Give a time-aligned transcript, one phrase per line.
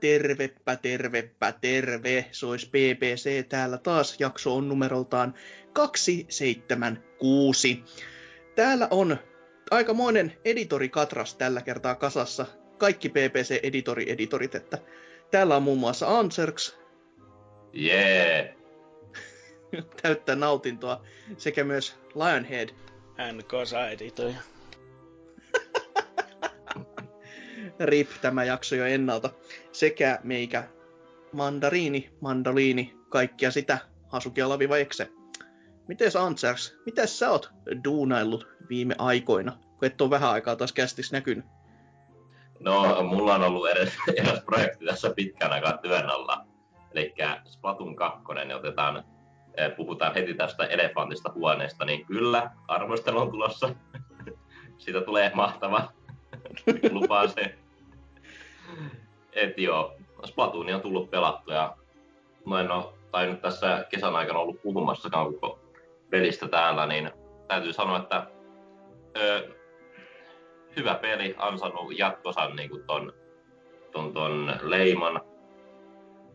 [0.00, 2.24] Tervepä, tervepä, terve.
[2.32, 4.20] Se olisi BBC täällä taas.
[4.20, 5.34] Jakso on numeroltaan
[5.72, 7.84] 276.
[8.54, 9.18] Täällä on
[9.70, 12.46] aikamoinen editorikatras tällä kertaa kasassa.
[12.78, 14.78] Kaikki BBC-editori-editorit, että
[15.30, 16.72] täällä on muun muassa Anserks.
[17.72, 18.54] Jee.
[20.02, 21.04] Täyttää nautintoa.
[21.36, 22.68] Sekä myös Lionhead.
[23.16, 24.38] Hän kasa editoija.
[27.80, 29.30] RIP tämä jakso jo ennalta.
[29.72, 30.64] Sekä meikä
[31.32, 33.78] mandariini, mandoliini, kaikkia sitä,
[34.08, 35.10] Hasukia Laviva Ekse.
[35.88, 37.50] Mites Antsers, miten sä oot
[37.84, 41.44] duunaillut viime aikoina, kun et ole vähän aikaa taas kästis näkynyt?
[42.60, 46.46] No, mulla on ollut edes, edes projekti tässä pitkän aikaa työn alla.
[46.92, 49.04] Eli Splatoon 2, niin otetaan,
[49.56, 53.74] eh, puhutaan heti tästä elefantista huoneesta, niin kyllä, arvostelu on tulossa.
[54.78, 55.92] Siitä tulee mahtava.
[56.92, 57.58] Lupaan se.
[59.32, 61.76] Et joo, Splatoonia on tullut pelattu ja
[62.46, 65.58] mä en ole tainnut tässä kesän aikana ollut puhumassakaan koko
[66.10, 67.10] pelistä täällä, niin
[67.48, 68.26] täytyy sanoa, että
[69.16, 69.48] ö,
[70.76, 73.12] hyvä peli, ansannut jatkosan niin kuin ton,
[73.92, 75.20] ton, ton leiman.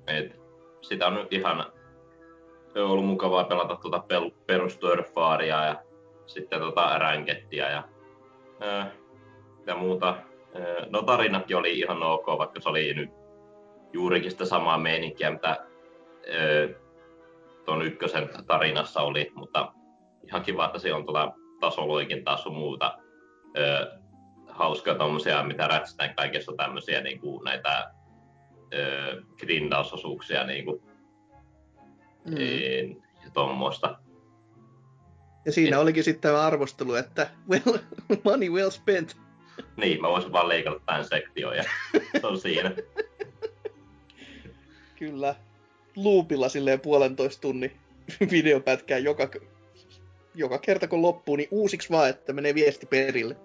[0.08, 0.40] Et
[0.82, 1.66] sitä on nyt ihan
[2.76, 4.04] ollut mukavaa pelata tuota
[4.46, 5.84] perusturfaaria ja
[6.26, 7.84] sitten tota rankettia ja,
[8.62, 8.86] ö,
[9.66, 10.16] ja muuta.
[10.90, 13.10] No tarinatkin oli ihan ok, vaikka se oli nyt
[13.94, 15.66] juurikin sitä samaa meininkiä, mitä
[17.66, 19.74] tuon ykkösen tarinassa oli, mutta
[20.24, 22.98] ihan kiva, että siellä on tuolla tasoloikin taas muuta
[23.58, 23.92] ö,
[24.48, 27.92] hauskaa tommosia, mitä rätsitään kaikessa tämmöisiä niin kuin näitä
[28.74, 30.82] ö, grindausosuuksia niin kuin,
[32.26, 32.36] mm.
[32.36, 34.00] Niin, ja tuommoista.
[35.46, 35.82] Ja siinä Et...
[35.82, 37.78] olikin sitten tämä arvostelu, että well,
[38.26, 39.18] money well spent.
[39.78, 41.64] Niin, mä voisin vaan leikata tämän sektion ja
[42.22, 42.72] se on siinä.
[44.96, 45.36] Kyllä.
[45.96, 47.72] Loopilla silleen puolentoista tunnin
[48.32, 49.30] videopätkää joka,
[50.36, 53.36] joka kerta kun loppuu, niin uusiksi vaan, että menee viesti perille.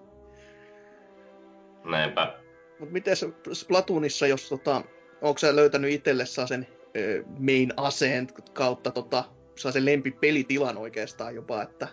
[1.83, 2.39] Näinpä.
[2.79, 3.15] Mut miten
[3.53, 4.81] Splatoonissa, jos tota,
[5.21, 9.23] onko sä löytänyt itselle sen ö, main aseen kautta tota,
[9.55, 11.87] saa sen lempipelitilan oikeastaan jopa, että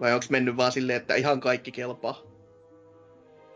[0.00, 2.35] vai onko mennyt vaan silleen, että ihan kaikki kelpaa?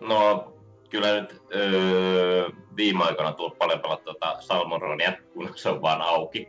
[0.00, 0.52] No,
[0.90, 6.48] kyllä nyt öö, viime aikoina tullut paljon pelattua tuota Salmoronia, kun se on vaan auki.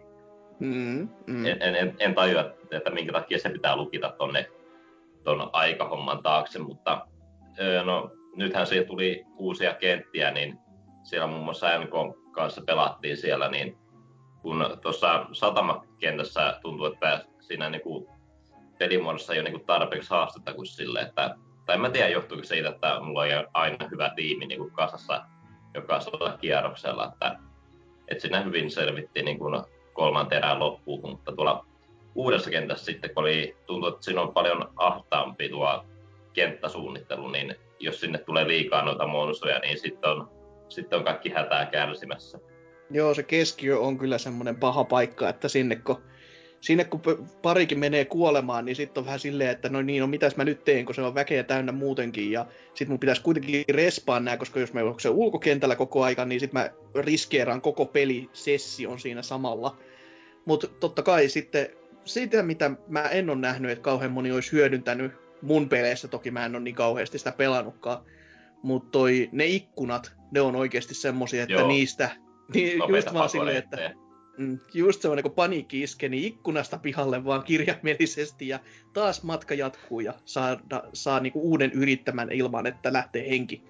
[0.60, 1.46] Mm, mm.
[1.46, 4.50] En, en, en tajua, että minkä takia se pitää lukita tonne
[5.24, 7.08] ton aikahomman taakse, mutta
[7.60, 10.60] öö, no, nythän siihen tuli uusia kenttiä, niin
[11.04, 11.92] siellä muun muassa NK
[12.32, 13.78] kanssa pelattiin siellä, niin
[14.42, 18.10] kun tuossa satamakentässä tuntuu, että siinä niinku
[18.80, 21.36] pelimuodossa ei ole niinku tarpeeksi haastetta kuin sille, että
[21.72, 25.24] tai mä tiedä johtuuko siitä, että mulla on aina hyvä tiimi niin kuin kasassa
[25.74, 27.36] jokaisella kierroksella, että,
[28.08, 31.66] että siinä hyvin selvittiin niin kuin kolmanteen erään loppuun, mutta tuolla
[32.16, 35.86] uudessa kentässä sitten, kun oli, tuntuu, että siinä on paljon ahtaampi tuo
[36.34, 40.32] kenttäsuunnittelu, niin jos sinne tulee liikaa noita monsuja, niin sitten on,
[40.70, 42.40] sitten on kaikki hätää kärsimässä.
[42.90, 46.04] Joo, se keskiö on kyllä semmoinen paha paikka, että sinne kun
[46.62, 47.02] sinne kun
[47.42, 50.64] parikin menee kuolemaan, niin sitten on vähän silleen, että no niin, no mitäs mä nyt
[50.64, 54.60] teen, kun se on väkeä täynnä muutenkin, ja sitten mun pitäisi kuitenkin respaa nää, koska
[54.60, 56.70] jos me on se ulkokentällä koko aika, niin sitten mä
[57.02, 59.78] riskeeraan koko pelisession siinä samalla.
[60.46, 61.68] Mutta totta kai sitten
[62.06, 65.12] siitä, mitä mä en ole nähnyt, että kauhean moni olisi hyödyntänyt
[65.42, 68.04] mun peleissä, toki mä en ole niin kauheasti sitä pelannutkaan,
[68.64, 69.00] mutta
[69.32, 71.68] ne ikkunat, ne on oikeasti semmosia, että Joo.
[71.68, 72.10] niistä,
[72.54, 73.92] niin just vaan silleen, että
[74.42, 78.60] Mm, just semmoinen, kun paniikki iskee, niin ikkunasta pihalle vaan kirjaimellisesti ja
[78.94, 80.58] taas matka jatkuu ja saa,
[80.94, 83.64] saa niinku uuden yrittämän ilman, että lähtee henki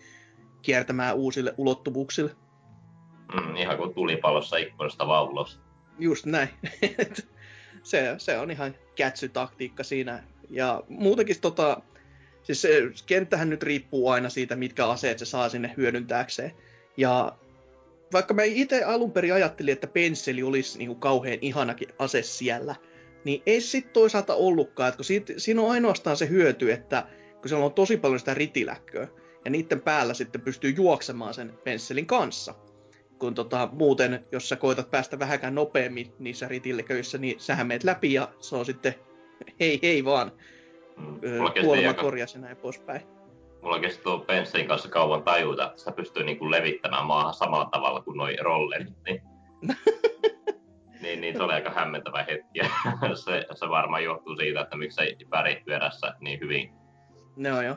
[0.62, 2.36] kiertämään uusille ulottuvuuksille.
[3.34, 5.60] Mm, ihan kuin tulipalossa ikkunasta vaan ulos.
[6.00, 6.50] Just näin.
[7.84, 10.24] se, se on ihan kätsytaktiikka siinä.
[10.50, 11.82] Ja muutenkin tota,
[12.44, 16.52] siis se kenttähän nyt riippuu aina siitä, mitkä aseet se saa sinne hyödyntääkseen.
[16.98, 17.38] Ja
[18.14, 22.76] vaikka mä itse alun perin ajattelin, että pensseli olisi niin kuin kauhean ihanakin ase siellä,
[23.24, 27.08] niin ei sit toisaalta ollutkaan, että kun siitä, siinä on ainoastaan se hyöty, että
[27.42, 29.08] kun siellä on tosi paljon sitä ritiläkköä,
[29.46, 32.56] ja niiden päällä sitten pystyy juoksemaan sen pensselin kanssa.
[33.20, 38.14] kun tota, muuten, jos sä koetat päästä vähänkään nopeammin niissä ritilleköissä, niin sähän meet läpi
[38.14, 38.96] ja se on sitten
[39.60, 40.32] hei hei vaan.
[40.98, 41.20] Mm.
[41.62, 43.02] Kuolema korjasi ja näin poispäin.
[43.62, 48.02] Mulla kesti tuo Penssin kanssa kauan tajuta, että sitä pystyy niinku levittämään maahan samalla tavalla
[48.02, 48.88] kuin noi rollerit.
[49.06, 49.22] Niin,
[51.02, 52.60] niin, niin, se oli aika hämmentävä hetki.
[53.26, 56.74] se, se varmaan johtuu siitä, että miksei värit pyörässä niin hyvin.
[57.36, 57.76] No joo.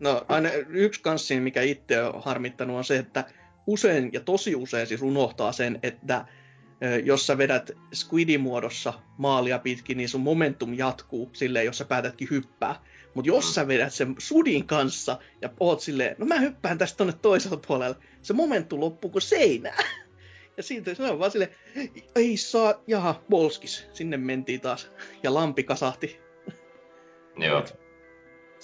[0.00, 3.24] No aina yksi kanssi, mikä itse on harmittanut, on se, että
[3.66, 6.24] usein ja tosi usein siis unohtaa sen, että
[7.04, 12.28] jos sä vedät squidin muodossa maalia pitkin, niin sun momentum jatkuu silleen, jos sä päätätkin
[12.30, 12.74] hyppää.
[13.14, 13.52] Mutta jos mm.
[13.52, 17.96] sä vedät sen sudin kanssa ja oot silleen, no mä hyppään tästä tonne toiselle puolelle,
[18.22, 19.84] se momentum loppuu kuin seinää.
[20.56, 21.54] Ja siitä se on vaan silleen,
[22.14, 24.90] ei saa, jaha, bolskis, sinne mentiin taas.
[25.22, 26.20] Ja lampi kasahti.
[27.36, 27.64] Joo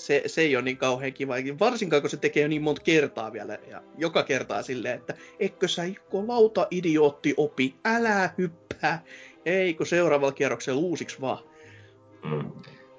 [0.00, 1.35] se, se ei ole niin kauhean kiva.
[1.61, 3.58] Varsinkaan, kun se tekee niin monta kertaa vielä.
[3.69, 9.05] Ja joka kertaa silleen, että eikö sä Ikko lauta idiootti opi, älä hyppää.
[9.44, 11.44] Ei, kun seuraavalla kierroksella uusiksi vaan.
[12.25, 12.50] Mm.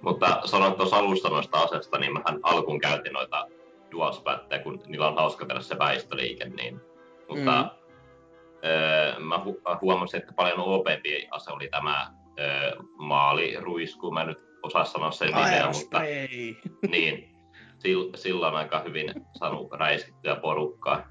[0.02, 3.48] Mutta sanoit tuossa alusta noista asesta, niin mähän alkuun käytin noita
[3.92, 6.46] dualspatteja, kun niillä on hauska tehdä se väistöliike.
[6.46, 6.82] Niin.
[7.30, 7.70] Mutta mm.
[8.70, 14.12] öö, mä hu- huomasin, että paljon opempi ase oli tämä öö, maaliruisku.
[14.12, 16.00] Mä nyt osaa sanoa sen nimeä, mutta
[16.92, 17.36] niin,
[18.16, 21.08] sillä on aika hyvin saanut räiskittyä porukkaa.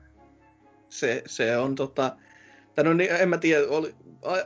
[0.88, 2.16] Se, se on tota,
[2.75, 3.94] tai no niin, en mä tiedä, oli,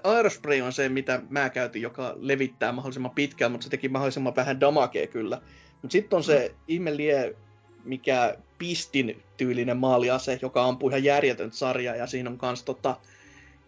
[0.05, 4.61] Aerospray on se, mitä mä käytin, joka levittää mahdollisimman pitkään, mutta se teki mahdollisimman vähän
[4.61, 5.41] damakea kyllä.
[5.83, 6.61] Mutta sitten on se mm.
[6.69, 7.37] ihme lie,
[7.85, 12.97] mikä pistin tyylinen maaliase, joka ampuu ihan järjetön sarja, ja siinä on kans tota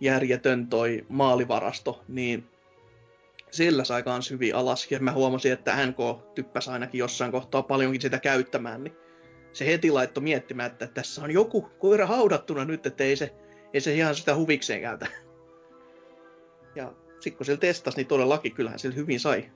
[0.01, 2.49] järjetön toi maalivarasto, niin
[3.51, 4.91] sillä sai kans hyvin alas.
[4.91, 5.99] Ja mä huomasin, että NK
[6.35, 8.97] typpäsi ainakin jossain kohtaa paljonkin sitä käyttämään, niin
[9.53, 13.35] se heti laittoi miettimään, että tässä on joku koira haudattuna nyt, että ei se,
[13.75, 15.07] ei se ihan sitä huvikseen käytä.
[16.75, 19.51] Ja sitten kun sillä testasi, niin todellakin kyllähän sillä hyvin sai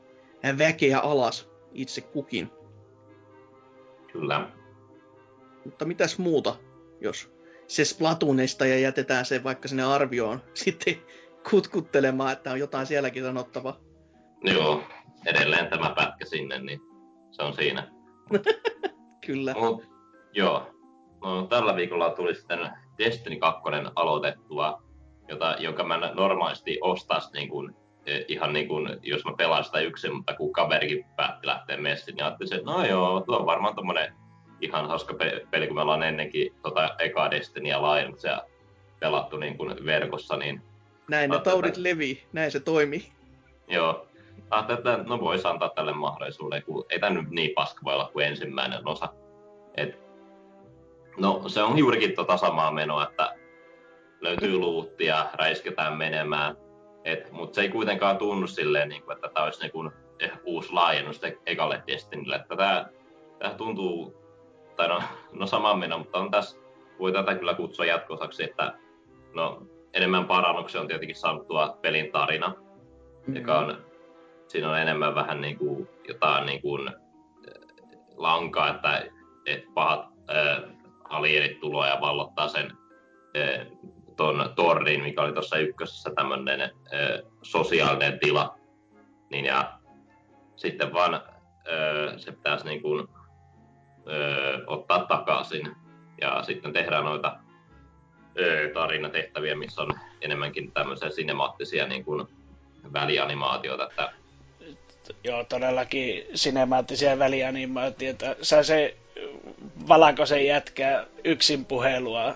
[0.58, 2.50] väkeä alas itse kukin.
[4.12, 4.50] Kyllä.
[5.64, 6.56] Mutta mitäs muuta,
[7.00, 7.30] jos
[7.66, 10.96] se Splatoonista ja jätetään se vaikka sinne arvioon sitten
[11.50, 13.80] kutkuttelemaan, että on jotain sielläkin sanottavaa.
[14.44, 14.82] Joo,
[15.26, 16.80] edelleen tämä pätkä sinne, niin
[17.30, 17.92] se on siinä.
[19.26, 19.54] Kyllä.
[19.54, 19.84] Mut,
[20.32, 20.70] joo.
[21.24, 22.58] No, tällä viikolla tuli sitten
[23.00, 23.62] Destiny 2
[23.96, 24.82] aloitettua,
[25.28, 27.74] jota, jonka mä normaalisti ostas niin kuin,
[28.06, 32.16] e, ihan niin kuin, jos mä pelaan sitä yksin, mutta kun kaverikin päätti lähteä messiin,
[32.16, 34.14] niin ajattelin, että no joo, tuo on varmaan tommonen
[34.60, 35.14] ihan hauska
[35.50, 38.42] peli, kun me ollaan ennenkin tota eka Destinyä laajennut ja
[39.00, 40.62] pelattu niin kuin verkossa, niin
[41.08, 43.12] näin ne taudit levii, näin se toimii.
[43.68, 44.06] Joo.
[44.50, 48.10] Ajattelin, että no voisi antaa tälle mahdollisuuden, kun ei tämä nyt niin paska voi olla
[48.12, 49.08] kuin ensimmäinen osa.
[49.76, 49.98] Et,
[51.20, 53.34] no se on juurikin tota samaa menoa, että
[54.20, 56.56] löytyy luuttia, räisketään menemään,
[57.30, 60.72] mutta se ei kuitenkaan tunnu silleen, niin kuin, että tämä olisi niin kuin, eh, uusi
[60.72, 62.36] laajennus ekalle Destinylle.
[62.36, 62.86] Että tämä,
[63.38, 64.14] tämä tuntuu,
[64.76, 65.02] tai no,
[65.32, 66.58] no sama meno, mutta on tässä,
[66.98, 68.74] voi tätä kyllä kutsua jatkosaksi, että
[69.34, 69.62] no
[69.94, 73.36] enemmän parannuksia on tietenkin saanut tuo pelin tarina, mm-hmm.
[73.36, 73.84] joka on,
[74.48, 76.94] siinä on enemmän vähän niin kuin jotain niin kuin äh,
[78.16, 79.02] lankaa, että,
[79.46, 80.79] että pahat äh,
[81.10, 82.72] alienit tulee ja vallottaa sen
[83.36, 83.66] äh,
[84.16, 86.70] ton tornin, mikä oli tuossa ykkösessä tämmöinen äh,
[87.42, 88.58] sosiaalinen tila.
[89.30, 89.78] Niin ja
[90.56, 91.22] sitten vaan äh,
[92.16, 93.08] se pitäisi niin kuin,
[94.66, 95.76] ottaa takaisin
[96.20, 97.36] ja sitten tehdään noita
[98.74, 99.88] tarinatehtäviä, missä on
[100.20, 102.26] enemmänkin tämmöisiä sinemaattisia niin kuin
[102.92, 103.84] välianimaatioita.
[103.84, 104.12] Että...
[105.24, 108.26] Joo, todellakin sinemaattisia välianimaatioita.
[108.42, 108.96] Sä se
[109.88, 112.34] valakosen jätkää yksin puhelua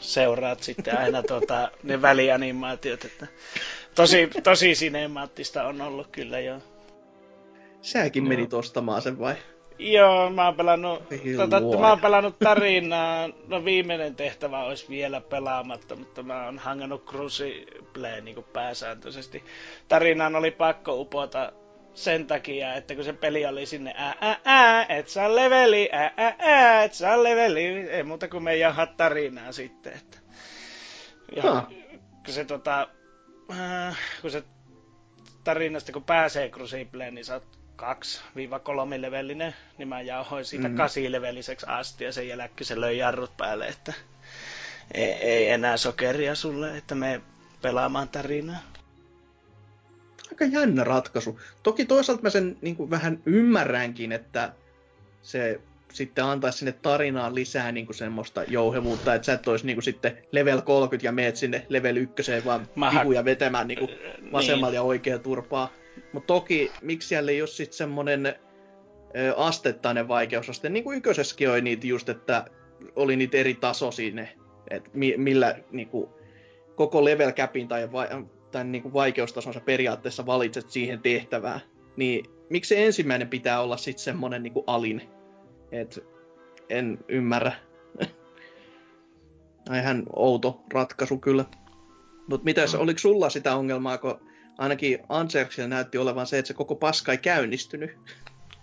[0.00, 3.04] seuraat sitten aina tota, ne välianimaatiot.
[3.04, 3.26] Että
[3.94, 6.58] tosi, tosi sinemaattista on ollut kyllä jo.
[7.82, 9.34] Säkin menit ostamaan sen vai?
[9.78, 11.02] Joo, mä oon pelannut,
[11.36, 17.04] tota, mä oon pelannut tarinaa, no viimeinen tehtävä olisi vielä pelaamatta, mutta mä oon hangannut
[17.04, 19.44] Crucible niin pääsääntöisesti.
[19.88, 21.52] Tarinaan oli pakko upota
[21.94, 26.12] sen takia, että kun se peli oli sinne ää, ää, ää, et saa leveli, ää,
[26.16, 29.92] ää, ää, et saa leveli, ei muuta kuin me jaha tarinaa sitten.
[29.92, 30.18] Että.
[31.36, 31.68] Ja, huh.
[32.24, 32.88] kun se tota,
[33.52, 34.42] äh, kun se
[35.44, 37.84] tarinasta kun pääsee Crucibleen, niin sä oot 2-3
[38.96, 40.76] levelinen, niin mä jauhoin siitä mm.
[40.76, 43.92] 8 leveliseksi asti ja sen jälkeen se löi jarrut päälle, että
[44.94, 47.20] ei, ei enää sokeria sulle, että me
[47.62, 48.73] pelaamaan tarinaa.
[50.34, 51.40] Aika jännä ratkaisu.
[51.62, 54.52] Toki toisaalta mä sen niin kuin vähän ymmärränkin, että
[55.22, 55.60] se
[55.92, 59.84] sitten antaisi sinne tarinaan lisää niin kuin semmoista jouhevuutta, että sä et olisi niin kuin
[59.84, 63.90] sitten level 30 ja meet sinne level 1 vaan pihuja vetämään niin kuin
[64.32, 64.74] vasemmalla niin.
[64.74, 65.72] ja oikea turpaa.
[66.12, 68.34] Mutta toki, miksi siellä ei ole sitten semmoinen
[69.36, 72.44] astettainen vaikeusaste, niin kuin ykkösessäkin oli niitä just, että
[72.96, 74.36] oli niitä eri taso sinne,
[74.70, 76.10] että mi- millä niin kuin,
[76.74, 78.08] koko level capin tai, vai,
[78.54, 81.60] tai niin kuin vaikeustasonsa periaatteessa valitset siihen tehtävään,
[81.96, 85.02] niin miksi se ensimmäinen pitää olla sitten semmoinen niin kuin alin?
[85.72, 86.04] Et
[86.68, 87.52] en ymmärrä.
[89.80, 91.44] Ihan outo ratkaisu kyllä.
[92.28, 92.80] Mutta mitäs, mm.
[92.80, 94.20] oliko sulla sitä ongelmaa, kun
[94.58, 97.90] ainakin Anserksilla näytti olevan se, että se koko paska ei käynnistynyt?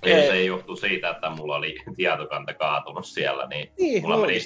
[0.04, 4.40] Ei, se johtuu siitä, että mulla oli tietokanta kaatunut siellä, niin, niin mulla, meni,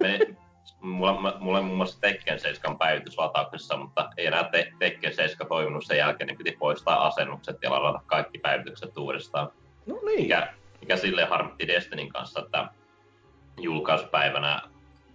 [0.00, 0.36] meni,
[0.80, 5.84] mulla, mulla muun muassa Tekken 7 päivitys latauksessa, mutta ei enää te, Tekken 7 toiminut
[5.84, 9.52] sen jälkeen, niin piti poistaa asennukset ja ladata kaikki päivitykset uudestaan.
[9.86, 10.22] No niin.
[10.22, 12.68] Mikä, mikä silleen harmitti Destinin kanssa, että
[13.60, 14.62] julkauspäivänä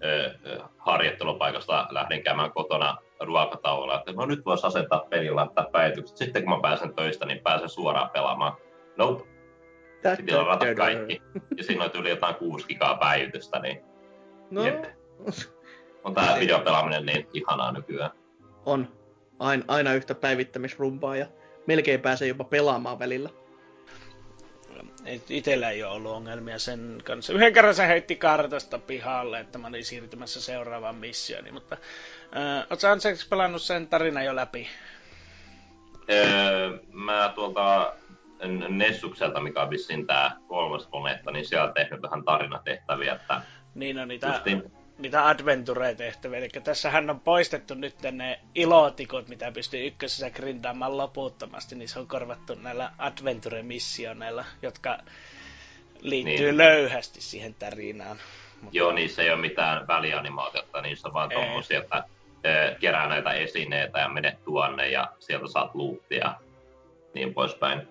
[0.03, 0.35] ö,
[0.77, 6.17] harjoittelupaikasta lähdin käymään kotona ruokatauolla, että no nyt voisi asentaa pelin laittaa päivitykset.
[6.17, 8.53] Sitten kun mä pääsen töistä, niin pääsen suoraan pelaamaan.
[8.97, 9.23] Nope.
[10.17, 11.21] Piti ladata kaikki.
[11.57, 13.81] Ja siinä oli yli jotain 6 gigaa päivitystä, niin
[14.51, 14.65] no.
[14.65, 15.00] Jep.
[16.03, 18.11] On tää videopelaaminen niin ihanaa nykyään.
[18.65, 18.87] On.
[19.39, 21.25] Aina, aina yhtä päivittämisrumpaa ja
[21.67, 23.29] melkein pääsee jopa pelaamaan välillä.
[25.29, 27.33] Itellä ei ole ollut ongelmia sen kanssa.
[27.33, 31.53] Yhden kerran se heitti kartasta pihalle, että mä olin siirtymässä seuraavaan missioon.
[31.53, 31.77] Mutta
[32.37, 34.67] äh, ootko Anseksi pelannut sen tarina jo läpi?
[36.09, 37.93] Öö, mä tuolta
[38.69, 43.13] Nessukselta, mikä on vissiin tää kolmas planeetta, niin siellä on tehnyt vähän tarinatehtäviä.
[43.13, 43.41] Että
[43.75, 44.71] niin on niitä justiin
[45.01, 46.39] niitä adventure-tehtäviä.
[46.39, 52.07] Eli tässähän on poistettu nyt ne ilotikot, mitä pystyy ykkösessä grindaamaan loputtomasti, niin se on
[52.07, 54.97] korvattu näillä adventure-missioneilla, jotka
[56.01, 56.57] liittyy niin.
[56.57, 58.17] löyhästi siihen tarinaan.
[58.61, 58.77] Mutta...
[58.77, 62.03] Joo, niissä ei ole mitään välianimaatiota, niissä on vaan tommosia, että
[62.79, 66.35] kerää näitä esineitä ja menet tuonne ja sieltä saat luuttia
[67.13, 67.87] niin poispäin.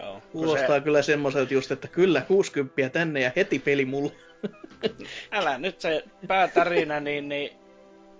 [0.00, 0.22] Joo.
[0.32, 0.80] Kuulostaa se...
[0.80, 4.12] kyllä semmoiselta just, että kyllä 60 tänne ja heti peli mulle.
[5.32, 7.50] Älä nyt se päätarina, niin, niin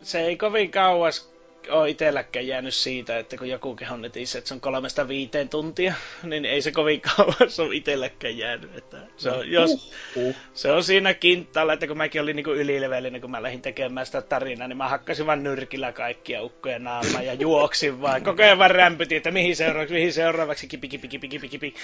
[0.03, 1.31] se ei kovin kauas
[1.69, 5.95] ole itselläkään jäänyt siitä, että kun joku kehon netissä, että se on kolmesta viiteen tuntia,
[6.23, 8.77] niin ei se kovin kauas ole itselläkään jäänyt.
[8.77, 13.21] Että se, on, jos, uh, se on siinä kintaalla, että kun mäkin olin niin ylilevelinen,
[13.21, 17.35] kun mä lähdin tekemään sitä tarinaa, niin mä hakkasin vaan nyrkillä kaikkia ukkoja naamaa ja
[17.35, 18.23] juoksin vaan.
[18.23, 21.75] Koko ajan vaan rämpytin, että mihin seuraavaksi, mihin seuraavaksi, kipi, kipi, kipi, kipi, kipi.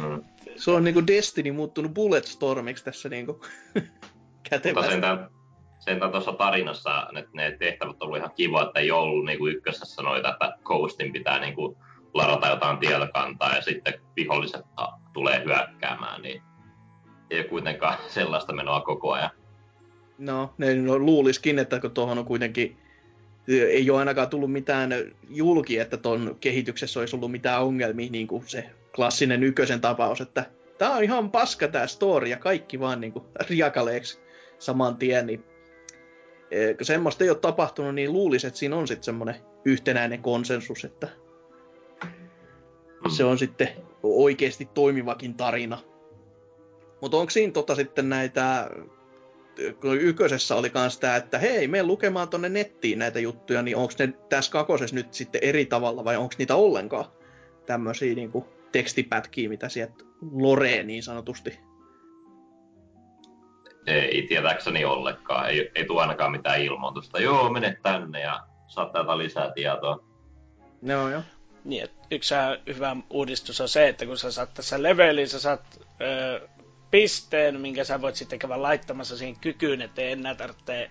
[0.00, 0.24] Mm.
[0.56, 3.40] Se on niinku Destiny muuttunut Bulletstormiksi tässä niinku
[4.50, 4.90] kätevästi.
[4.90, 5.28] Sentään,
[5.78, 10.02] sentään tuossa tarinassa ne, ne tehtävät on ollut ihan kiva, että ei ollut niinku ykkösessä
[10.02, 11.78] noita, että Coastin pitää niinku
[12.14, 14.62] ladata jotain tietokantaa ja sitten viholliset
[15.12, 16.42] tulee hyökkäämään, niin
[17.30, 19.30] ei kuitenkaan sellaista menoa koko ajan.
[20.18, 22.78] No, ne no, luuliskin, että kun tuohon on kuitenkin
[23.48, 24.90] ei ole ainakaan tullut mitään
[25.28, 30.44] julki, että tuon kehityksessä olisi ollut mitään ongelmia, niin kuin se klassinen ykkösen tapaus, että
[30.78, 34.23] tämä on ihan paska tämä story ja kaikki vaan niin kuin riakaleeksi
[34.58, 35.44] saman tien, niin
[36.50, 40.84] e, kun semmoista ei ole tapahtunut, niin luulisi, että siinä on sitten semmoinen yhtenäinen konsensus,
[40.84, 41.08] että
[43.16, 43.68] se on sitten
[44.02, 45.78] oikeasti toimivakin tarina.
[47.00, 48.70] Mutta onko siinä tota sitten näitä,
[49.80, 53.92] kun ykkösessä oli kans tää, että hei, me lukemaan tonne nettiin näitä juttuja, niin onko
[53.98, 57.04] ne tässä kakosessa nyt sitten eri tavalla vai onko niitä ollenkaan
[57.66, 61.58] tämmöisiä niinku tekstipätkiä, mitä sieltä loree niin sanotusti?
[63.86, 65.50] Ei tietääkseni ollenkaan.
[65.50, 67.20] Ei, ei tule ainakaan mitään ilmoitusta.
[67.20, 70.04] Joo, mene tänne ja saat täältä lisää tietoa.
[70.82, 71.22] No joo.
[71.64, 72.34] Niin, yksi
[72.66, 76.48] hyvä uudistus on se, että kun sä saat tässä leveliin, sä saat ö,
[76.90, 80.90] pisteen, minkä sä voit sitten käydä laittamassa siihen kykyyn, että ei enää tarvitse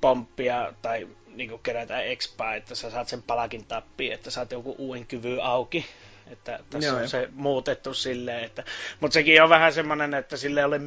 [0.00, 5.06] pomppia tai niin kerätä expaa, että sä saat sen palakin tappiin, että saat joku uuden
[5.06, 5.86] kyvyn auki.
[6.26, 7.08] Että tässä Joo, on jo.
[7.08, 8.64] se muutettu silleen, että...
[9.00, 10.80] Mutta sekin on vähän semmoinen, että sille ei ole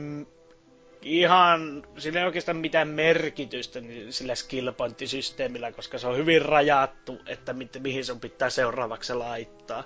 [1.03, 4.69] ihan, sillä ei oikeastaan mitään merkitystä niin sillä skill
[5.05, 9.83] systeemillä koska se on hyvin rajattu, että mi- mihin sun pitää seuraavaksi laittaa.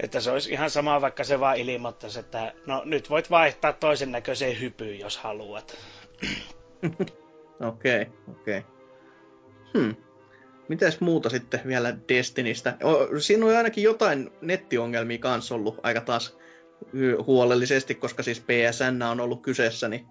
[0.00, 4.12] Että se olisi ihan sama, vaikka se vaan ilmoittaisi, että no nyt voit vaihtaa toisen
[4.12, 5.76] näköiseen hypyyn, jos haluat.
[7.68, 8.58] Okei, okei.
[8.58, 8.62] Okay, okay.
[9.78, 9.96] Hmm.
[10.68, 12.76] Mitäs muuta sitten vielä Destinistä?
[13.18, 16.36] Siinä on ainakin jotain nettiongelmia kanssa ollut aika taas
[17.26, 20.06] huolellisesti, koska siis PSN on ollut kyseessä, niin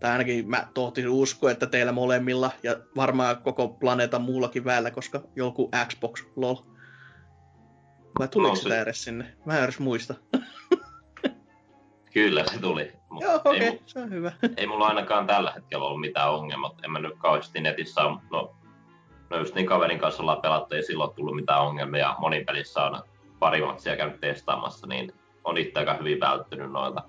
[0.00, 5.20] tai ainakin mä tohtisin uskoa, että teillä molemmilla ja varmaan koko planeetan muullakin väellä, koska
[5.36, 6.56] joku Xbox, lol.
[8.18, 9.34] Vai tuliko no, sitä edes sinne?
[9.44, 10.14] Mä en edes muista.
[12.14, 12.92] Kyllä se tuli.
[13.10, 14.32] Mut Joo, okei, okay, se on hyvä.
[14.56, 16.74] Ei mulla ainakaan tällä hetkellä ollut mitään ongelmaa.
[16.84, 18.00] En mä nyt kauheasti netissä
[18.30, 18.54] no,
[19.30, 22.14] no just niin kaverin kanssa ollaan pelattu, ei silloin tullut mitään ongelmia.
[22.18, 23.02] Monin pelissä on
[23.38, 25.12] pari matsia käynyt testaamassa, niin
[25.44, 27.02] on itse aika hyvin välttynyt noilta.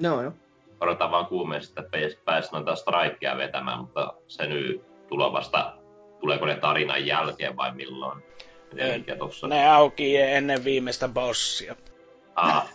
[0.00, 0.32] No joo.
[0.80, 5.76] Odotan vaan kuumeisesti, että pääsi noita strikeja vetämään, mutta se nyt tulee vasta,
[6.20, 8.22] tuleeko ne tarinan jälkeen vai milloin?
[8.96, 9.48] Mikä tossa?
[9.48, 11.76] Ne auki ennen viimeistä bossia.
[12.36, 12.68] Ah.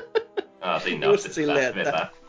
[0.60, 2.21] ah sinne Just silleen, että vetää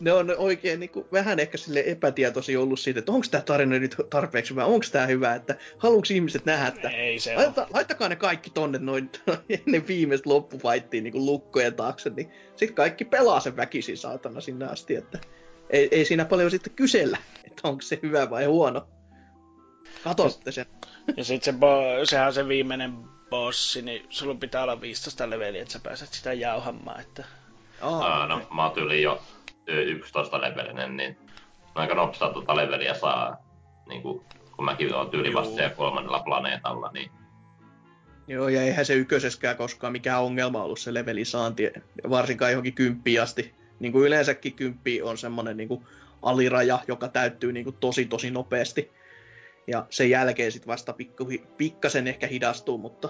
[0.00, 3.78] ne on oikein niin kuin, vähän ehkä sille epätietoisia ollut siitä, että onko tämä tarina
[3.78, 8.08] nyt tarpeeksi hyvä, onko tämä hyvä, että haluuks ihmiset nähdä, että Ei se laita, laittakaa
[8.08, 9.10] ne kaikki tonne noin
[9.66, 14.94] ennen viimeistä loppufaittiin niin lukkojen taakse, niin sitten kaikki pelaa sen väkisin saatana sinne asti,
[14.94, 15.18] että
[15.70, 18.88] ei, ei siinä paljon sitten kysellä, että onko se hyvä vai huono.
[20.04, 20.66] Katotte sen.
[21.16, 22.94] Ja sitten se, bo- sehän on se viimeinen
[23.30, 27.24] bossi, niin sulla pitää olla 15 leveliä, että sä pääset sitä jauhamaan, että...
[27.82, 29.22] Oh, Aa, no, mä oon jo
[29.68, 31.18] 11 levelinen, niin
[31.74, 33.36] aika nopsaa tuota leveliä saa,
[33.88, 34.24] niin kuin,
[34.56, 37.10] kun mäkin olen tyyli vasta siellä kolmannella planeetalla, niin
[38.28, 41.70] Joo, ja eihän se ykköseskään koskaan mikään ongelma ollut se leveli saanti,
[42.10, 43.54] varsinkaan johonkin kymppiin asti.
[43.80, 45.84] Niin kuin yleensäkin kymppi on semmoinen niin kuin
[46.22, 48.92] aliraja, joka täyttyy niin kuin tosi tosi nopeasti.
[49.66, 53.08] Ja sen jälkeen sitten vasta pikku, pikkasen ehkä hidastuu, mutta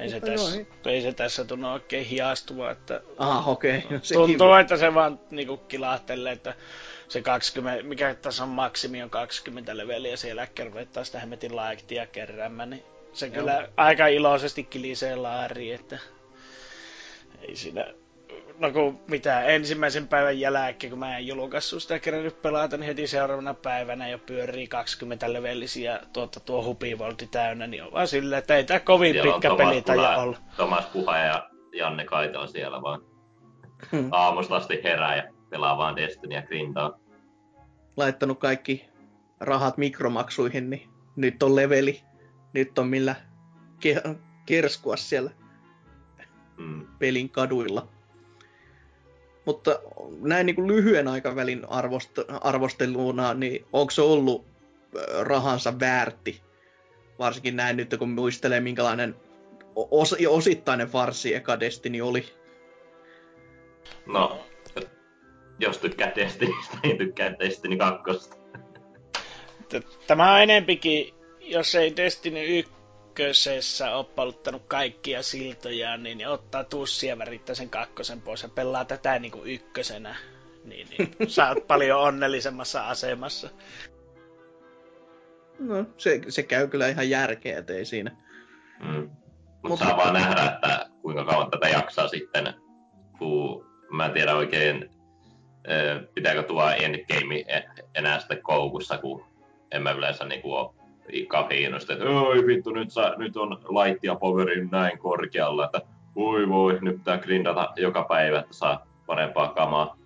[0.00, 1.02] ei se, tässä, joo, ei.
[1.02, 3.78] se tässä tunnu oikein hiastuva, että ah, okei.
[3.78, 3.90] Okay.
[3.90, 6.54] No, tuntuu, että se vaan niinku kilahtelee, että
[7.08, 12.70] se 20, mikä tässä on maksimi on 20 leveliä siellä kervettaa sitä hemmetin laiktia keräämään,
[12.70, 13.34] niin se joo.
[13.34, 15.98] kyllä aika iloisesti kilisee laari, että
[17.48, 17.94] ei siinä
[18.60, 23.06] no kun mitä, ensimmäisen päivän jälkeen, kun mä en julkaissut sitä kerännyt pelata, niin heti
[23.06, 28.56] seuraavana päivänä jo pyörii 20 levelisiä tuota, tuo hupivolti täynnä, niin on vaan silleen, että
[28.56, 30.38] ei tää kovin siellä pitkä peli taja olla.
[30.56, 33.00] Tomas Puha ja Janne Kaitala siellä vaan
[33.92, 34.08] hmm.
[34.12, 36.98] aamusta asti herää ja pelaa vaan Destinyä grindaa.
[37.96, 38.88] Laittanut kaikki
[39.40, 42.00] rahat mikromaksuihin, niin nyt on leveli.
[42.52, 43.14] Nyt on millä
[43.84, 44.14] ke-
[44.46, 45.30] kerskua siellä
[46.56, 46.86] hmm.
[46.98, 47.88] pelin kaduilla.
[49.44, 49.80] Mutta
[50.20, 54.46] näin niin kuin lyhyen aikavälin arvost- arvosteluna, niin onko se ollut
[55.20, 56.40] rahansa väärti?
[57.18, 59.16] Varsinkin näin nyt, kun muistelee, minkälainen
[59.76, 62.24] os- osittainen farsi eka Destiny oli.
[64.06, 64.44] No,
[65.58, 68.30] jos tykkää Destinystä, niin tykkää Destiny 2.
[70.06, 72.72] Tämä on enempikin, jos ei Destiny 1
[73.20, 79.18] ykkösessä ole paluttanut kaikkia siltoja, niin ottaa tussia värittää sen kakkosen pois ja pelaa tätä
[79.18, 80.16] niin kuin ykkösenä,
[80.64, 83.50] niin, niin sä oot paljon onnellisemmassa asemassa.
[85.58, 88.10] No, se, se käy kyllä ihan järkeä, että ei siinä.
[88.80, 89.10] Mm.
[89.62, 92.54] Mutta Mut saa vaan nähdä, että kuinka kauan tätä jaksaa sitten,
[93.18, 94.90] kun mä en tiedä oikein,
[96.14, 97.44] pitääkö tuo endgame
[97.94, 99.26] enää sitten koukussa, kun
[99.72, 100.79] en mä yleensä niin kuin ole
[101.28, 105.82] kahiinosta, että oi vittu, nyt, sä, nyt on light ja poweri näin korkealla, että
[106.16, 109.96] voi voi, nyt pitää grindata joka päivä, että saa parempaa kamaa.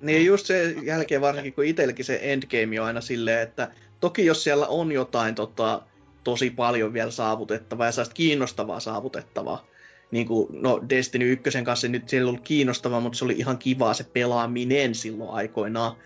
[0.00, 3.68] Niin just se jälkeen varsinkin, kun itselläkin se endgame on aina silleen, että
[4.00, 5.82] toki jos siellä on jotain tota,
[6.24, 9.66] tosi paljon vielä saavutettavaa ja saisi kiinnostavaa saavutettavaa,
[10.10, 13.94] niin kuin, no Destiny 1 kanssa nyt siellä ollut kiinnostavaa, mutta se oli ihan kivaa
[13.94, 15.96] se pelaaminen silloin aikoinaan,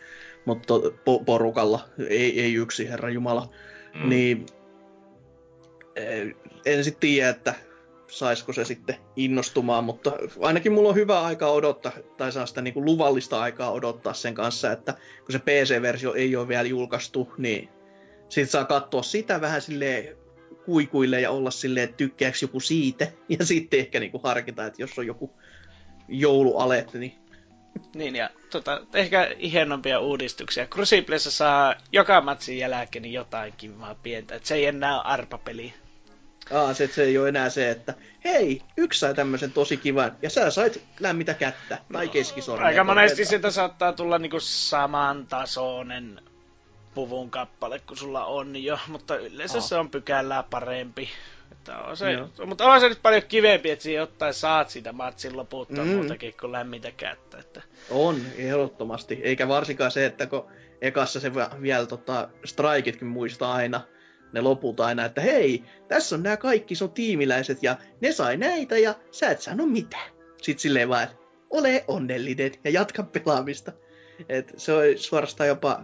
[0.44, 3.48] mutta po- porukalla, ei, ei yksi, herra Jumala.
[3.94, 4.08] Mm.
[4.08, 4.46] Niin
[5.96, 6.34] eh,
[6.66, 7.54] en sitten tiedä, että
[8.06, 12.74] saisiko se sitten innostumaan, mutta ainakin mulla on hyvä aika odottaa, tai saa sitä niin
[12.74, 17.68] kuin luvallista aikaa odottaa sen kanssa, että kun se PC-versio ei ole vielä julkaistu, niin
[18.28, 20.16] sitten saa katsoa sitä vähän silleen
[20.64, 24.82] kuikuille ja olla silleen, että tykkääkö joku siitä, ja sitten ehkä niin kuin harkita, että
[24.82, 25.30] jos on joku
[26.08, 27.14] joulualet, niin
[27.94, 30.66] niin, ja tota, ehkä hienompia uudistuksia.
[30.66, 34.34] Cruciblessa saa joka matsin jälkeen niin jotain kivaa pientä.
[34.34, 35.74] Et se ei enää ole arpapeli.
[36.52, 40.30] Aa, se, se ei ole enää se, että hei, yksi sai tämmöisen tosi kivan, ja
[40.30, 42.66] sä sait lämmitä kättä tai keskisormia.
[42.66, 46.20] Aika monesti sitä saattaa tulla niinku samantasoinen
[46.94, 49.62] puvun kappale, kun sulla on jo, mutta yleensä Aa.
[49.62, 51.08] se on pykälää parempi.
[51.58, 52.06] Että on se,
[52.46, 55.88] mutta on se nyt paljon kivempi, että siinä jotain saat siitä matsin lopulta mm.
[55.88, 57.38] muutakin kuin lämmintä kättä.
[57.38, 57.62] Että...
[57.90, 59.20] On, ehdottomasti.
[59.22, 60.46] Eikä varsinkaan se, että kun
[60.80, 63.80] ekassa se vielä tota, strikeitkin muistaa aina,
[64.32, 68.78] ne loput aina, että hei, tässä on nämä kaikki sun tiimiläiset ja ne sai näitä
[68.78, 70.10] ja sä et sano mitään.
[70.42, 71.08] Sitten silleen vaan,
[71.50, 73.72] ole onnellinen ja jatka pelaamista.
[74.28, 75.82] Et se on suorastaan jopa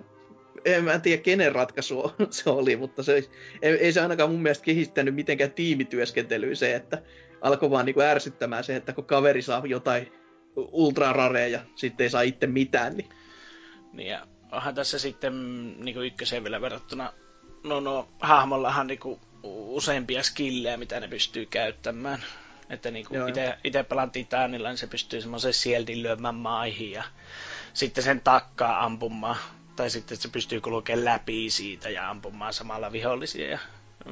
[0.64, 3.29] en mä tiedä kenen ratkaisu se oli, mutta se,
[3.62, 7.03] ei, ei se ainakaan mun mielestä kehittänyt mitenkään tiimityöskentelyä se, että
[7.40, 10.12] alkoi vaan niinku ärsyttämään se, että kun kaveri saa jotain
[10.57, 12.96] ultra rare ja sitten ei saa itse mitään.
[12.96, 13.09] Niin,
[13.92, 15.35] niin ja onhan tässä sitten
[15.85, 17.12] niin kuin ykköseen vielä verrattuna,
[17.64, 22.25] no no hahmollahan niin kuin, useampia skillejä, mitä ne pystyy käyttämään.
[22.70, 23.20] Että niin kuin
[23.64, 27.03] itse pelan Titanilla, niin se pystyy semmoisen sieldin lyömään maihin ja
[27.75, 29.37] sitten sen takkaa ampumaan.
[29.81, 33.51] Tai sitten se pystyy kulkemaan läpi siitä ja ampumaan samalla vihollisia.
[33.51, 33.59] Ja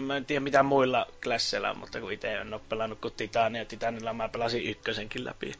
[0.00, 4.12] mä en tiedä mitä muilla klasseilla mutta kun itse en ole pelannut kuin Titania, Titanilla
[4.12, 5.52] mä pelasin ykkösenkin läpi.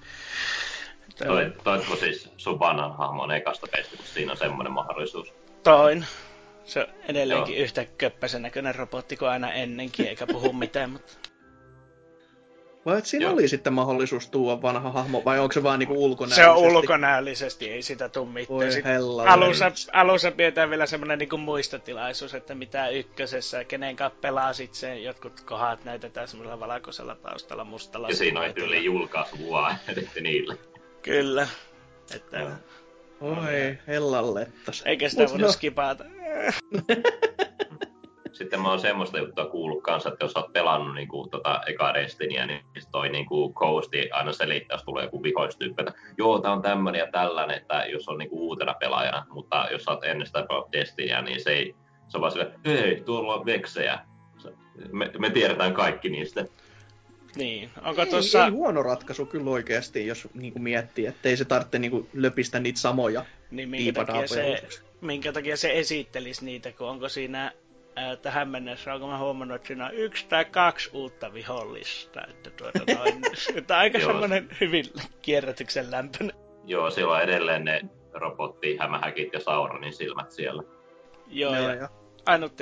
[1.27, 5.33] Toi, toitko siis sun vanhan hahmon ekasta peistä, kun siinä on semmoinen mahdollisuus?
[5.62, 6.07] Toin.
[6.64, 7.64] Se on edelleenkin Joo.
[7.64, 11.28] yhtä köppäisen näköinen robotti kuin aina ennenkin, eikä puhu mitään, mutta...
[12.88, 13.33] Vai että siinä Joo.
[13.33, 16.42] oli sitten mahdollisuus tuoda vanha hahmo, vai onko se vaan niinku ulkonäöllisesti?
[16.42, 19.29] Se on ulkonäöllisesti, ei sitä tule mitään.
[19.29, 25.05] alussa, alussa pidetään vielä semmoinen niinku muistotilaisuus, että mitä ykkösessä, kenen kanssa pelaa sit sen,
[25.05, 28.09] jotkut kohdat näytetään semmoisella valkoisella taustalla mustalla.
[28.09, 29.74] Ja siinä on yli julkaisua
[30.20, 30.59] niille.
[31.03, 31.48] Kyllä.
[32.14, 32.51] Että...
[33.20, 34.46] Oi, hellalle.
[34.85, 35.53] Eikä sitä voida no.
[35.53, 36.05] skipata.
[38.38, 41.94] Sitten mä oon semmoista juttua kuullut kanssa, että jos oot pelannut niin kuin, tota, eka
[41.94, 42.61] Destinyä, niin
[42.92, 46.98] toi niin kuin, Ghosti aina selittää, jos tulee joku vihoistyyppi, että joo, tää on tämmönen
[46.98, 50.72] ja tällainen, että jos on niin kuin, uutena pelaajana, mutta jos oot ennen sitä pelannut
[50.72, 51.74] Destinyä, niin se ei,
[52.09, 53.98] se on vaan sille, hei, tuolla on veksejä.
[54.92, 56.44] Me, me tiedetään kaikki niistä.
[57.37, 58.44] Niin, onko ei, tuossa...
[58.44, 62.09] Ei huono ratkaisu kyllä oikeasti, jos niin kuin miettii, että ei se tarvitse niin kuin,
[62.12, 64.62] löpistä niitä samoja niin minkä takia, se,
[65.01, 67.53] minkä takia se esittelisi niitä, kun onko siinä
[67.98, 72.50] ää, tähän mennessä, onko mä huomannut, että siinä on yksi tai kaksi uutta vihollista, että
[72.50, 73.22] tuota noin,
[73.56, 74.84] että aika semmoinen hyvin
[75.22, 76.37] kierrätyksen lämpöinen.
[76.64, 77.80] Joo, siellä on edelleen ne
[78.12, 80.62] robotti, hämähäkit ja Sauronin silmät siellä.
[81.26, 81.88] Joo, ja, ja
[82.26, 82.52] ainut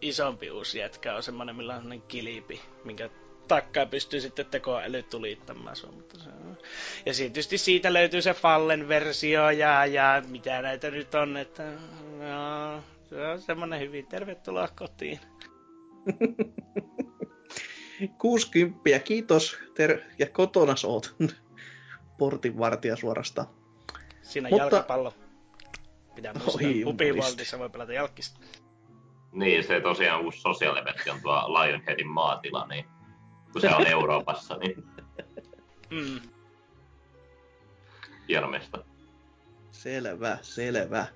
[0.00, 3.10] isompi uusi jätkä on semmoinen, millä on semmoinen kilipi, minkä
[3.48, 5.94] takkaa pystyy sitten tekoäly tulittamaan sun.
[5.94, 6.58] Mutta se on.
[7.06, 11.62] Ja tietysti siitä löytyy se Fallen versio ja, ja mitä näitä nyt on, että
[12.18, 12.82] no,
[13.14, 15.20] se on semmonen hyvin tervetuloa kotiin.
[18.18, 19.58] 60, kiitos.
[19.74, 21.16] Ter- ja kotona oot.
[22.18, 23.48] Portinvartija suorastaan.
[24.22, 24.62] Siinä Mutta...
[24.62, 25.14] jalkapallo.
[26.14, 26.68] Pitää muistaa.
[26.86, 28.40] Ubiworldissa voi pelata jalkista.
[29.32, 32.84] Niin, se tosiaan uusi sosiaalivetti on tuo Lionheadin maatila, niin
[33.52, 34.84] kun se on Euroopassa, niin...
[35.90, 36.20] Mm.
[38.28, 38.84] Hieno mesta.
[39.70, 41.06] Selvä, selvä.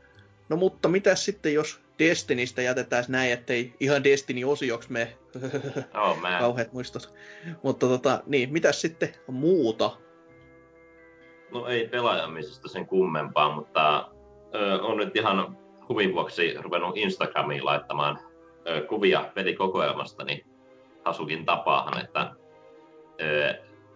[0.49, 5.17] No mutta mitä sitten, jos Destinistä jätetään näin, ettei ihan Destiny-osioksi me
[6.05, 7.15] oh, kauheat muistot.
[7.63, 9.91] Mutta tota, niin, mitä sitten muuta?
[11.53, 14.11] No ei pelaajamisesta sen kummempaa, mutta
[14.55, 15.59] ö, on nyt ihan
[15.89, 18.19] huvin vuoksi ruvennut Instagramiin laittamaan
[18.69, 20.47] ö, kuvia pelikokoelmasta, niin
[21.05, 22.33] Hasukin tapaahan, että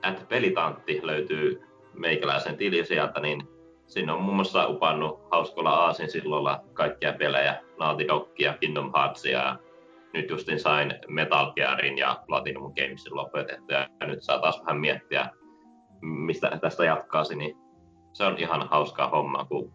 [0.03, 1.62] at pelitantti löytyy
[1.93, 3.43] meikäläisen tili sieltä, niin
[3.87, 9.57] sinne on muun muassa upannut hauskolla aasin silloilla kaikkia pelejä, Naughty Dogia, Kingdom Heartsia ja
[10.12, 15.31] nyt justin sain Metal Gearin ja Platinum Gamesin lopetettu ja nyt saa taas vähän miettiä,
[16.01, 17.57] mistä tästä jatkaasi, niin
[18.12, 19.73] se on ihan hauskaa hommaa, kun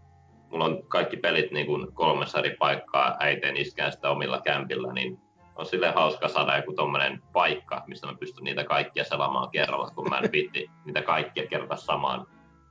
[0.51, 5.19] mulla on kaikki pelit niin kuin kolmessa eri paikkaa äiteen iskään sitä omilla kämpillä, niin
[5.55, 10.09] on sille hauska saada joku tommonen paikka, mistä mä pystyn niitä kaikkia selamaan kerralla, kun
[10.09, 12.27] mä en vitti niitä kaikkia kerrata samaan,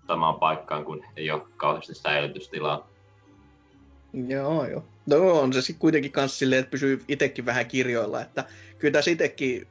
[0.06, 2.88] samaan paikkaan, kun ei ole kauheasti säilytystilaa.
[4.12, 4.82] Joo, joo.
[5.06, 8.44] No on se sitten kuitenkin kans silleen, että pysyy itsekin vähän kirjoilla, että
[8.78, 9.66] kyllä tässä itsekin,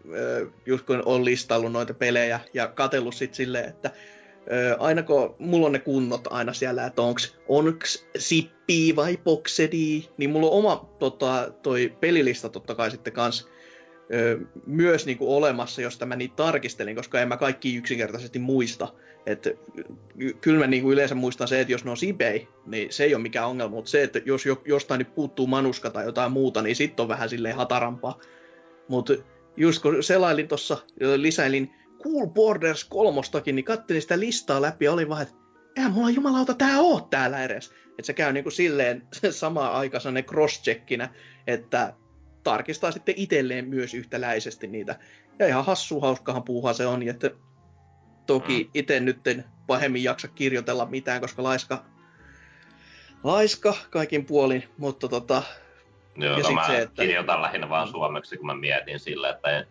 [0.65, 3.91] just kun on listaillut noita pelejä ja katellut sitten silleen, että
[4.80, 10.30] aina kun mulla on ne kunnot aina siellä, että onks, onks sippi vai boksedi, niin
[10.30, 13.48] mulla on oma tota, toi pelilista totta kai sitten kans
[14.13, 18.93] ö, myös niinku olemassa, josta mä niitä tarkistelin, koska en mä kaikki yksinkertaisesti muista.
[19.25, 19.59] Et,
[20.41, 23.21] kyllä mä niinku yleensä muistan se, että jos ne on sipei, niin se ei ole
[23.21, 26.75] mikään ongelma, mutta se, että jos jo, jostain nyt puuttuu manuska tai jotain muuta, niin
[26.75, 28.19] sitten on vähän silleen hatarampaa.
[28.87, 29.13] Mutta
[29.57, 30.77] just kun selailin tuossa,
[31.15, 35.35] lisäilin Cool Borders kolmostakin, niin katselin sitä listaa läpi ja oli vaan, että
[35.75, 37.71] eihän mulla jumalauta tää oo täällä edes.
[37.89, 41.07] Että se käy niinku silleen samaan aikaisena cross-checkinä,
[41.47, 41.93] että
[42.45, 44.95] tarkistaa sitten itselleen myös yhtäläisesti niitä.
[45.39, 47.31] Ja ihan hassu hauskahan puuhaa se on, että
[48.25, 48.69] toki mm.
[48.73, 49.19] itse nyt
[49.67, 51.86] pahemmin jaksa kirjoitella mitään, koska laiska,
[53.23, 55.43] laiska kaikin puolin, mutta tota...
[56.17, 57.01] Joo, ja no mä se, että...
[57.01, 59.65] kirjoitan lähinnä vaan suomeksi, kun mä mietin sillä, että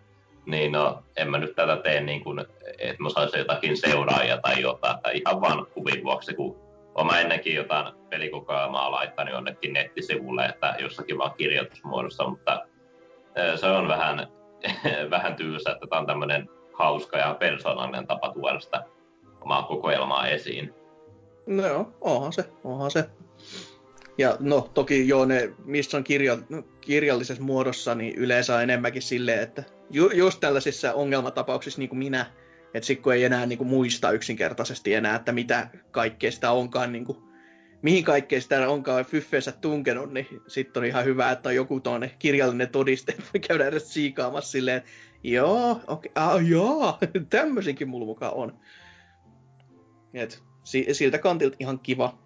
[0.46, 2.40] niin no, en mä nyt tätä tee niin kuin,
[2.78, 6.63] että mä saisin jotakin seuraajia tai jotain, tai ihan vaan kuvin vuoksi, kun
[7.02, 12.66] mä ennenkin jotain pelikokoelmaa laittanut jonnekin nettisivulle, että jossakin vaan kirjoitusmuodossa, mutta
[13.56, 14.28] se on vähän,
[15.10, 18.84] vähän tylsä, että tämä on tämmöinen hauska ja persoonallinen tapa tuoda sitä
[19.40, 20.74] omaa kokoelmaa esiin.
[21.46, 23.04] No joo, onhan se, onhan se.
[24.18, 26.38] Ja no toki joo, ne, missä on kirja,
[26.80, 32.26] kirjallisessa muodossa, niin yleensä on enemmänkin silleen, että ju, just tällaisissa ongelmatapauksissa niin kuin minä,
[32.74, 36.92] että sitten kun ei enää niin kuin muista yksinkertaisesti enää, että mitä kaikkea sitä onkaan,
[36.92, 37.18] niin kuin,
[37.82, 42.14] mihin kaikkea sitä onkaan fyffeensä tunkenut, niin sitten on ihan hyvä, että on joku tuonne
[42.18, 44.82] kirjallinen todiste, että voi käydä edes siikaamassa silleen,
[45.22, 46.98] joo, okay, ah, joo,
[47.30, 48.58] tämmöisinkin mulla mukaan on.
[50.14, 50.42] Et,
[50.92, 52.18] siltä kantilta ihan kiva.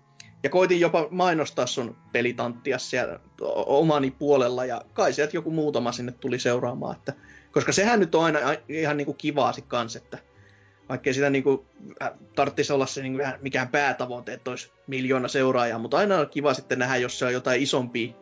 [0.43, 3.21] Ja koitin jopa mainostaa sun pelitanttia siellä
[3.67, 7.13] omani puolella, ja kai sieltä joku muutama sinne tuli seuraamaan, että,
[7.53, 10.19] koska sehän nyt on aina ihan niin kuin kivaa sit kans, että
[10.89, 11.67] vaikkei sitä niin kuin,
[12.03, 16.29] äh, tarvitsisi olla se niin kuin, mikään päätavoite, että olisi miljoona seuraajaa, mutta aina on
[16.29, 18.13] kiva sitten nähdä, jos se on jotain isompia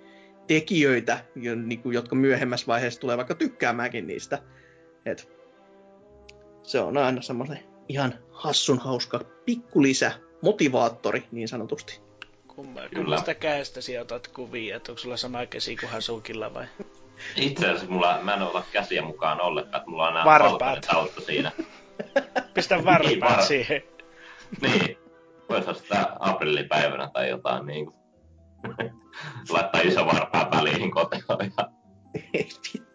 [0.47, 1.25] tekijöitä,
[1.65, 4.39] niin kuin, jotka myöhemmässä vaiheessa tulee vaikka tykkäämäänkin niistä.
[5.07, 5.33] Et
[6.63, 12.01] se on aina semmoinen ihan hassun hauska pikkulisä, motivaattori niin sanotusti.
[12.49, 16.67] Kumma, kummasta käestä otat kuvia, että onko sulla sama käsi kuin Hasukilla vai?
[17.37, 21.53] Itse asiassa mulla, mä en ota käsiä mukaan ollenkaan, että mulla on nämä tausta siinä.
[22.57, 23.83] Pistä varpaat niin, siihen.
[24.61, 24.99] niin.
[25.49, 27.97] Voisi sitä aprillipäivänä tai jotain niin kuin.
[29.51, 31.23] Laittaa iso varpaa väliin kotiin.
[32.35, 32.87] Ei vittu.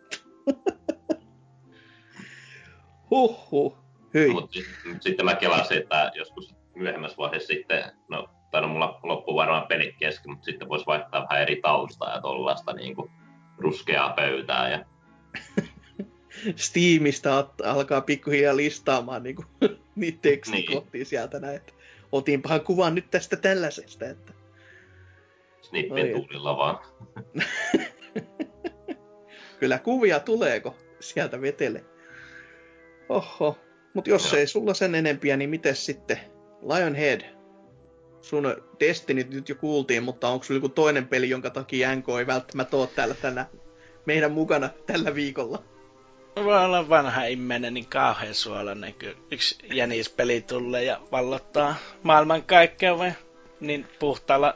[3.11, 3.77] Huhhuh.
[4.13, 4.29] Hyi.
[4.29, 4.59] Mutta
[4.99, 9.95] sitten mä kelasin, että joskus myöhemmässä vaiheessa sitten, no, tai no mulla loppuu varmaan pelit
[9.99, 13.11] kesken, mutta sitten voisi vaihtaa vähän eri taustaa ja tollaista niin kuin
[13.57, 14.69] ruskeaa pöytää.
[14.69, 14.85] Ja...
[16.55, 19.47] Steamista alkaa pikkuhiljaa listaamaan niin kuin,
[19.95, 21.05] niitä tekstikohtia niin.
[21.05, 21.73] sieltä näin, että
[22.11, 24.05] otinpahan kuvan nyt tästä tällaisesta.
[24.05, 24.33] Että...
[25.61, 26.79] Snippin tuulilla vaan.
[29.59, 31.85] Kyllä kuvia tuleeko sieltä vetele.
[33.09, 33.57] Oho,
[33.93, 34.39] mutta jos Joo.
[34.39, 36.17] ei sulla sen enempiä, niin miten sitten
[36.61, 37.21] Lionhead?
[38.21, 42.27] Sun Destiny nyt jo kuultiin, mutta onko sulla joku toinen peli, jonka takia NK ei
[42.27, 43.45] välttämättä ole täällä tänä
[44.05, 45.63] meidän mukana tällä viikolla?
[46.35, 53.17] Voi olla vanha immenen, niin kauhean suolainen, kun yksi jänispeli tulee ja vallottaa maailmankaikkeuden
[53.59, 54.55] niin puhtaalla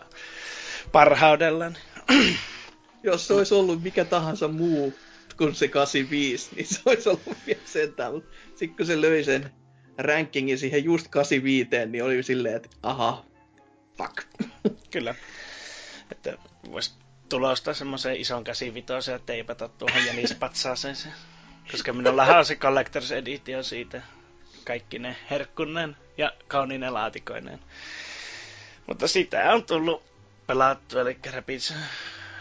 [0.91, 1.69] parhaudella.
[1.69, 2.37] Niin
[3.03, 4.93] Jos se olisi ollut mikä tahansa muu
[5.37, 8.13] kuin se 85, niin se olisi ollut vielä sentään.
[8.13, 9.51] Mutta sitten kun se löi sen
[9.97, 13.25] rankingin siihen just 85, niin oli silleen, että aha,
[13.97, 14.23] fuck.
[14.91, 15.15] Kyllä.
[16.11, 16.37] Että
[16.71, 16.91] voisi
[17.29, 21.09] tulosta semmoisen ison käsivitoisen ja teipata tuohon jänispatsaaseen se.
[21.71, 24.01] Koska minulla on se Collector's Edition siitä.
[24.65, 27.59] Kaikki ne herkkunen ja kauniinen laatikoinen.
[28.87, 30.03] Mutta sitä on tullut
[30.47, 31.73] pelattu, eli Rapids,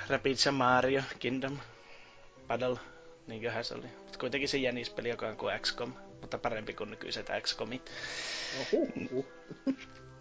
[0.09, 1.59] Rapids Mario Kingdom
[2.49, 2.77] Battle,
[3.27, 3.87] niinköhän se oli.
[3.99, 7.91] Mutta kuitenkin se jänispeli, joka on kuin XCOM, mutta parempi kuin nykyiset XCOMit.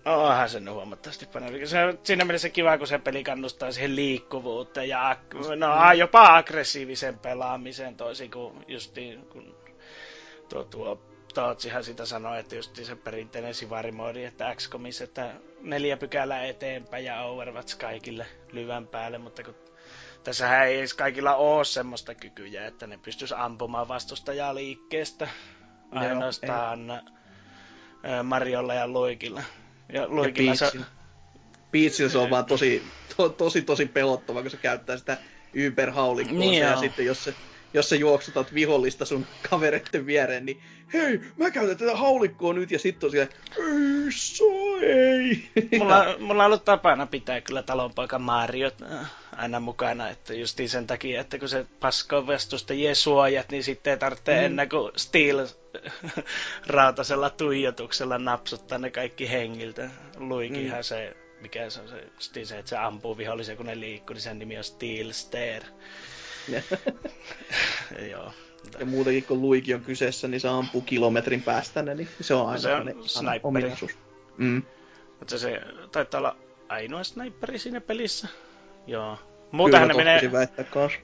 [0.05, 1.67] Onhan se nyt huomattavasti parempi.
[1.67, 5.17] Se on siinä mielessä kiva, kun se peli kannustaa siihen liikkuvuuteen ja
[5.55, 9.55] no, jopa aggressiivisen pelaamiseen toisin kuin justiin kun
[10.49, 11.01] tuo, tuo
[11.33, 17.21] Tootsihan sitä sanoi, että just se perinteinen sivarimoodi, että XCOMissa, että neljä pykälää eteenpäin ja
[17.23, 19.55] Overwatch kaikille lyvän päälle, mutta kun
[20.23, 25.27] Tässähän ei edes kaikilla ole semmoista kykyjä, että ne pystyisi ampumaan vastustajaa liikkeestä.
[25.91, 29.43] Ainoastaan Joo, Mariolla ja Luikilla.
[29.93, 30.71] Ja Luikilla ja se...
[31.71, 32.83] Peachillä se on vaan tosi,
[33.17, 35.17] to, tosi, tosi pelottava, kun se käyttää sitä
[35.53, 37.33] yberhaulikkoa niin ja sitten jos se
[37.73, 40.61] jos sä juoksutat vihollista sun kavereiden viereen, niin
[40.93, 44.43] hei, mä käytän tätä haulikkoa nyt, ja sitten on siellä, ei so,
[44.81, 45.49] ei.
[45.79, 50.87] Mulla, mulla on ollut tapana pitää kyllä talonpoika Mario äh, aina mukana, että justiin sen
[50.87, 54.45] takia, että kun se paskoo vastustajien suojat, niin sitten ei tarvitse mm.
[54.45, 55.47] ennen kuin Steel
[56.67, 59.89] rautasella tuijotuksella napsuttaa ne kaikki hengiltä.
[60.17, 60.83] Luikinhan mm.
[60.83, 64.39] se, mikä se on se, se, että se ampuu vihollisen kun ne liikkuu, niin sen
[64.39, 65.65] nimi on Steel Stare.
[68.11, 68.33] Joo.
[68.79, 72.47] Ja muutenkin kun Luigi on kyseessä, niin se ampuu kilometrin päästä ne, niin se on
[72.47, 73.91] aina se on ominaisuus.
[74.37, 74.63] Mm.
[75.19, 76.35] Mutta se taitaa olla
[76.69, 78.27] ainoa sniperi siinä pelissä.
[78.87, 79.17] Joo.
[79.53, 80.21] Muutenhan ne, menee,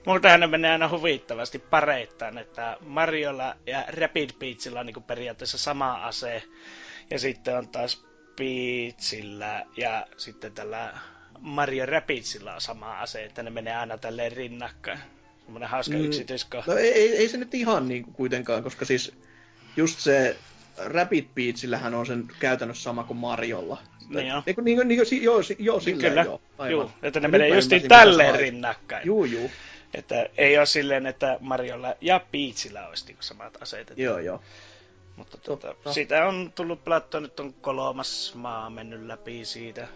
[0.05, 5.93] muutenhan ne menee aina huvittavasti pareittain, että Mariolla ja Rapid Beatsilla on niin periaatteessa sama
[5.93, 6.43] ase,
[7.09, 8.05] ja sitten on taas
[8.37, 10.93] Beatsillä ja sitten tällä
[11.39, 14.99] Mario Rapidsilla on sama ase, että ne menee aina tälleen rinnakkain.
[15.43, 16.71] Semmoinen hauska mm, yksityiskohta.
[16.71, 19.11] No ei, ei, ei, se nyt ihan niin kuin kuitenkaan, koska siis
[19.77, 20.35] just se
[20.85, 23.77] Rapid Beatsillähän on sen käytännössä sama kuin Mariolla.
[24.09, 24.43] Niin joo.
[24.45, 26.23] Niin, niin, niin, joo, joo, silleen Kyllä.
[26.23, 26.41] joo.
[26.57, 26.71] Aivan.
[26.71, 29.05] Juu, että ne menee justiin tälleen rinnakkain.
[29.05, 29.51] Juu, juu.
[29.93, 33.93] Että ei ole silleen, että Mariolla ja Peachillä olisi niinku samat aseet.
[33.95, 34.41] Joo, joo.
[35.15, 39.87] Mutta tuota, siitä on tullut pelattua, nyt on kolmas maa mennyt läpi siitä.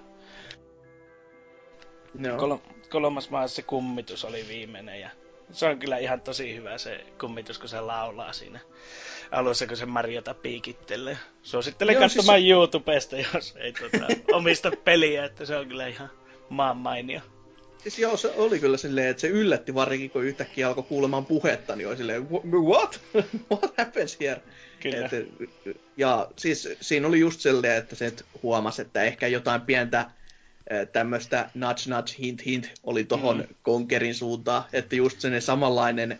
[2.14, 2.38] No.
[2.38, 2.58] Kol-
[2.90, 5.10] kolmas maa se kummitus oli viimeinen ja
[5.52, 8.60] se on kyllä ihan tosi hyvä se kummitus, kun se laulaa siinä
[9.34, 11.18] alussa, kun se Mariota piikittelee.
[11.44, 12.52] Suosittelen Joo, katsomaan siis...
[12.52, 16.10] YouTubesta, jos ei tuota, omista peliä, että se on kyllä ihan
[16.50, 17.22] maan mainio.
[17.78, 21.76] Siis joo, se oli kyllä silleen, että se yllätti varsinkin, kun yhtäkkiä alkoi kuulemaan puhetta,
[21.76, 23.02] niin oli silleen, what?
[23.52, 24.42] what happens here?
[24.80, 25.06] Kyllä.
[25.06, 25.12] Et,
[25.98, 30.10] ja siis siinä oli just silleen, että se huomasi, että ehkä jotain pientä
[30.92, 33.56] tämmöistä nudge nudge hint hint oli tohon mm.
[33.62, 36.20] Konkerin suuntaan, että just se samanlainen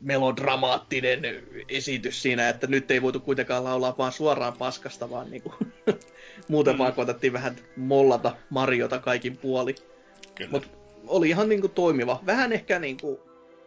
[0.00, 1.20] melodramaattinen
[1.68, 5.54] esitys siinä, että nyt ei voitu kuitenkaan laulaa vaan suoraan paskasta, vaan niinku,
[6.48, 6.78] muuten mm.
[6.78, 9.74] vaan koetettiin vähän mollata Mariota kaikin puoli.
[10.50, 10.68] Mutta
[11.06, 12.20] oli ihan niinku toimiva.
[12.26, 13.20] Vähän ehkä niinku,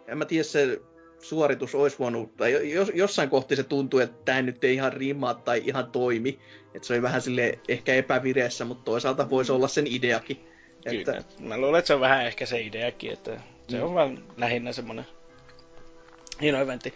[0.07, 0.81] en mä tiedä se
[1.21, 5.33] suoritus olisi voinut, tai jos, jossain kohti se tuntui, että tämä nyt ei ihan rimaa
[5.33, 6.39] tai ihan toimi.
[6.73, 10.37] Että se oli vähän sille ehkä epävireessä, mutta toisaalta voisi olla sen ideakin.
[10.89, 11.23] Kyllä, että...
[11.39, 13.83] mä luulen, että se on vähän ehkä se ideakin, että se mm.
[13.83, 15.05] on vaan lähinnä semmoinen
[16.41, 16.93] hieno eventti.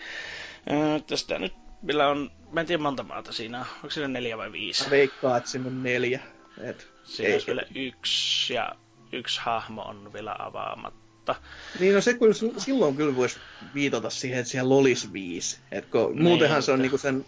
[1.07, 4.83] Tästä nyt, millä on, mä en tiedä monta maata siinä onko siinä neljä vai viisi?
[4.83, 6.19] Mä veikkaan, että siinä on neljä.
[6.61, 8.75] Et, siinä ei, vielä yksi, ja
[9.11, 11.35] yksi hahmo on vielä avaamatta.
[11.79, 13.39] Niin no se kyllä, silloin kyllä voisi
[13.73, 15.59] viitata siihen, että siellä olisi viisi.
[15.71, 17.25] Et kun, niin, muutenhan se on niinku sen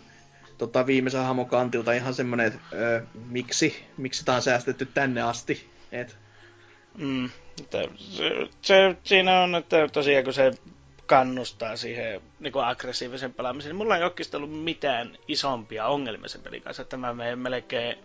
[0.58, 5.70] tota, viimeisen hahmon kantilta ihan semmoinen, että öö, miksi, miksi tämä on säästetty tänne asti.
[5.92, 6.18] Et...
[6.98, 10.52] Mm, että se, se, siinä on, että tosiaan kun se
[11.12, 13.76] kannustaa siihen niin kuin aggressiivisen pelaamiseen.
[13.76, 17.98] Mulla ei oikeastaan ollut mitään isompia ongelmia sen pelin kanssa, että mä menen melkein,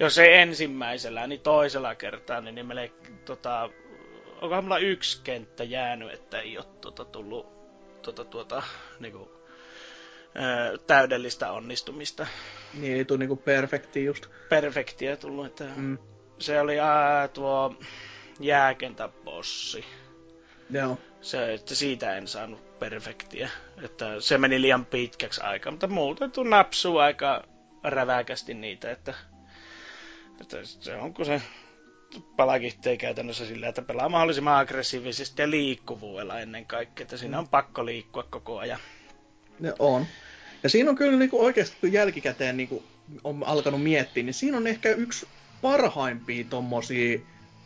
[0.00, 3.70] jos ei ensimmäisellä, niin toisella kertaa, niin, niin melkein, tota,
[4.40, 7.46] onkohan mulla yksi kenttä jäänyt, että ei ole tota, tullut
[8.02, 8.62] tota, tuota,
[9.00, 9.28] niin kuin,
[10.36, 12.26] ö, täydellistä onnistumista.
[12.74, 14.26] Niin, ei tule niinku perfekti just.
[14.48, 15.98] Perfektiä tullut, että mm.
[16.38, 17.74] se oli ää, tuo
[18.40, 19.84] jääkentäbossi.
[20.70, 20.98] Joo.
[21.20, 23.50] Se, että siitä en saanut perfektiä.
[23.82, 27.44] Että se meni liian pitkäksi aikaa, mutta muuten tuu napsuu aika
[27.84, 29.14] räväkästi niitä, että,
[30.40, 31.42] että se on kun se
[32.36, 37.86] palakihtee käytännössä sillä, että pelaa mahdollisimman aggressiivisesti ja liikkuvuudella ennen kaikkea, että siinä on pakko
[37.86, 38.80] liikkua koko ajan.
[39.60, 40.06] Ne on.
[40.62, 42.84] Ja siinä on kyllä niin kuin oikeasti, kun jälkikäteen niin kuin
[43.24, 45.26] on alkanut miettiä, niin siinä on ehkä yksi
[45.62, 47.18] parhaimpia tommosia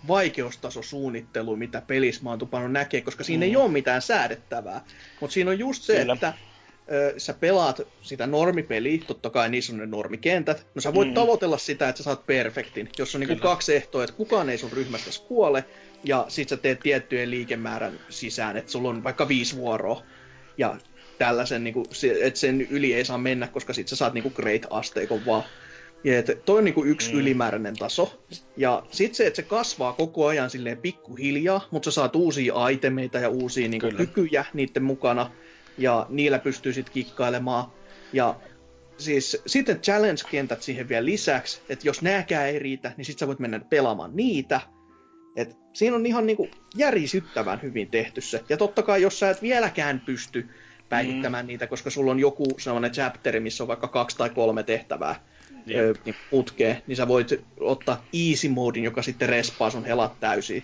[0.08, 3.50] vaikeustasosuunnittelu, mitä pelissä mä oon tupannut näkee, koska siinä mm.
[3.50, 4.84] ei ole mitään säädettävää.
[5.20, 6.12] Mutta siinä on just se, Kyllä.
[6.12, 6.32] että
[6.92, 10.66] ö, sä pelaat sitä normipeliä, totta kai niissä on ne normikentät.
[10.74, 11.14] No sä voit mm.
[11.14, 14.72] tavoitella sitä, että sä saat perfektin, jos on niinku kaksi ehtoa, että kukaan ei sun
[14.72, 15.64] ryhmästä kuole,
[16.04, 20.02] ja sit sä teet tiettyjen liikemäärän sisään, että sulla on vaikka viisi vuoroa,
[20.58, 20.76] ja
[21.18, 21.84] tällaisen, niinku,
[22.22, 25.42] että sen yli ei saa mennä, koska sit sä saat niinku great-asteikon vaan.
[26.04, 27.18] Ja että toi on niinku yksi mm.
[27.18, 28.20] ylimääräinen taso.
[28.56, 33.18] Ja sitten se, että se kasvaa koko ajan silleen pikkuhiljaa, mutta sä saat uusia itemeita
[33.18, 35.30] ja uusia niinku kykyjä niiden mukana.
[35.78, 37.72] Ja niillä pystyy sitten kikkailemaan.
[38.12, 38.34] Ja
[38.98, 43.38] siis sitten challenge-kentät siihen vielä lisäksi, että jos nääkään ei riitä, niin sitten sä voit
[43.38, 44.60] mennä pelaamaan niitä.
[45.36, 48.44] Et siinä on ihan niinku järisyttävän hyvin tehty se.
[48.48, 50.48] Ja totta kai, jos sä et vieläkään pysty
[50.88, 51.46] päihittämään mm.
[51.46, 55.24] niitä, koska sulla on joku sellainen chapteri, missä on vaikka kaksi tai kolme tehtävää,
[55.70, 55.96] yep.
[56.04, 60.62] niin putkeen, niin sä voit ottaa easy modin, joka sitten respaa sun helat täysin.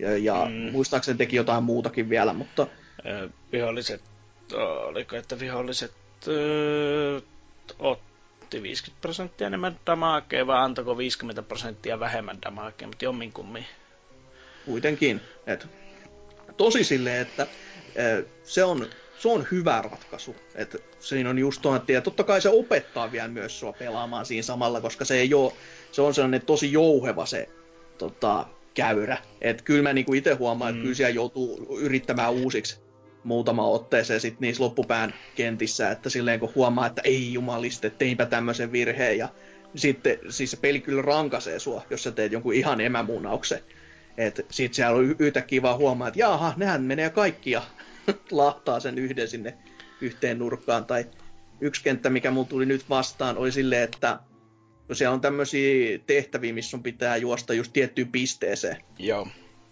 [0.00, 0.72] Ja, ja mm.
[0.72, 2.66] muistaakseni teki jotain muutakin vielä, mutta...
[3.52, 4.02] Viholliset,
[4.86, 5.92] oliko, että viholliset
[6.28, 7.20] öö,
[7.78, 13.66] otti 50 prosenttia enemmän damakea vai antako 50 prosenttia vähemmän damakea, mutta jomminkummin.
[14.66, 15.20] Kuitenkin.
[15.46, 15.66] Et,
[16.56, 17.46] tosi silleen, että
[18.44, 18.86] se on
[19.18, 20.36] se on hyvä ratkaisu.
[20.54, 24.42] Et siinä on just tuon, ja totta kai se opettaa vielä myös sua pelaamaan siinä
[24.42, 25.52] samalla, koska se ei ole,
[25.92, 27.48] se on sellainen tosi jouheva se
[27.98, 29.18] tota, käyrä.
[29.40, 30.76] Et kyllä mä niinku itse huomaan, mm.
[30.76, 32.86] että kyllä siellä joutuu yrittämään uusiksi
[33.24, 38.72] muutama otteeseen sit niissä loppupään kentissä, että silleen kun huomaa, että ei jumaliste, teinpä tämmöisen
[38.72, 39.28] virheen, ja
[39.74, 43.60] sitten siis se peli kyllä rankaisee sua, jos sä teet jonkun ihan emämunauksen.
[44.16, 47.62] Että sit siellä on yhtäkkiä vaan huomaa, että jaha, nehän menee kaikkia
[48.30, 49.58] lahtaa sen yhden sinne
[50.00, 50.84] yhteen nurkkaan.
[50.84, 51.04] Tai
[51.60, 54.18] yksi kenttä, mikä mulla tuli nyt vastaan, oli silleen, että
[54.86, 58.76] kun siellä on tämmöisiä tehtäviä, missä sun pitää juosta just tiettyyn pisteeseen.
[58.98, 59.28] Joo.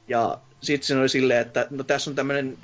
[0.09, 2.59] Ja sitten se oli silleen, että no tässä on tämmöinen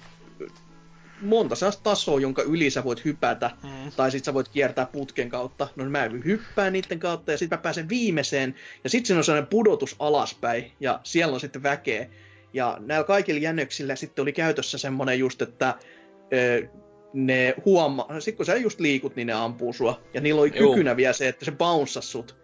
[1.22, 3.92] monta sellaista tasoa, jonka yli sä voit hypätä, mm.
[3.96, 5.68] tai sitten sä voit kiertää putken kautta.
[5.76, 8.54] No mä hyppään niiden kautta, ja sitten mä pääsen viimeiseen,
[8.84, 12.06] ja sitten siinä on sellainen pudotus alaspäin, ja siellä on sitten väkeä.
[12.52, 15.74] Ja näillä kaikilla jännöksillä sitten oli käytössä semmoinen just, että
[16.32, 16.68] ö,
[17.12, 20.00] ne huomaa, sit kun sä just liikut, niin ne ampuu sua.
[20.14, 20.72] Ja niillä oli Juu.
[20.72, 22.36] kykynä vielä se, että se bounces sut.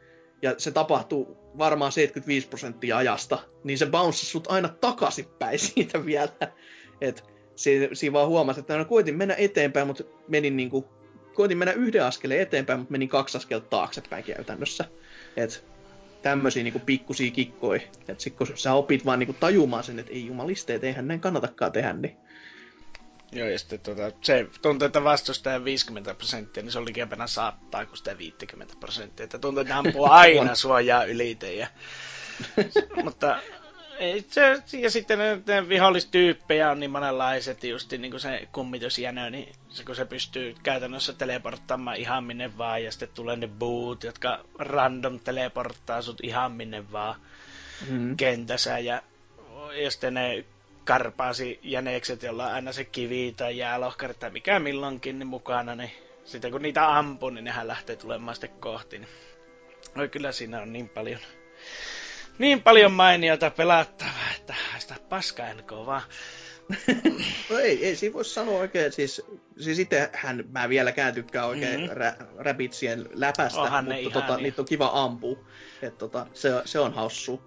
[0.43, 3.39] Ja se tapahtuu varmaan 75 prosenttia ajasta.
[3.65, 6.29] Niin se bounces sut aina takaisinpäin siitä vielä.
[7.01, 10.89] Et siinä, siinä vaan huomasi, että no, koitin mennä eteenpäin, mutta menin niinku,
[11.35, 14.85] koitin mennä yhden askeleen eteenpäin, mutta menin kaksi askelta taaksepäin käytännössä.
[15.37, 15.65] Et
[16.23, 17.81] tämmöisiä niinku pikkusia kikkoja.
[18.09, 21.73] Et sit kun sä opit vaan niinku tajumaan sen, että ei jumalisteet, eihän näin kannatakaan
[21.73, 22.17] tehdä, niin
[23.33, 27.87] Joo, ja sitten tuota, se tuntuu, että vastustajan 50 prosenttia, niin se oli liikempänä saattaa
[27.87, 29.25] kuin sitä 50 prosenttia.
[29.25, 31.55] Että tuntuu, että ampuu aina suojaa ylite.
[31.55, 31.67] Ja...
[33.05, 33.39] Mutta
[34.31, 39.85] se, ja sitten ne, vihollistyyppejä on niin monenlaiset, just niin kuin se kummitusjänö, niin se,
[39.85, 45.21] kun se pystyy käytännössä teleporttaamaan ihan minne vaan, ja sitten tulee ne boot, jotka random
[45.21, 47.21] teleporttaa sut ihan minne vaan
[47.81, 48.17] mm-hmm.
[48.17, 49.03] kentässä, ja,
[49.83, 50.45] ja sitten ne
[50.85, 55.91] karpaasi jänekset, jolla on aina se kivi tai jäälohkari tai mikä milloinkin niin mukana, niin
[56.25, 58.99] sitten kun niitä ampuu, niin nehän lähtee tulemaan sitten kohti.
[58.99, 59.09] Niin...
[59.97, 61.21] Oi kyllä siinä on niin paljon,
[62.39, 66.03] niin paljon mainiota pelattavaa, että sitä paska NK vaan.
[67.51, 69.23] no ei, ei siinä voisi sanoa oikein, siis,
[69.59, 71.97] siis itsehän mä vieläkään tykkään oikein mm-hmm.
[71.97, 75.39] rä, Rabbitsien läpästä, Onhan mutta tota, niitä on kiva ampua.
[75.83, 77.43] Et tota, se, se on haussu.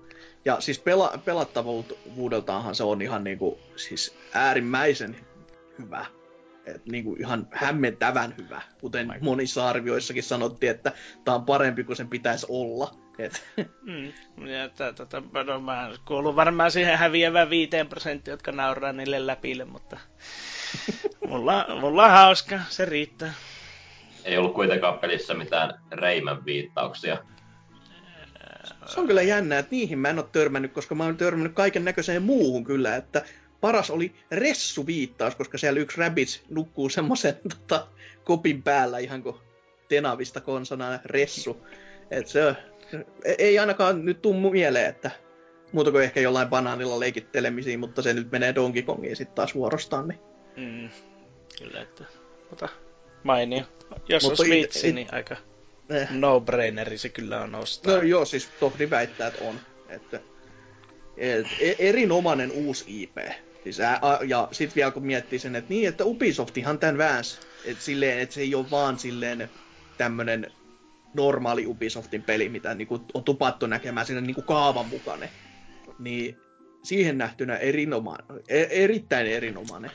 [0.45, 5.15] Ja siis pela, pelattavuudeltaanhan se on ihan niinku, siis äärimmäisen
[5.79, 6.05] hyvä.
[6.65, 8.61] Et niinku ihan hämmentävän hyvä.
[8.81, 10.91] Kuten monissa arvioissakin sanottiin, että
[11.25, 12.98] tämä on parempi kuin sen pitäisi olla.
[13.19, 13.43] Et.
[13.81, 19.27] Mm, ja t- t- no, mä kuulun varmaan siihen häviävään viiteen prosenttiin, jotka nauraa niille
[19.27, 19.97] läpille, mutta
[21.27, 23.33] mulla, mulla on hauska, se riittää.
[24.25, 27.17] Ei ollut kuitenkaan pelissä mitään Reimän viittauksia.
[28.85, 31.85] Se on kyllä jännä, että niihin mä en ole törmännyt, koska mä oon törmännyt kaiken
[31.85, 33.23] näköiseen muuhun kyllä, että
[33.61, 37.87] paras oli Ressu-viittaus, koska siellä yksi Rabbids nukkuu semmoisen tota,
[38.23, 39.35] kopin päällä ihan kuin
[39.89, 41.65] tenavista konsonana Ressu.
[42.11, 42.55] Et se
[43.37, 45.11] ei ainakaan nyt tuu mieleen, että
[45.71, 50.07] muuta kuin ehkä jollain banaanilla leikittelemisiin, mutta se nyt menee Donkey Kongiin sitten taas vuorostaan.
[50.07, 50.19] Niin.
[50.57, 50.89] Mm,
[51.59, 52.03] kyllä, että
[52.49, 52.69] mutta
[53.23, 53.63] mainio.
[54.09, 55.35] Jos mutta on Switch, it, niin aika
[55.89, 56.09] eh.
[56.11, 57.95] no-braineri se kyllä on ostaa.
[57.95, 59.59] No joo, siis tohdi väittää, että on.
[59.89, 60.19] Että,
[61.17, 63.17] et, e- erinomainen uusi IP.
[63.63, 67.39] Siis, ä, ja sitten vielä kun miettii sen, että niin, että Ubisoftihan tämän vääns.
[67.65, 69.49] Että silleen, että se ei ole vaan silleen
[69.97, 70.51] tämmönen
[71.13, 75.29] normaali Ubisoftin peli, mitä niinku on tupattu näkemään siinä niinku kaavan mukainen.
[75.99, 76.37] Niin
[76.83, 79.91] siihen nähtynä erinomainen, e- erittäin erinomainen.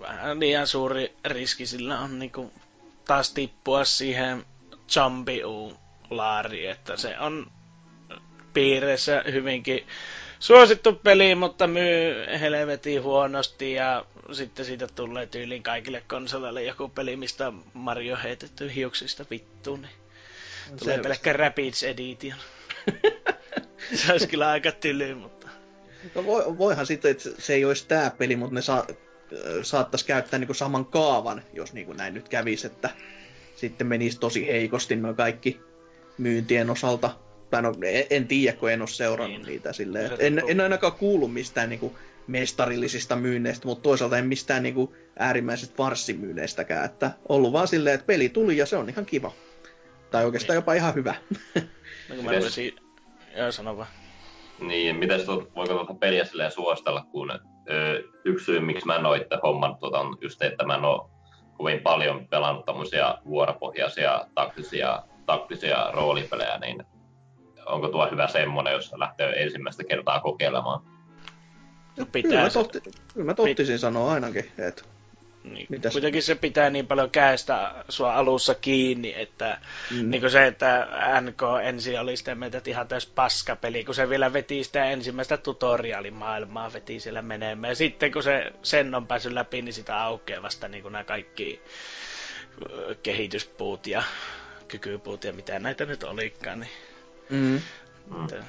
[0.00, 2.52] Vähän liian suuri riski sillä on niinku
[3.06, 4.44] taas tippua siihen
[4.88, 7.50] Champion-laari, että se on
[8.54, 9.86] piireissä hyvinkin
[10.38, 17.16] suosittu peli, mutta myy helvetin huonosti ja sitten siitä tulee tyyliin kaikille konsoleille joku peli,
[17.16, 20.01] mistä Mario heitetty hiuksista vittuun, niin
[20.70, 22.38] no, tulee pelkkä Rapids Edition.
[23.94, 25.48] se olisi kyllä aika tyly, mutta...
[26.14, 28.86] No voi, voihan sitten, että se ei olisi tämä peli, mutta ne saa,
[29.62, 32.90] saattaisi käyttää niinku saman kaavan, jos niinku näin nyt kävisi, että
[33.56, 35.60] sitten menisi tosi heikosti noin kaikki
[36.18, 37.16] myyntien osalta.
[37.50, 39.46] Tai no, en, en tiedä, kun en ole seurannut niin.
[39.46, 40.10] niitä silleen.
[40.18, 46.84] En, en ainakaan kuulu mistään niinku mestarillisista myynneistä, mutta toisaalta en mistään niinku äärimmäisistä varssimyynneistäkään.
[46.84, 49.32] Että ollut vaan silleen, että peli tuli ja se on ihan kiva.
[50.12, 50.62] Tai oikeastaan niin.
[50.62, 51.14] jopa ihan hyvä.
[52.08, 52.76] No kun mä voisin...
[53.36, 53.88] Joo, sano vaan.
[54.60, 57.30] Niin, miten voiko tuota peliä silleen suostella, kun
[57.70, 60.84] ö, yksi syy, miksi mä en ole itse hommannut tuota, on just, että mä en
[60.84, 61.10] ole
[61.56, 66.84] kovin paljon pelannut tämmöisiä vuoropohjaisia taktisia, taktisia roolipelejä, niin
[67.66, 70.82] onko tuo hyvä semmoinen, jos lähtee ensimmäistä kertaa kokeilemaan?
[71.98, 72.80] No pitää kyllä, mä tohti,
[73.14, 73.80] kyllä mä tohtisin Pit...
[73.80, 74.82] sanoa ainakin, että
[75.44, 75.92] niin, Mitäs?
[75.92, 79.58] Kuitenkin se pitää niin paljon käestä sua alussa kiinni, että
[79.90, 80.10] mm.
[80.10, 80.88] niin se, että
[81.20, 85.36] NK ensin oli sitä mieltä, että ihan täys paskapeli, kun se vielä veti sitä ensimmäistä
[85.36, 87.70] tutoriaalimaailmaa, veti siellä menemään.
[87.70, 91.04] Ja sitten kun se sen on päässyt läpi, niin sitä aukeaa vasta niin kuin nämä
[91.04, 91.62] kaikki
[93.02, 94.02] kehityspuut ja
[94.68, 96.60] kykypuut ja mitä näitä nyt olikaan.
[96.60, 96.70] Niin...
[97.30, 97.56] Mm.
[98.22, 98.44] Että,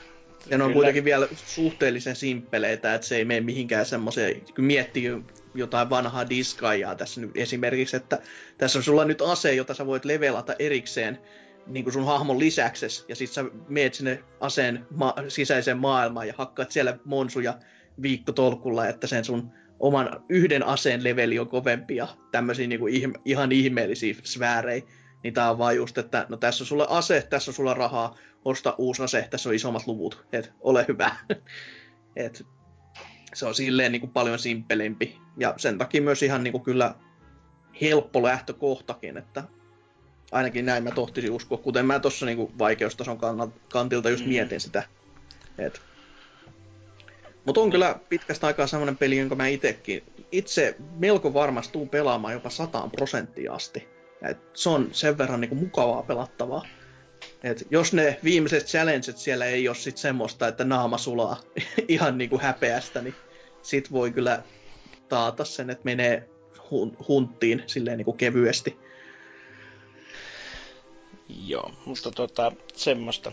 [0.49, 0.73] ja ne on Kyllä.
[0.73, 5.11] kuitenkin vielä suhteellisen simppeleitä, että se ei mene mihinkään semmoiseen, kun miettii
[5.55, 8.21] jotain vanhaa diskaijaa tässä nyt esimerkiksi, että
[8.57, 11.19] tässä on sulla nyt ase, jota sä voit levelata erikseen
[11.67, 16.33] niin kuin sun hahmon lisäksi, ja sit sä meet sinne aseen ma- sisäiseen maailmaan ja
[16.37, 17.57] hakkaat siellä monsuja
[18.01, 23.21] viikkotolkulla, että sen sun oman yhden aseen leveli on kovempi ja tämmöisiä niin kuin ihm-
[23.25, 24.83] ihan ihmeellisiä sfäärejä.
[25.23, 28.17] Niin tää on vaan just, että no tässä on sulle ase, tässä on sulla rahaa,
[28.45, 31.15] osta uusi ase, tässä on isommat luvut, et ole hyvä.
[32.15, 32.45] et
[33.33, 35.17] se on silleen niin kuin paljon simpelimpi.
[35.37, 36.95] Ja sen takia myös ihan niin kuin kyllä
[37.81, 39.43] helppo lähtökohtakin, että
[40.31, 43.17] ainakin näin mä tohtisin uskoa, kuten mä tuossa niinku vaikeustason
[43.71, 44.29] kantilta just mm.
[44.29, 44.83] mietin sitä.
[45.57, 45.81] Et.
[47.45, 52.33] Mutta on kyllä pitkästä aikaa semmoinen peli, jonka mä itekin itse melko varmasti tuun pelaamaan
[52.33, 53.87] jopa 100 prosenttia asti.
[54.21, 56.65] Et se on sen verran niinku mukavaa pelattavaa.
[57.43, 61.37] Et jos ne viimeiset challenget siellä ei ole sit semmoista, että naama sulaa
[61.87, 63.15] ihan niinku häpeästä, niin
[63.61, 64.43] sit voi kyllä
[65.09, 66.29] taata sen, että menee
[66.71, 68.77] hun- hunttiin silleen niinku kevyesti.
[71.47, 73.31] Joo, mutta tota, semmoista.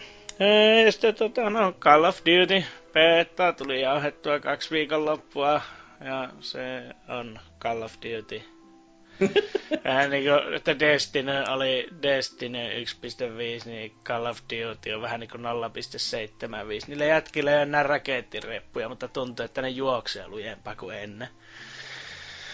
[0.85, 5.61] Ja sitten tota, no, Call of Duty beta tuli jauhettua kaksi viikon loppua
[6.05, 8.43] ja se on Call of Duty.
[9.85, 15.31] vähän niin kuin, että Destiny oli Destiny 1.5, niin Call of Duty on vähän niin
[15.31, 15.49] kuin 0.75.
[16.87, 21.29] Niille jätkille on nämä rakettireppuja, mutta tuntuu, että ne juoksee lujempaa kuin ennen.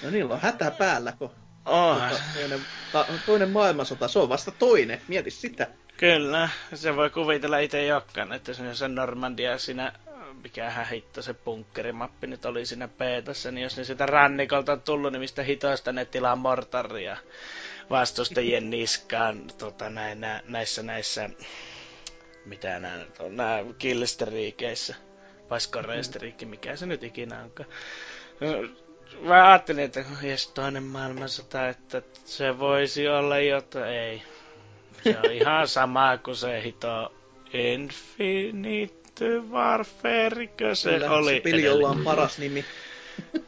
[0.02, 1.30] No niillä on hätä päällä, kun
[1.64, 2.02] oh.
[2.34, 2.60] toinen,
[2.92, 5.66] ta, toinen maailmansota, se on vasta toinen, mieti sitä.
[5.96, 9.92] Kyllä, se voi kuvitella itse jokkaan, että se on Normandia siinä
[10.42, 15.12] mikähän hitto se punkkerimappi nyt oli siinä peetossa, niin jos ne sitä rannikolta on tullut,
[15.12, 17.16] niin mistä hitoista ne tilaa mortaria
[17.90, 21.30] vastustajien niskaan tota, näin, nä, näissä näissä
[22.46, 24.94] mitä nämä on, nämä killsteriikeissä
[25.50, 27.68] vai skorreisteriikki, mikä se nyt ikinä onkaan.
[29.20, 34.22] Mä ajattelin, että jes toinen maailmansota, että se voisi olla jotain, ei.
[35.04, 37.14] Se on ihan sama kuin se hito
[37.52, 39.05] Infinite
[39.50, 41.34] Warfare, se Kyllä, oli.
[41.34, 42.64] Se peli, jolla on paras nimi.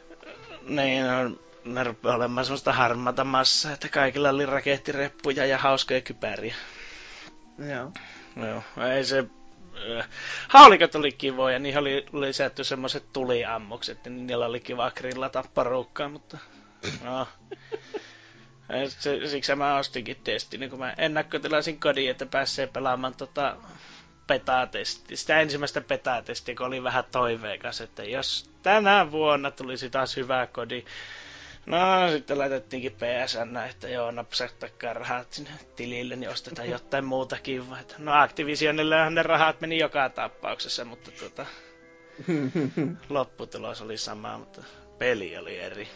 [0.69, 6.55] niin, on, ne rupeaa olemaan semmoista harmata massaa, että kaikilla oli rakettireppuja ja hauskoja kypäriä.
[7.59, 7.93] Joo.
[8.47, 8.63] Joo,
[8.95, 9.25] ei se...
[9.99, 10.09] Äh,
[10.49, 16.39] haulikat oli kivoja, niihin oli lisätty semmoiset tuliammukset, niin niillä oli kiva grillata porukkaa, mutta...
[17.05, 17.29] No.
[19.31, 23.57] Siksi mä ostinkin testin, kun mä ennakkotilasin kodin, että pääsee pelaamaan tota
[24.29, 30.47] petatesti, sitä ensimmäistä petatestiä, kun oli vähän toiveikas, että jos tänä vuonna tulisi taas hyvä
[30.47, 30.85] kodi,
[31.67, 31.79] No,
[32.13, 37.65] sitten laitettiinkin PSN, että joo, napsahtakaa rahat sinne tilille, niin ostetaan jotain muutakin.
[37.99, 41.47] No, Activisionillehan ne rahat meni joka tapauksessa, mutta tuota,
[43.09, 44.63] lopputulos oli sama, mutta
[44.99, 45.89] peli oli eri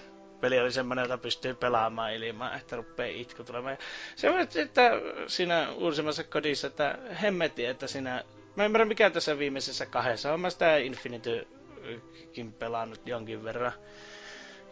[0.43, 3.78] peli oli semmoinen, jota pystyy pelaamaan ilman, että rupeaa itku tulemaan.
[4.16, 4.90] Se on, että
[5.26, 8.24] siinä uusimmassa kodissa, että hemmetti, että siinä...
[8.57, 10.40] Mä ymmärrän mikä tässä viimeisessä kahdessa on.
[10.40, 13.72] Mä sitä Infinitykin pelannut jonkin verran.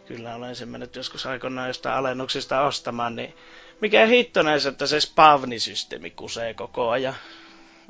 [0.05, 3.33] Kyllä olen sen mennyt joskus aikoinaan jostain alennuksista ostamaan, niin
[3.81, 7.15] mikä hitto näissä, että se spavnisysteemi kusee koko ajan.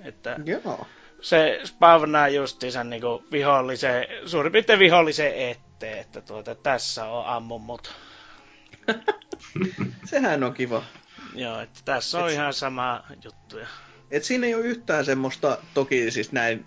[0.03, 0.87] Että Joo.
[1.21, 7.91] Se spavnaa justiinsa niinku vihollisen, suurin piirtein vihollisen eteen sitten, että tuota, tässä on ammumut.
[10.09, 10.83] Sehän on kiva.
[11.35, 13.57] Joo, että tässä on et, ihan sama juttu.
[14.11, 16.65] Et siinä ei ole yhtään semmoista, toki siis näin,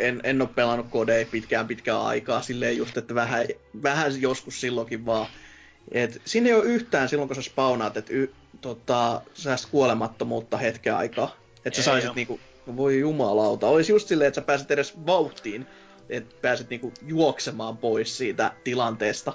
[0.00, 3.46] en, en ole pelannut kodei pitkään pitkään aikaa, silleen just, että vähän,
[3.82, 5.26] vähän joskus silloinkin vaan.
[5.92, 8.26] Et siinä ei ole yhtään silloin, kun sä spawnaat, että y,
[8.60, 11.36] tota, sä kuolemattomuutta hetken aikaa.
[11.64, 12.40] Että sä saisit niinku,
[12.76, 15.66] voi jumalauta, olisi just silleen, että sä pääset edes vauhtiin
[16.10, 19.32] että pääset niinku juoksemaan pois siitä tilanteesta.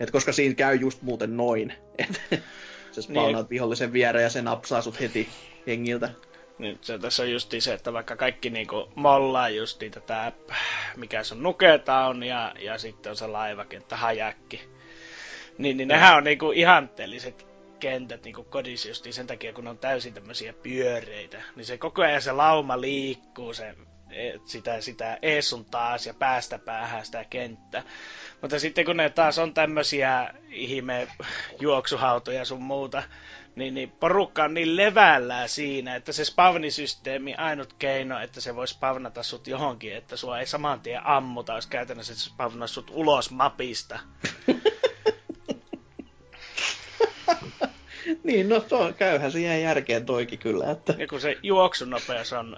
[0.00, 2.20] Et koska siinä käy just muuten noin, että
[2.92, 3.50] sä spawnaat niin.
[3.50, 5.28] vihollisen viereen ja se napsaa sut heti
[5.66, 6.10] hengiltä.
[6.58, 10.32] Nyt se tässä on just se, että vaikka kaikki niinku mollaa just tätä,
[10.96, 14.60] mikä se on Nuketown ja, ja sitten on se laivakenttä Hajakki.
[15.58, 17.46] Niin, niin nehän on niinku ihanteelliset
[17.80, 21.42] kentät niinku kodissa just sen takia, kun on täysin tämmöisiä pyöreitä.
[21.56, 23.74] Niin se koko ajan se lauma liikkuu, se
[24.44, 27.82] sitä, sitä ees sun taas ja päästä päähän sitä kenttä.
[28.42, 31.08] Mutta sitten kun ne taas on tämmöisiä ihme
[31.60, 33.02] juoksuhautoja sun muuta,
[33.56, 38.68] niin, niin porukka on niin levällään siinä, että se spavnisysteemi, ainut keino, että se voi
[38.68, 43.30] spavnata sut johonkin, että sua ei saman tien ammuta, olisi käytännössä se spavnaa sut ulos
[43.30, 43.98] mapista.
[48.24, 50.70] niin, no to, käyhän se jää järkeen toikin kyllä.
[50.70, 50.94] Että...
[50.98, 52.56] Ja kun se juoksunopeus on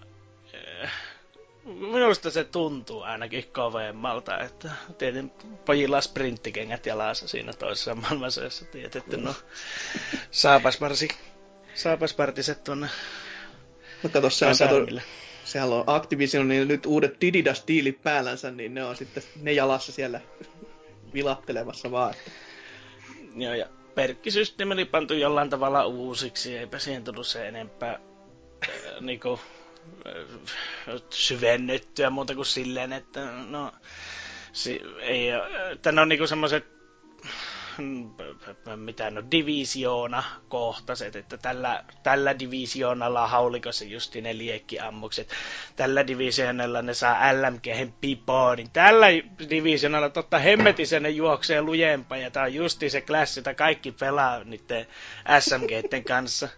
[1.69, 9.35] minusta se tuntuu ainakin kovemmalta, että tietenkin pojilla sprinttikengät jalassa siinä toisessa maailmansodassa tietetty, no
[10.31, 11.09] saapasparsi,
[11.75, 12.89] saapaspartiset tuonne
[14.03, 15.01] No kato, se on, kato,
[15.45, 20.21] sehän on Activision, niin nyt uudet Dididas-tiilit päällänsä, niin ne on sitten ne jalassa siellä
[21.14, 22.14] vilattelemassa vaan.
[23.37, 28.01] Joo, ja perkkisysteemi oli pantu jollain tavalla uusiksi, eipä siihen tullut se enempää
[28.69, 28.71] äh,
[31.11, 33.72] syvennettyä muuta kuin silleen, että no,
[34.53, 35.28] si, ei,
[35.72, 36.78] että ne on niinku semmoiset
[38.76, 45.28] mitä no, divisioona kohtaset, että tällä, tällä divisioonalla haulikossa justi ne liekkiammukset,
[45.76, 49.07] tällä divisioonalla ne saa LMG pipoon, niin tällä
[49.51, 54.45] divisioonalla totta hemmetisen ne juoksee lujempaa, ja tää on justi se klassi, jota kaikki pelaa
[54.45, 54.86] niiden
[55.41, 56.49] SMGten kanssa.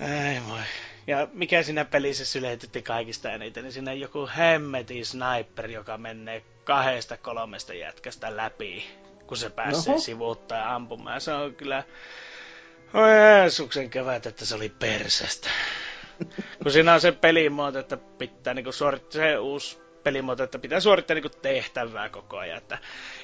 [0.00, 0.60] Ei voi.
[1.06, 7.16] Ja mikä siinä pelissä syletytti kaikista eniten, niin siinä joku hemmetin sniper, joka menee kahdesta
[7.16, 8.84] kolmesta jätkästä läpi,
[9.26, 10.00] kun se pääsee Oho.
[10.00, 11.20] sivuuttaa ampumaan.
[11.20, 11.84] Se on kyllä...
[12.94, 15.50] Oi Jeesuksen kevät, että se oli persestä.
[16.62, 21.14] kun siinä on se pelimuoto, että pitää niinku suorittaa se uusi pelimuoto, että pitää suorittaa
[21.14, 22.58] niinku tehtävää koko ajan.
[22.58, 22.78] Että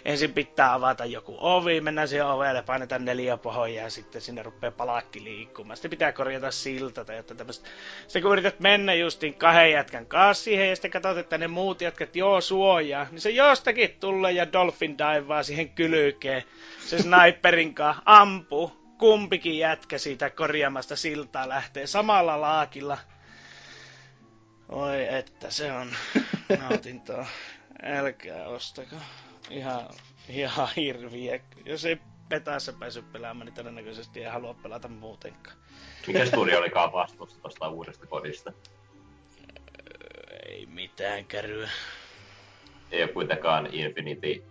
[0.05, 4.71] ensin pitää avata joku ovi, mennään siihen ovelle, painetaan neljä pohjaa ja sitten sinne rupeaa
[4.71, 5.77] palakki liikkumaan.
[5.77, 7.69] Sitten pitää korjata silta tai jotain tämmöistä.
[8.03, 11.81] Sitten kun yrität mennä justiin kahden jätkän kanssa siihen ja sitten katsot, että ne muut
[11.81, 16.43] jätkät joo suojaa, niin se jostakin tulee ja Dolphin daivaa siihen kylkeen.
[16.79, 18.81] Se sniperin kanssa ampuu.
[18.99, 22.99] Kumpikin jätkä siitä korjaamasta siltaa lähtee samalla laakilla.
[24.71, 25.93] Oi että se on
[26.69, 27.27] nautintoa.
[27.83, 28.97] Älkää ostako
[29.51, 29.89] ihan,
[30.29, 31.41] ihan hirviä.
[31.65, 31.99] Jos ei
[32.29, 35.57] petässä pääsy pelaamaan, niin todennäköisesti ei halua pelata muutenkaan.
[36.07, 38.53] Mikä studio olikaan vastuussa tuosta uudesta kodista?
[40.49, 41.71] Ei mitään käryä.
[42.91, 44.45] Ei ole kuitenkaan Infinity,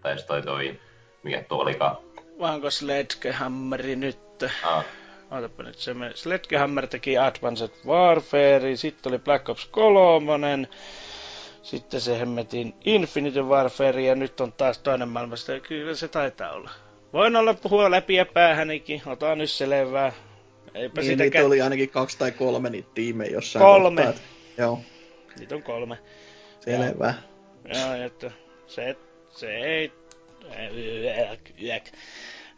[0.00, 0.80] tai toi toi,
[1.22, 1.96] mikä tuo olikaan.
[2.38, 4.18] Vaan onko Sledgehammeri nyt?
[4.62, 4.84] Ah.
[5.32, 10.68] Ootapa nyt se Sledgehammer teki Advanced Warfare, sitten oli Black Ops 3,
[11.62, 15.60] sitten se hemmetin Infinite Warfare ja nyt on taas toinen maailmasta.
[15.60, 16.70] Kyllä se taitaa olla.
[17.12, 20.12] Voin olla puhua läpi ja päähänikin, ota nyt selvää.
[20.74, 24.02] Eipä niin, niitä kä- oli ainakin kaksi tai kolme niitä tiimejä jossain Kolme.
[24.02, 24.22] Kohtaa.
[24.58, 24.80] Joo.
[25.38, 25.98] Niitä on kolme.
[26.60, 27.14] Selvä.
[27.74, 28.30] Joo, että
[28.66, 28.96] se,
[29.30, 29.92] se ei...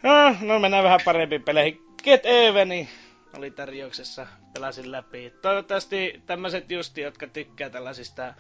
[0.03, 1.84] No, no mennään vähän parempiin peleihin.
[2.05, 2.89] Get Eveni
[3.37, 5.33] oli tarjouksessa, pelasin läpi.
[5.43, 8.35] Toivottavasti tämmöiset justi, jotka tykkää tällaisista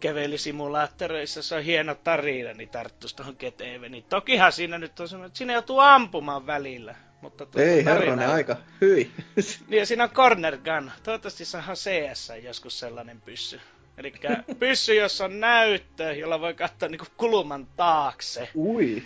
[0.00, 4.04] kävelysimulaattoreissa, se on hieno tarina, niin tarttuisi tuohon Get Eveniin.
[4.08, 6.94] Tokihan siinä nyt on semmoinen, että siinä joutuu ampumaan välillä.
[7.20, 9.10] Mutta Ei herranen aika, hyi.
[9.68, 10.90] Niin ja siinä on corner gun.
[11.02, 13.60] Toivottavasti saadaan CS joskus sellainen pyssy.
[13.98, 14.12] Eli
[14.58, 18.48] pyssy, jossa on näyttö, jolla voi katsoa niinku kulman taakse.
[18.54, 19.02] Ui.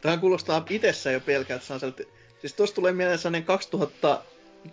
[0.00, 2.04] Tähän kuulostaa itsessä jo pelkää, että
[2.44, 4.22] Siis tuossa tulee mieleen sellainen 2000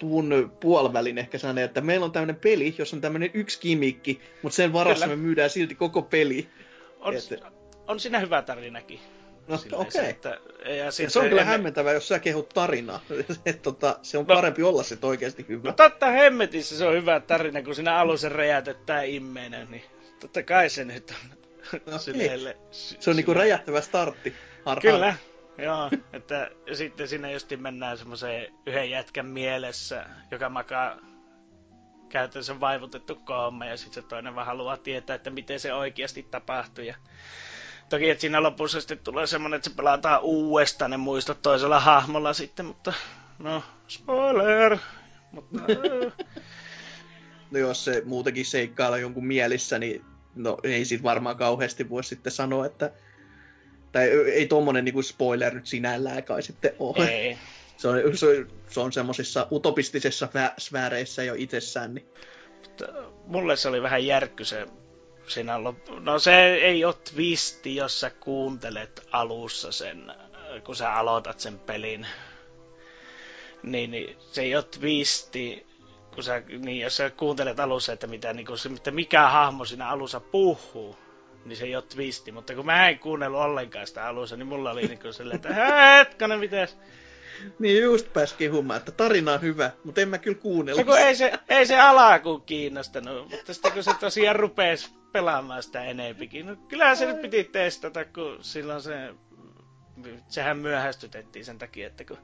[0.01, 4.55] luvun puolivälin ehkä sellainen, että meillä on tämmöinen peli, jossa on tämmöinen yksi kimikki, mutta
[4.55, 5.17] sen varassa Kyllä.
[5.17, 6.49] me myydään silti koko peli.
[6.99, 7.51] On, että...
[7.87, 8.99] on siinä hyvä tarinakin.
[9.47, 10.09] No okei.
[10.09, 10.33] Okay.
[10.65, 11.45] ja, ja se on kyllä ennen...
[11.45, 13.01] hämmentävää, jos sä kehut tarinaa.
[13.45, 15.69] että tota, se on no, parempi olla se oikeasti hyvä.
[15.69, 19.83] No totta hemmetissä se on hyvä tarina, kun siinä alussa räjätetään immeenä, niin
[20.19, 21.37] totta kai se nyt on
[21.85, 21.97] no.
[22.99, 24.33] Se on niinku räjähtävä startti.
[24.65, 25.15] Har- Kyllä,
[25.61, 30.97] Joo, että sitten sinne just mennään semmoiseen yhden jätkän mielessä, joka makaa
[32.09, 36.87] käytännössä vaivutettu koome, ja sitten se toinen vaan haluaa tietää, että miten se oikeasti tapahtui.
[36.87, 36.95] Ja
[37.89, 42.33] toki, että siinä lopussa sitten tulee semmoinen, että se pelataan uudestaan ne muistot toisella hahmolla
[42.33, 42.93] sitten, mutta
[43.39, 44.77] no, spoiler!
[45.31, 45.59] Mutta,
[47.51, 50.05] no jos se muutenkin seikkailla jonkun mielissä, niin
[50.35, 52.91] no ei sit varmaan kauheasti voi sitten sanoa, että
[53.91, 57.05] tai ei tuommoinen niinku spoiler nyt sinällään kai sitten ole.
[57.09, 57.37] Ei.
[57.77, 60.27] Se on, se, se on semmoisissa utopistisissa
[60.57, 61.93] sfääreissä jo itsessään.
[61.93, 62.09] Niin.
[62.63, 62.85] Mutta
[63.25, 64.67] mulle se oli vähän järkky se
[65.27, 65.99] siinä loppu.
[65.99, 70.11] No se ei ole twisti, jos sä kuuntelet alussa sen,
[70.63, 72.07] kun sä aloitat sen pelin.
[73.63, 75.65] Niin, niin se ei ole twisti,
[76.15, 79.89] kun sä, niin jos sä kuuntelet alussa, että mitä, niin kun, että mikä hahmo siinä
[79.89, 80.95] alussa puhuu,
[81.45, 84.71] niin se ei ole twisti, mutta kun mä en kuunnellut ollenkaan sitä alussa, niin mulla
[84.71, 85.53] oli niinku silleen, että
[85.97, 86.77] hetkonen, mites?
[87.59, 90.83] Niin just pääs kehumaan, että tarina on hyvä, mutta en mä kyllä kuunnella.
[90.83, 95.83] No ei se, ei se alkuun kiinnostanut, mutta sitten kun se tosiaan rupesi pelaamaan sitä
[95.83, 99.13] enempikin, no kyllähän se nyt piti testata, kun silloin se,
[100.27, 102.17] sehän myöhästytettiin sen takia, että kun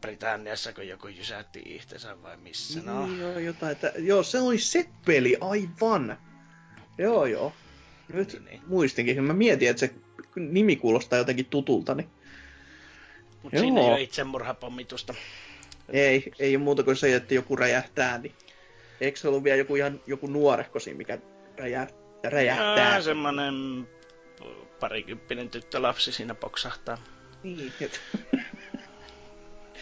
[0.00, 3.06] Britanniassa, kun joku jysätti itsensä vai missä, no.
[3.06, 6.18] Niin, joo, jotain, että, joo, se oli se peli, aivan.
[6.98, 7.52] Joo, joo.
[8.12, 8.60] Nyt niin, niin.
[8.66, 9.24] muistinkin.
[9.24, 9.94] Mä mietin, että se
[10.36, 11.94] nimi kuulostaa jotenkin tutulta.
[11.94, 12.08] Niin...
[13.42, 15.14] Mutta siinä ei ole itsemurhapommitusta.
[15.88, 18.18] Ei, ei ole muuta kuin se, että joku räjähtää.
[18.18, 18.34] Niin...
[19.00, 21.18] Eikö se ollut vielä joku ihan joku nuorehko siinä, mikä
[21.58, 21.86] räjä...
[22.24, 22.90] räjähtää?
[22.90, 23.54] Jaa, semmonen
[24.80, 26.98] parikymppinen tyttölapsi siinä poksahtaa.
[27.42, 28.00] Niin, et...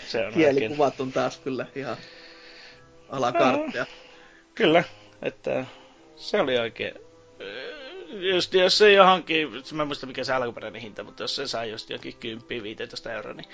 [0.08, 1.96] se on Kielikuvat on taas kyllä ihan
[3.08, 3.86] alakarttia.
[4.54, 4.84] Kyllä,
[5.22, 5.66] että
[6.16, 6.94] se oli oikein...
[8.32, 11.64] just jos se johonkin, mä en muista mikä se alkuperäinen hinta, mutta jos se saa
[11.64, 12.14] just jokin
[13.06, 13.48] 10-15 euroa, niin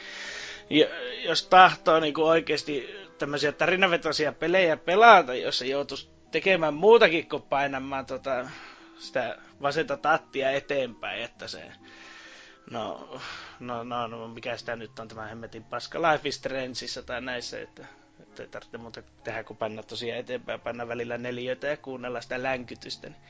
[1.25, 2.89] jos tahtoo niin kuin oikeasti
[3.19, 8.51] tämmöisiä tarinavetoisia pelejä pelata, jos se joutuisi tekemään muutakin kuin painamaan tota,
[8.99, 11.63] sitä vasenta tattia eteenpäin, että se
[12.71, 13.09] No,
[13.61, 16.03] no, no, no, mikä sitä nyt on tämä hemmetin paska.
[16.03, 17.87] Life is Strangeissa tai näissä, että,
[18.43, 22.43] että ei tarvitse muuta tehdä kuin panna tosiaan eteenpäin, panna välillä neljöitä ja kuunnella sitä
[22.43, 23.09] länkytystä.
[23.09, 23.21] Niin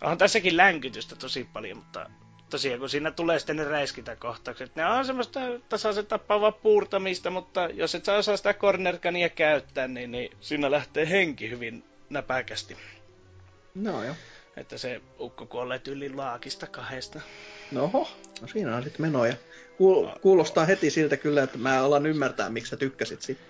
[0.00, 2.10] on tässäkin länkytystä tosi paljon, mutta
[2.50, 7.94] tosiaan kun siinä tulee sitten ne räiskintäkohtaukset, ne on semmoista tasaisen tappavaa puurtamista, mutta jos
[7.94, 12.76] et saa osaa sitä cornerkania käyttää, niin, niin siinä lähtee henki hyvin näpäkästi.
[13.74, 14.14] No joo.
[14.56, 17.20] Että se ukko kuolee yli laakista kahdesta.
[17.72, 18.08] Noho,
[18.40, 19.34] no siinä on sitten menoja.
[20.22, 23.40] Kuulostaa heti siltä kyllä, että mä alan ymmärtää, miksi sä tykkäsit siitä.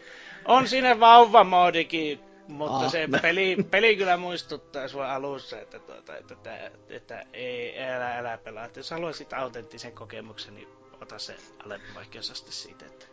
[0.48, 6.34] On siinä vauvamoodikin, mutta ah, se peli, peli kyllä muistuttaa sua alussa, että, tuota, että,
[6.34, 8.64] että, että ei, älä, älä pelaa.
[8.64, 10.68] Että jos haluaisit autenttisen kokemuksen, niin
[11.00, 12.86] ota se alempi vaikeusaste siitä.
[12.86, 13.06] Että...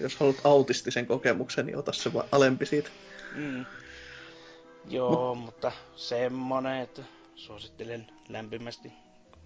[0.00, 2.90] Jos haluat autistisen kokemuksen, niin ota se alempi siitä.
[3.34, 3.66] Mm.
[4.88, 5.44] Joo, Mut...
[5.44, 7.02] mutta semmonen, että
[7.34, 8.92] suosittelen lämpimästi.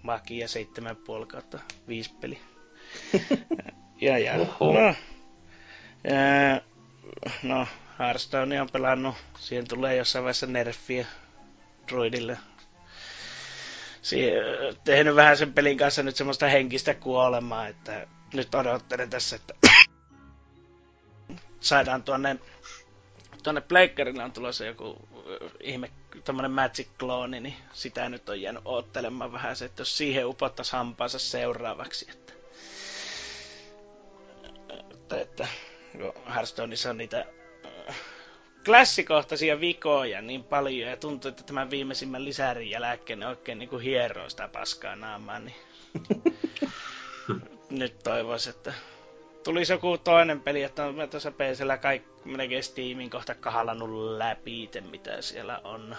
[0.02, 0.46] Makia
[1.20, 2.38] 7,5 kautta 5 peli.
[4.00, 4.94] ja, ja, no, ja,
[7.42, 7.66] no,
[7.98, 9.14] Hearthstone on pelannut.
[9.38, 11.06] Siihen tulee jossain vaiheessa nerfiä
[11.88, 12.38] droidille.
[14.02, 14.32] Sie-
[14.84, 19.54] tehnyt vähän sen pelin kanssa nyt semmoista henkistä kuolemaa, että nyt odottelen tässä, että
[21.60, 22.36] saadaan tuonne
[23.46, 25.08] tuonne Pleikkarille on tulossa joku
[25.60, 25.90] ihme,
[26.24, 31.18] tämmönen Magic-klooni, niin sitä nyt on jäänyt oottelemaan vähän se, että jos siihen upottaisi hampaansa
[31.18, 32.32] seuraavaksi, että,
[34.90, 35.48] että, että
[36.34, 37.24] Hearthstoneissa on niitä
[38.64, 43.82] klassikohtaisia vikoja niin paljon, ja tuntuu, että tämän viimeisimmän lisärin jälkeen ne oikein niin kuin
[43.82, 45.56] hieroo sitä paskaa naamaan, niin
[47.70, 48.72] nyt toivoisin, että
[49.44, 55.22] tulisi joku toinen peli, että mä tuossa PCllä kaikki melkein Steamin kohta kahalannut läpi, mitä
[55.22, 55.96] siellä on.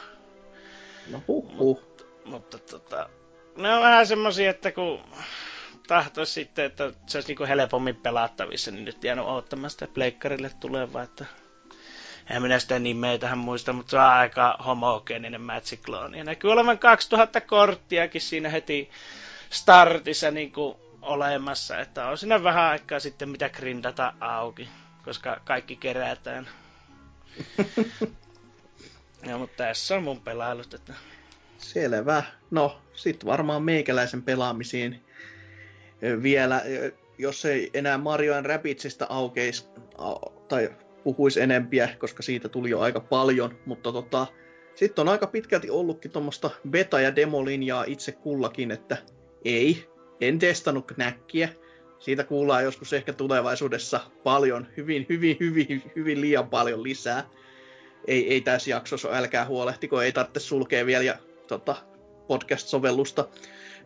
[1.11, 1.55] No huh, huh.
[1.57, 3.09] Mutta, mutta tota,
[3.57, 5.01] ne on vähän semmosia, että kun
[5.87, 11.03] tahtoisi sitten, että se olisi niinku helpommin pelattavissa, niin nyt jäänyt odottamaan sitä pleikkarille tulevaa,
[11.03, 11.25] että
[12.29, 16.17] en minä sitä nimeä tähän muista, mutta se on aika homogeeninen Magic Clone.
[16.17, 18.89] Ja näkyy olevan 2000 korttiakin siinä heti
[19.49, 24.69] startissa niin kuin olemassa, että on siinä vähän aikaa sitten mitä grindata auki,
[25.05, 26.47] koska kaikki kerätään.
[29.27, 30.93] ja, mutta tässä on mun pelailut, että...
[31.57, 32.23] Selvä.
[32.51, 35.06] No, sit varmaan meikäläisen pelaamisiin
[36.01, 36.61] vielä,
[37.17, 39.67] jos ei enää Mario Rapidsista aukeisi,
[40.47, 40.69] tai
[41.03, 44.27] puhuisi enempiä, koska siitä tuli jo aika paljon, mutta tota,
[44.75, 48.97] sitten on aika pitkälti ollutkin tuommoista beta- ja demolinjaa itse kullakin, että
[49.45, 49.87] ei,
[50.21, 51.49] en testannut näkkiä.
[51.99, 57.29] Siitä kuullaan joskus ehkä tulevaisuudessa paljon, hyvin, hyvin, hyvin, hyvin liian paljon lisää.
[58.07, 61.17] Ei, ei tässä jaksossa, älkää huolehtiko, ei tarvitse sulkea vielä ja,
[61.47, 61.75] tota,
[62.27, 63.27] podcast-sovellusta.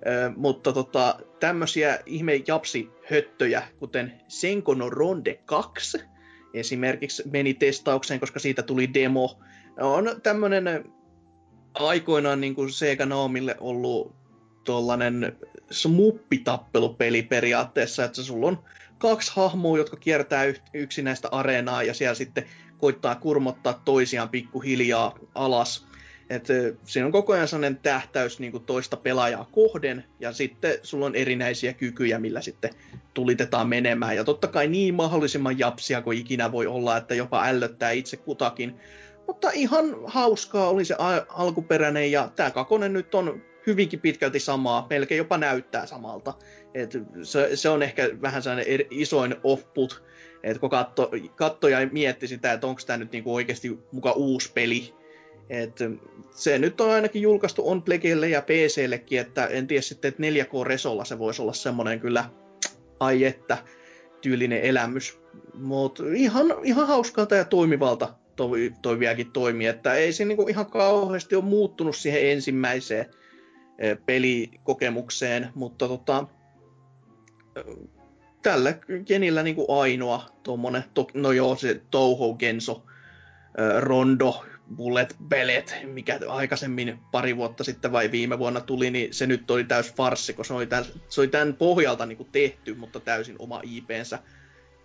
[0.08, 5.98] Ö, mutta tota, tämmöisiä ihme japsi-höttöjä, kuten Senkono Ronde 2,
[6.54, 9.40] esimerkiksi meni testaukseen, koska siitä tuli demo.
[9.80, 10.86] On tämmöinen
[11.74, 14.16] aikoinaan niin kuin Sega Naomille ollut
[14.64, 15.38] tuollainen
[15.72, 18.64] smuppitappelupeli periaatteessa, että sulla on
[18.98, 20.44] kaksi hahmoa, jotka kiertää
[20.74, 22.46] yksinäistä areenaa ja siellä sitten
[22.78, 25.88] koittaa kurmottaa toisiaan pikkuhiljaa alas.
[26.32, 26.48] Et,
[26.86, 31.16] siinä on koko ajan sellainen tähtäys niin kuin toista pelaajaa kohden, ja sitten sulla on
[31.16, 32.74] erinäisiä kykyjä, millä sitten
[33.14, 34.16] tulitetaan menemään.
[34.16, 38.76] Ja totta kai niin mahdollisimman japsia kuin ikinä voi olla, että jopa ällöttää itse kutakin.
[39.28, 40.96] Mutta ihan hauskaa oli se
[41.30, 46.34] alkuperäinen, ja tämä kakonen nyt on hyvinkin pitkälti samaa, melkein jopa näyttää samalta.
[46.74, 46.92] Et
[47.24, 50.04] se, se on ehkä vähän sellainen er, isoin off-put,
[50.44, 55.01] että kun katto, kattoja mietti sitä, että onko tämä nyt niinku oikeasti muka uusi peli,
[55.52, 55.80] et
[56.32, 61.06] se nyt on ainakin julkaistu on Plegelle ja PCllekin, että en tiedä sitten, että 4K-resolla
[61.06, 62.26] se voisi olla semmoinen kyllä,
[63.00, 63.58] ai että,
[64.22, 65.20] tyylinen elämys.
[65.54, 70.66] Mutta ihan, ihan hauskalta ja toimivalta toi, toi vieläkin toimii, että ei se niinku ihan
[70.66, 73.06] kauheasti ole muuttunut siihen ensimmäiseen
[73.80, 76.28] e, pelikokemukseen, mutta tota,
[78.42, 78.74] tällä
[79.06, 80.84] genillä niinku ainoa tuommoinen,
[81.14, 82.84] no joo, se Touhou Genso
[83.58, 84.46] e, Rondo
[84.76, 89.64] Bullet Bellet, mikä aikaisemmin pari vuotta sitten vai viime vuonna tuli, niin se nyt oli
[89.64, 93.36] täys farssi, koska se oli tämän, se oli tämän pohjalta niin kuin tehty, mutta täysin
[93.40, 94.20] oma IPnsä.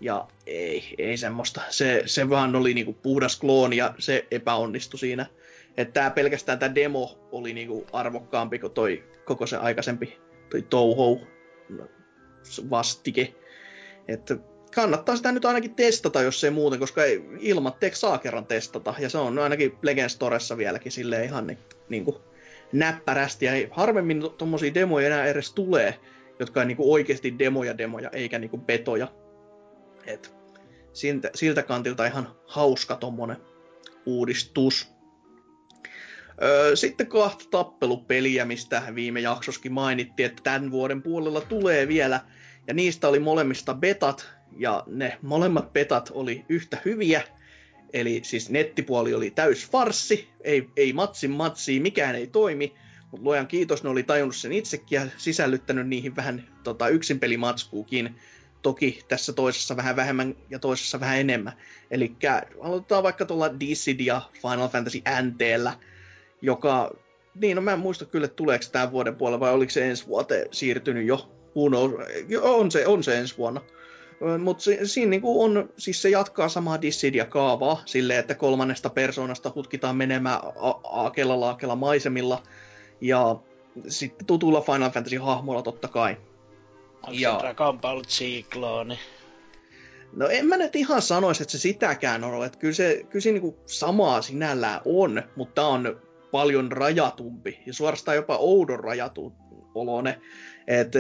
[0.01, 1.61] Ja ei, ei semmoista.
[1.71, 5.27] Se, se vaan oli niin kuin puhdas klooni ja se epäonnistui siinä.
[5.77, 10.19] Että tää pelkästään tämä demo oli niinku arvokkaampi kuin toi koko se aikaisempi
[10.51, 11.27] toi Touhou
[12.71, 13.35] vastike.
[14.09, 14.37] Että
[14.77, 18.95] kannattaa sitä nyt ainakin testata, jos ei muuten, koska ei, ilmatteeksi saa kerran testata.
[18.99, 21.59] Ja se on ainakin Legend Storessa vieläkin sille ihan niin,
[21.89, 22.17] niin kuin
[22.73, 23.47] näppärästi.
[23.47, 26.01] Ja harvemmin tuommoisia demoja enää edes tulee,
[26.39, 29.09] jotka on niin kuin oikeasti demoja demoja, eikä niin kuin betoja.
[30.07, 30.35] Et
[30.93, 33.37] siltä, siltä kantilta ihan hauska tommonen
[34.07, 34.93] uudistus.
[36.75, 42.21] Sitten kahta tappelupeliä, mistä viime jaksoskin mainittiin, että tämän vuoden puolella tulee vielä.
[42.69, 47.23] Ja niistä oli molemmista betat, ja ne molemmat betat oli yhtä hyviä.
[47.93, 52.75] Eli siis nettipuoli oli täys farsi, ei, ei matsin matsi, mikään ei toimi.
[53.11, 58.17] Mutta luojan kiitos, ne oli tajunnut sen itsekin ja sisällyttänyt niihin vähän tota, yksinpelimatskuukin.
[58.63, 61.53] Toki tässä toisessa vähän vähemmän ja toisessa vähän enemmän.
[61.91, 62.13] Eli
[62.61, 65.73] aloitetaan vaikka tuolla Dissidia Final Fantasy NTllä,
[66.43, 66.97] joka,
[67.35, 70.49] niin no mä en muista kyllä, tuleeko tämän vuoden puolella vai oliko se ensi vuoteen
[70.51, 71.33] siirtynyt jo.
[72.43, 73.61] On se, on se ensi vuonna.
[74.43, 80.41] Mutta siinä niinku on, siis se jatkaa samaa Dissidia-kaavaa, silleen, että kolmannesta persoonasta hutkitaan menemään
[80.85, 82.43] aakella laakella maisemilla,
[83.01, 83.37] ja
[83.89, 86.17] sitten tutulla Final Fantasy-hahmolla totta kai.
[87.03, 87.33] Onko ja...
[87.33, 88.03] se Dragon Ball?
[90.13, 93.33] No en mä nyt ihan sanoisi, että se sitäkään on, että kyllä se, kyllä se
[93.33, 96.01] niinku samaa sinällään on, mutta on
[96.31, 99.33] paljon rajatumpi ja suorastaan jopa oudon rajatun
[99.75, 100.21] olone.
[100.67, 100.99] Että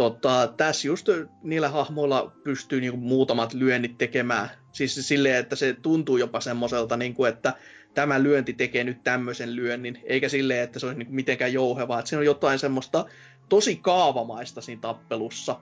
[0.00, 1.08] tota, tässä just
[1.42, 4.50] niillä hahmoilla pystyy niinku muutamat lyönnit tekemään.
[4.72, 7.54] Siis silleen, että se tuntuu jopa semmoiselta, niinku, että
[7.94, 11.98] tämä lyönti tekee nyt tämmöisen lyönnin, eikä silleen, että se olisi niinku mitenkään jouhevaa.
[11.98, 13.04] Että siinä on jotain semmoista
[13.48, 15.60] tosi kaavamaista siinä tappelussa.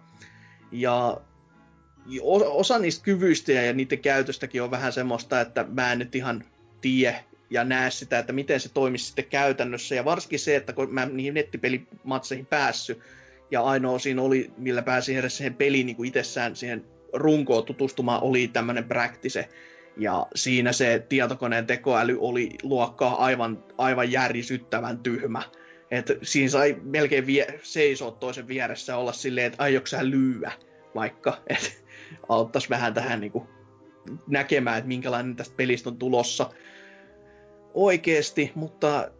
[0.72, 1.20] Ja
[2.50, 6.44] osa niistä kyvyistä ja niiden käytöstäkin on vähän semmoista, että mä en nyt ihan
[6.80, 9.94] tiedä ja näe sitä, että miten se toimisi sitten käytännössä.
[9.94, 12.98] Ja varsinkin se, että kun mä niihin nettipelimatseihin päässyt,
[13.50, 18.22] ja ainoa siinä oli, millä pääsi edes siihen peliin niin kuin itsessään siihen runkoon tutustumaan,
[18.22, 19.48] oli tämmöinen practice.
[19.96, 25.42] Ja siinä se tietokoneen tekoäly oli luokkaa aivan, aivan järisyttävän tyhmä.
[25.90, 30.52] Et siinä sai melkein vie- seisoa toisen vieressä olla silleen, että aiotko sä lyyä
[30.94, 31.38] vaikka.
[31.46, 31.84] Et
[32.28, 33.48] auttaisi vähän tähän niin kuin
[34.26, 36.50] näkemään, että minkälainen tästä pelistä on tulossa
[37.74, 39.10] oikeesti, mutta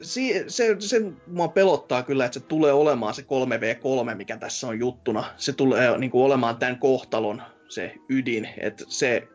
[0.00, 4.78] se, se, se mua pelottaa kyllä, että se tulee olemaan se 3v3, mikä tässä on
[4.78, 5.24] juttuna.
[5.36, 9.28] Se tulee niin kuin olemaan tämän kohtalon se ydin, että se,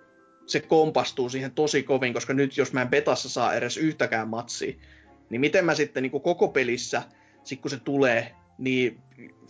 [0.45, 4.73] se kompastuu siihen tosi kovin, koska nyt jos mä en betassa saa edes yhtäkään matsia,
[5.29, 7.03] niin miten mä sitten niin kuin koko pelissä,
[7.43, 8.99] sit kun se tulee, niin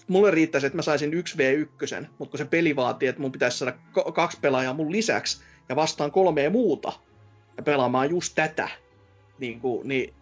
[0.08, 3.78] mulle riittäisi, että mä saisin 1v1, mutta kun se peli vaatii, että mun pitäisi saada
[4.14, 6.94] kaksi pelaajaa mun lisäksi ja vastaan kolmea muuta
[7.58, 8.70] ja pelaamaan just tätä,
[9.40, 10.14] niin, kuin, niin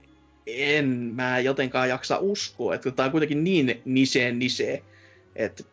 [0.48, 4.84] en mä jotenkaan jaksa uskoa, että tämä on kuitenkin niin niseen nisee,
[5.36, 5.64] että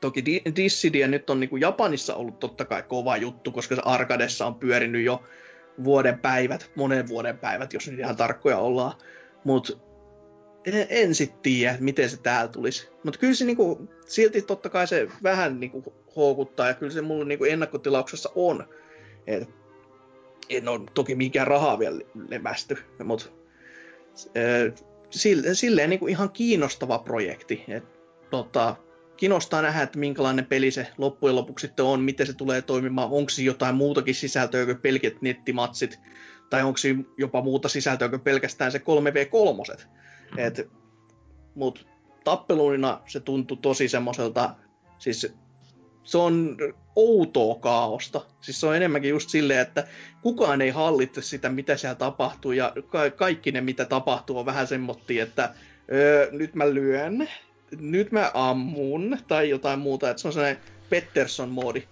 [0.00, 0.24] toki
[0.56, 4.54] Dissidia nyt on niin kuin Japanissa ollut totta kai kova juttu, koska se Arkadessa on
[4.54, 5.22] pyörinyt jo
[5.84, 8.92] vuoden päivät, monen vuoden päivät, jos nyt ihan tarkkoja ollaan,
[9.44, 9.72] mutta
[10.64, 12.88] en, en sitten tiedä, miten se täällä tulisi.
[13.04, 17.24] Mutta kyllä se niinku, silti totta kai se vähän niinku houkuttaa, ja kyllä se mulla
[17.24, 18.68] niinku ennakkotilauksessa on.
[19.26, 19.48] Et,
[20.48, 23.26] en ole toki mikään rahaa vielä lemästy, mutta
[25.10, 27.64] silleen, silleen niin kuin ihan kiinnostava projekti.
[27.68, 27.84] Et,
[28.30, 28.76] tota,
[29.16, 33.30] kiinnostaa nähdä, että minkälainen peli se loppujen lopuksi sitten on, miten se tulee toimimaan, onko
[33.30, 36.00] se jotain muutakin sisältöä kuin pelkät nettimatsit,
[36.50, 39.84] tai onko se jopa muuta sisältöä kuin pelkästään se 3v3.
[40.30, 40.38] Mm.
[40.38, 40.70] Et,
[41.54, 41.86] mut
[42.24, 44.54] tappeluina se tuntui tosi semmoiselta,
[44.98, 45.34] siis
[46.04, 46.56] se on
[46.96, 48.20] outoa kaaosta.
[48.40, 49.86] Siis se on enemmänkin just silleen, että
[50.22, 54.66] kukaan ei hallitse sitä, mitä siellä tapahtuu, ja ka- kaikki ne, mitä tapahtuu, on vähän
[54.66, 55.54] semmotti, että
[55.92, 57.28] öö, nyt mä lyön,
[57.80, 61.82] nyt mä ammun, tai jotain muuta, että se on sellainen Pettersson-moodi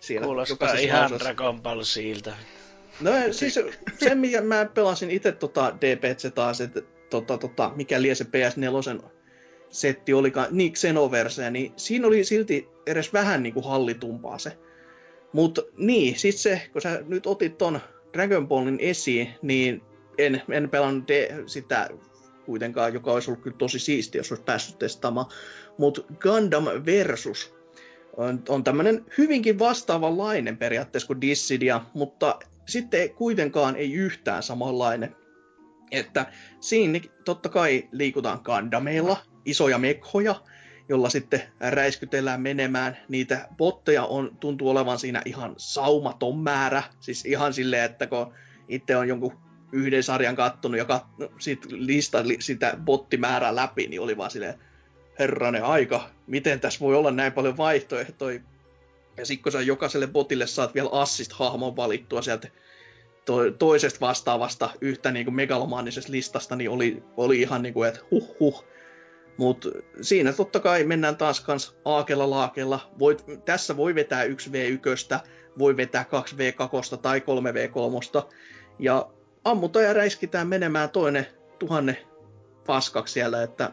[0.00, 0.24] siellä.
[0.24, 1.24] Kuulostaa ihan lausassa.
[1.24, 2.34] Dragon Ball siltä.
[3.00, 3.54] No siis
[3.98, 9.02] se, mikä mä pelasin itse tota DPC taas, että tota, tota, mikä lie se PS4
[9.70, 14.58] setti olikaan, niin Xenoverse, niin siinä oli silti edes vähän niin kuin hallitumpaa se.
[15.32, 17.80] Mutta niin, sit se, kun sä nyt otit ton
[18.12, 19.82] Dragon Ballin esiin, niin
[20.18, 21.88] en, en pelannut de, sitä
[22.46, 25.26] kuitenkaan, joka olisi ollut kyllä tosi siisti, jos olisi päässyt testaamaan.
[25.78, 27.54] Mutta Gundam Versus
[28.16, 35.16] on, on tämmöinen hyvinkin vastaavanlainen periaatteessa kuin Dissidia, mutta sitten kuitenkaan ei yhtään samanlainen.
[35.90, 36.26] Että
[36.60, 39.16] siinä totta kai liikutaan Gandameilla,
[39.46, 40.34] isoja mekhoja,
[40.88, 42.96] jolla sitten räiskytellään menemään.
[43.08, 46.82] Niitä botteja on, tuntuu olevan siinä ihan saumaton määrä.
[47.00, 48.32] Siis ihan silleen, että kun
[48.68, 49.38] itse on jonkun
[49.72, 54.54] yhden sarjan kattonut ja kat, no, sit lista, sitä bottimäärää läpi, niin oli vaan silleen,
[55.18, 58.40] herranen aika, miten tässä voi olla näin paljon vaihtoehtoja.
[59.16, 62.48] Ja sitten kun sä jokaiselle botille saat vielä assist-hahmon valittua sieltä
[63.24, 68.00] to- toisesta vastaavasta yhtä niin kuin megalomaanisesta listasta, niin oli, oli ihan niin kuin, että
[68.10, 68.64] huh huh.
[69.36, 69.68] Mutta
[70.00, 72.92] siinä totta kai mennään taas kans aakella laakella.
[72.98, 75.18] Voit, tässä voi vetää 1v1,
[75.58, 78.30] voi vetää 2v2 tai 3v3.
[78.78, 79.10] Ja
[79.44, 81.26] ammutaan ja räiskitään menemään toinen
[81.58, 82.06] tuhanne
[82.66, 83.72] paskaksi siellä, että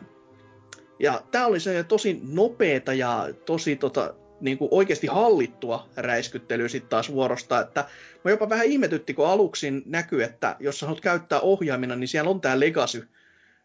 [1.00, 6.90] ja tämä oli se tosi nopeeta ja tosi tota, niin kuin oikeasti hallittua räiskyttelyä sitten
[6.90, 7.86] taas vuorosta, että
[8.24, 12.30] mä jopa vähän ihmetytti, kun aluksi näkyy, että jos sä haluat käyttää ohjaimina, niin siellä
[12.30, 13.08] on tämä Legacy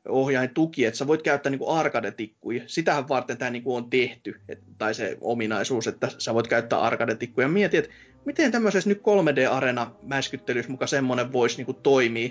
[0.08, 2.62] ohjain tuki, että sä voit käyttää niin arcade-tikkuja.
[2.66, 7.48] Sitähän varten tämä niin on tehty, et, tai se ominaisuus, että sä voit käyttää arcade-tikkuja.
[7.48, 7.94] Mietin, että
[8.24, 12.30] miten tämmöisessä nyt 3D-arena mäskyttelyssä muka semmonen voisi niin toimia.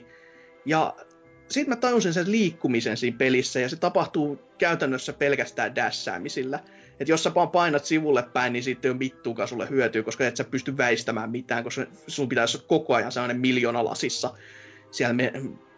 [0.66, 0.96] Ja
[1.50, 6.60] sitten mä tajusin sen liikkumisen siinä pelissä, ja se tapahtuu käytännössä pelkästään dässäämisillä.
[7.00, 10.28] Että jos sä vaan painat sivulle päin, niin siitä ei ole mittuunkaan sulle hyötyä, koska
[10.28, 14.34] et sä pysty väistämään mitään, koska sun pitäisi koko ajan sellainen miljoona lasissa
[14.92, 15.34] siellä me,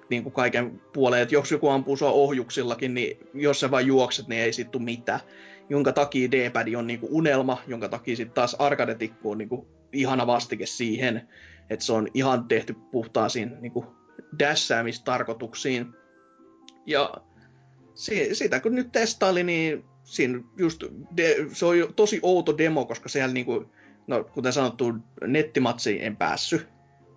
[0.09, 1.21] niin kuin kaiken puoleen.
[1.21, 5.19] Että jos joku ampuu sua ohjuksillakin, niin jos sä vaan juokset, niin ei tule mitään.
[5.69, 9.67] Jonka takia D-pad on niin kuin unelma, jonka takia sitten taas arcade on niin kuin
[9.93, 11.29] ihana vastike siihen,
[11.69, 13.85] että se on ihan tehty puhtaasiin niin kuin
[14.39, 15.87] dässäämistarkoituksiin.
[16.85, 17.13] Ja
[17.93, 20.83] si- sitä kun nyt testaili, niin siinä just
[21.17, 23.65] de, se on tosi outo demo, koska siellä niinku,
[24.07, 24.93] no kuten sanottu,
[25.27, 26.67] nettimatsiin en päässyt,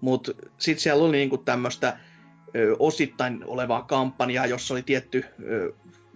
[0.00, 1.98] mutta sitten siellä oli niinku tämmöistä
[2.78, 5.24] osittain olevaa kampanjaa, jossa oli tietty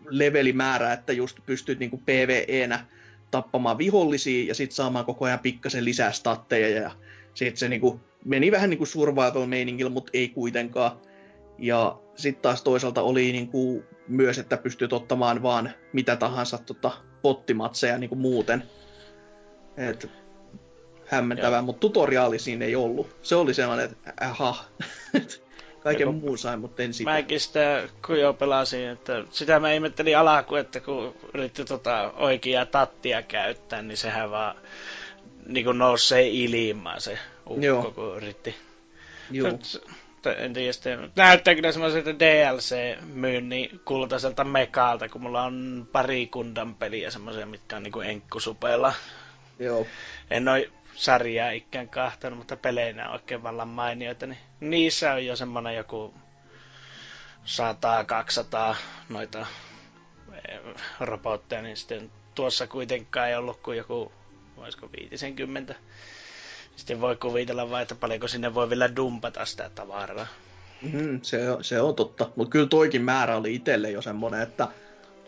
[0.09, 2.87] levelimäärä, että just pystyt niinku PvE-nä
[3.31, 6.91] tappamaan vihollisia ja sitten saamaan koko ajan pikkasen lisää statteja ja
[7.35, 11.01] sitten se niinku meni vähän niinku survival-meiningillä, mutta ei kuitenkaan.
[11.59, 17.99] Ja sitten taas toisaalta oli niinku myös, että pystyt ottamaan vaan mitä tahansa tota, pottimatseja
[17.99, 18.63] niinku muuten.
[19.77, 20.11] Et,
[21.07, 23.17] hämmentävää, mutta tutoriaali siinä ei ollut.
[23.23, 24.65] Se oli sellainen, että aha,
[25.87, 27.11] kaiken Joku, muun sain, mutta en sitä.
[27.11, 32.67] Mäkin sitä kun jo pelasin, että sitä mä ihmettelin alkuun, että kun yritti tota oikeaa
[32.67, 34.57] tattia käyttää, niin sehän vaan
[35.47, 37.19] niin kuin nousee ilmaan se
[37.51, 37.91] ukko, Joo.
[37.91, 38.55] kun yritti.
[39.31, 39.59] Joo.
[40.37, 41.13] En tiedä sitten.
[41.17, 47.83] Näyttää kyllä semmoiselta DLC-myynnin kultaiselta mekaalta, kun mulla on pari kundan peliä semmoisia, mitkä on
[47.83, 48.93] niinku enkkusupella.
[49.59, 49.87] Joo.
[50.31, 50.57] En oo
[50.95, 56.15] sarjaa ikään kahtanut, mutta peleinä on oikein vallan mainioita, niin niissä on jo semmonen joku
[58.73, 58.77] 100-200
[59.09, 59.47] noita
[60.49, 60.61] eh,
[61.01, 64.13] robotteja, niin sitten tuossa kuitenkaan ei ollut kuin joku,
[64.57, 65.75] voisiko 50
[66.77, 70.27] sitten voi kuvitella vain, että paljonko sinne voi vielä dumpata sitä tavaraa.
[70.93, 74.69] Mm, se, se on totta, mutta kyllä toikin määrä oli itselle jo semmoinen, että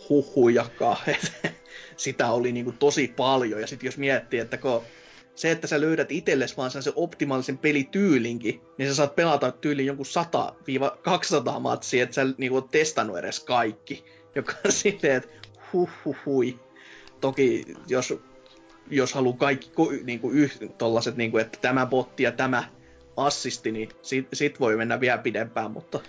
[0.08, 0.96] huhujakaan,
[1.96, 3.60] sitä oli niinku tosi paljon.
[3.60, 4.82] Ja sitten jos miettii, että kun
[5.38, 10.06] se, että sä löydät itsellesi vaan sen optimaalisen pelityylinkin, niin sä saat pelata tyyliin jonkun
[11.56, 14.04] 100-200 matsia, että sä niinku oot testannut edes kaikki.
[14.34, 16.60] Joka on silleen, että huhuhui.
[17.20, 18.14] Toki jos
[18.90, 19.70] jos haluaa kaikki
[20.04, 22.64] niin kuin, yh, tollaset, niin kuin, että tämä botti ja tämä
[23.16, 26.00] assisti, niin sit, sit voi mennä vielä pidempään, mutta,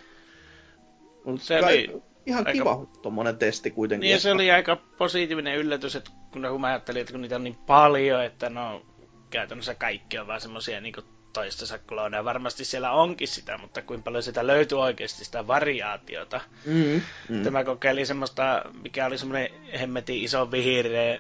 [1.26, 2.52] mutta se oli ihan aika...
[2.52, 4.08] kiva tuommoinen testi kuitenkin.
[4.08, 7.44] Niin, se oli aika positiivinen yllätys, että kun, kun mä ajattelin, että kun niitä on
[7.44, 8.82] niin paljon, että no
[9.30, 10.94] käytännössä kaikki on vaan semmoisia niin
[11.34, 12.26] toistensa klooneja.
[12.26, 16.42] Varmasti siellä onkin sitä, mutta kuinka paljon sitä löytyy oikeasti sitä variaatiota.
[16.66, 17.44] Mm, mm.
[17.44, 19.50] Tämä kokeili semmoista, mikä oli semmoinen
[19.80, 21.20] hemmetin iso vihreä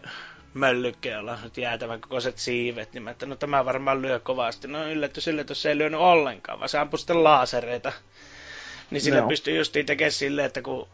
[0.53, 4.68] möllykkeellä nyt jäätävän kokoiset siivet, niin mä että no tämä varmaan lyö kovasti.
[4.68, 7.91] No yllätys, yllätys, se ei lyönyt ollenkaan, vaan se ampui sitten laasereita.
[8.91, 9.28] Niin sillä no.
[9.28, 10.88] pystyy justiin tekemään silleen, että kun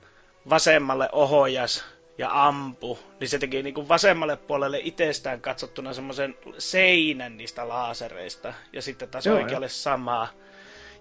[0.49, 1.85] vasemmalle ohojas
[2.17, 8.81] ja ampu, niin se teki niin vasemmalle puolelle itsestään katsottuna semmoisen seinän niistä laasereista, ja
[8.81, 9.69] sitten taas Joo, oikealle jo.
[9.69, 10.27] samaa.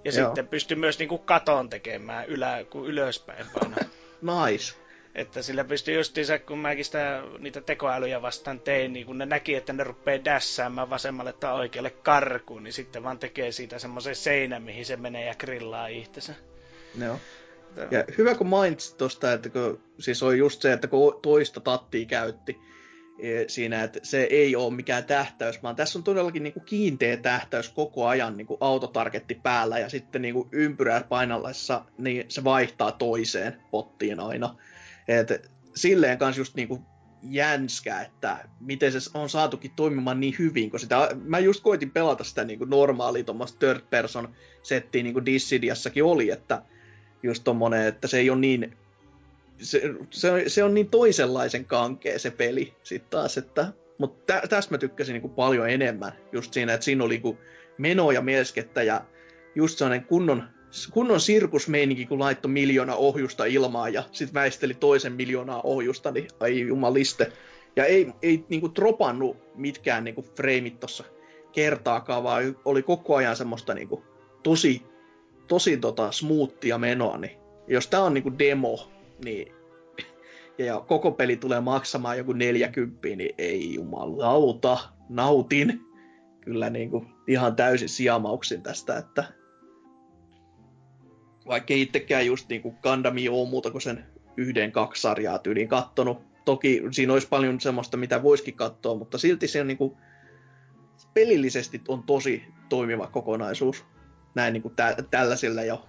[0.05, 0.27] Ja Joo.
[0.27, 3.85] sitten pystyy myös niin kuin katon tekemään ylä, kuin ylöspäin painaa.
[4.23, 4.75] Nice.
[5.15, 9.55] Että sillä pystyy justiinsa, kun mäkin sitä, niitä tekoälyjä vastaan tein, niin kun ne näki,
[9.55, 14.63] että ne rupeaa dässäämään vasemmalle tai oikealle karkuun, niin sitten vaan tekee siitä semmoisen seinän,
[14.63, 16.35] mihin se menee ja grillaa itsensä.
[17.01, 17.19] Joo.
[17.91, 22.07] Ja hyvä kun mainitsit tuosta, että kun, siis on just se, että kun toista tattia
[22.07, 22.59] käytti
[23.19, 27.17] e, siinä, että se ei ole mikään tähtäys, vaan tässä on todellakin niin kuin kiinteä
[27.17, 32.45] tähtäys koko ajan niin kuin autotargetti päällä ja sitten niin kuin ympyrää painallessa niin se
[32.45, 34.57] vaihtaa toiseen pottiin aina.
[35.09, 36.83] Et silleen kanssa just niinku
[37.31, 42.25] jänskä, että miten se on saatukin toimimaan niin hyvin, kun sitä, mä just koitin pelata
[42.25, 46.63] sitä niin kuin normaalia tuommoista third person settiä, niin kuin Dissidiassakin oli, että
[47.25, 48.77] just tommonen, että se ei ole niin,
[49.59, 54.75] se, se, se on niin toisenlaisen kankea se peli sitten taas, että, mutta tä, tästä
[54.75, 57.39] mä tykkäsin niin kuin paljon enemmän, just siinä, että siinä oli niin
[57.79, 59.05] menoa ja melskettä ja
[59.55, 60.43] just sellainen kunnon
[60.91, 66.61] kunnon sirkusmeininki, kun laittoi miljoona ohjusta ilmaan ja sitten väisteli toisen miljoonaa ohjusta, niin ai
[66.61, 67.33] jumaliste.
[67.77, 71.05] Ja ei, ei niinku tropannut mitkään niinku freimit tuossa
[71.53, 74.05] kertaakaan, vaan oli koko ajan semmoista niinku
[74.43, 74.83] tosi,
[75.49, 77.19] tosi tota smoothia menoa.
[77.19, 77.39] Niin
[77.69, 78.91] jos tää on niinku demo,
[79.25, 79.53] niin
[80.67, 84.79] ja koko peli tulee maksamaan joku 40, niin ei jumalauta,
[85.09, 85.81] nautin
[86.41, 89.25] kyllä niinku ihan täysin sijamauksin tästä, että
[91.47, 94.05] vaikka itsekään just niin kuin Gundamia ole muuta kuin sen
[94.37, 96.19] yhden, kaksi sarjaa tyyliin kattonut.
[96.45, 99.97] Toki siinä olisi paljon semmoista, mitä voisikin katsoa, mutta silti se on niin kuin,
[101.15, 103.85] pelillisesti on tosi toimiva kokonaisuus.
[104.35, 105.87] Näin niin kuin tä- tällaisilla jo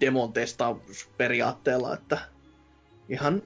[0.00, 2.18] demon testausperiaatteella, että
[3.08, 3.42] ihan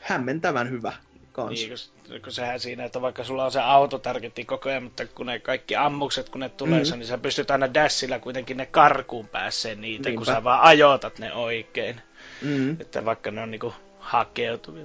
[0.00, 0.92] hämmentävän hyvä
[1.32, 1.66] kanssa.
[2.08, 5.38] Niin, kun, sehän siinä, että vaikka sulla on se autotargetti koko ajan, mutta kun ne
[5.38, 6.98] kaikki ammukset, kun ne tulee, mm-hmm.
[6.98, 10.18] niin sä pystyt aina dashilla kuitenkin ne karkuun pääsee niitä, Niinpä.
[10.18, 12.00] kun sä vaan ajoitat ne oikein.
[12.42, 12.76] Mm-hmm.
[12.80, 14.84] Että vaikka ne on niinku hakeutuvia.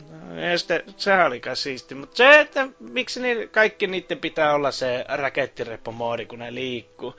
[0.51, 1.95] Ja sitten, sehän oli kai siisti.
[1.95, 7.15] Mutta se, että miksi niin, kaikki niiden pitää olla se rakettireppo-moodi, kun ne liikkuu.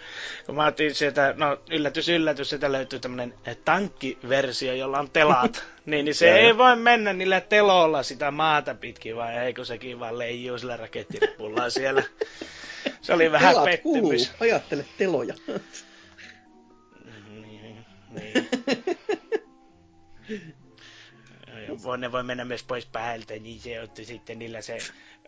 [0.47, 3.35] Kun mä otin sieltä, no yllätys, yllätys, sieltä löytyy tämmönen
[3.65, 5.65] tankkiversio, jolla on telat.
[5.87, 10.19] niin, niin se ei voi mennä niillä teloilla sitä maata pitkin, vai eikö sekin vaan
[10.19, 12.03] leijuu sillä rakettirepulla siellä.
[13.01, 14.03] Se oli vähän Telat pettymys.
[14.03, 14.37] Kuluu.
[14.41, 15.35] Ajattele teloja.
[17.31, 18.99] niin, niin voi,
[21.99, 24.79] ne voi mennä myös pois päältä, niin se joutui sitten niillä se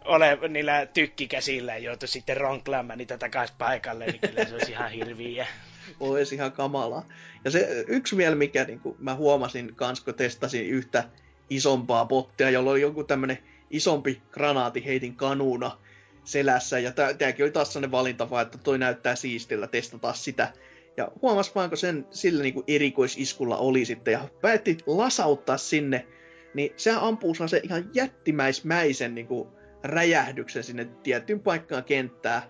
[0.04, 5.46] ole, niillä tykkikäsillä joutui sitten ronklaamaan niitä takaisin paikalle, niin kyllä se olisi ihan hirviä.
[6.00, 7.08] Olisi ihan kamalaa.
[7.44, 11.04] Ja se yksi vielä, mikä niin kuin mä huomasin kans, kun testasin yhtä
[11.50, 13.38] isompaa pottia, jolla oli joku tämmönen
[13.70, 15.78] isompi granaati heitin kanuuna
[16.24, 16.78] selässä.
[16.78, 20.52] Ja tämäkin oli taas sellainen valinta vaan, että toi näyttää siistillä, testataan sitä.
[20.96, 26.06] Ja huomas vaan, kun sen sillä niin kuin erikoisiskulla oli sitten, ja päätti lasauttaa sinne
[26.54, 29.48] niin se ampuu se ihan jättimäismäisen niin kuin,
[29.82, 32.48] räjähdyksen sinne tiettyyn paikkaan kenttää.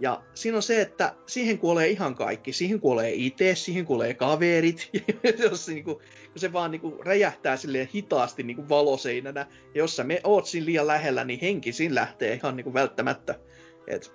[0.00, 2.52] Ja siinä on se, että siihen kuolee ihan kaikki.
[2.52, 4.90] Siihen kuolee itse, siihen kuolee kaverit.
[5.44, 5.98] jos se, niin kuin,
[6.36, 9.40] se vaan niin kuin, räjähtää silleen hitaasti niin kuin valoseinänä.
[9.40, 12.74] Ja jos sä me oot siinä liian lähellä, niin henki siinä lähtee ihan niin kuin,
[12.74, 13.38] välttämättä.
[13.86, 14.12] Et,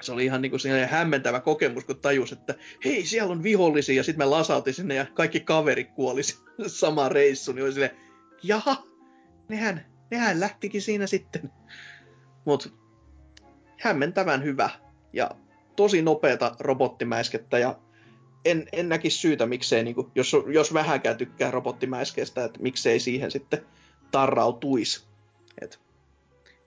[0.00, 2.54] se oli ihan niin kuin hämmentävä kokemus, kun tajus, että
[2.84, 6.22] hei, siellä on vihollisia, ja sitten me lasautin sinne, ja kaikki kaverit kuoli
[6.66, 8.05] sama reissu, niin oli silleen,
[8.42, 8.82] jaha,
[9.48, 11.52] nehän, nehän lähtikin siinä sitten.
[12.44, 12.74] Mut
[13.80, 14.70] hämmentävän hyvä
[15.12, 15.30] ja
[15.76, 17.78] tosi nopeata robottimäiskettä ja
[18.44, 23.30] en, en näkisi syytä, miksei, niin kuin, jos, jos vähänkään tykkää robottimäiskeestä, että miksei siihen
[23.30, 23.66] sitten
[24.10, 25.06] tarrautuisi.
[25.60, 25.80] Et,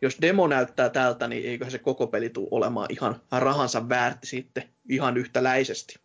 [0.02, 4.64] jos demo näyttää tältä, niin eiköhän se koko peli tule olemaan ihan rahansa väärti sitten
[4.90, 6.00] ihan yhtäläisesti.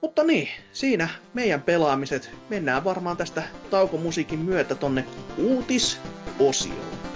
[0.00, 2.30] Mutta niin, siinä meidän pelaamiset.
[2.48, 5.04] Mennään varmaan tästä taukomusiikin myötä tonne
[5.36, 7.07] uutisosioon.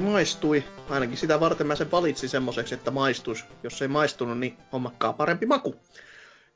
[0.00, 0.64] Musiikki maistui.
[0.90, 3.44] Ainakin sitä varten mä sen valitsin semmoiseksi, että maistus.
[3.62, 5.74] Jos ei maistunut, niin hommakkaa parempi maku.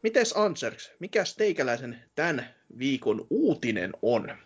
[0.03, 2.49] Mites Ansers, mikä teikäläisen tämän
[2.79, 4.39] viikon uutinen on?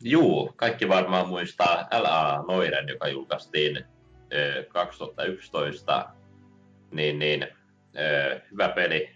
[0.00, 2.44] Juu, kaikki varmaan muistaa L.A.
[2.48, 3.84] Noiden, joka julkaistiin
[4.68, 6.10] 2011.
[6.90, 7.46] Niin, niin
[8.50, 9.10] hyvä peli.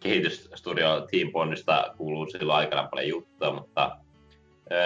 [0.00, 3.96] kehitysstudio Team Bondista kuuluu silloin aikana paljon juttua, mutta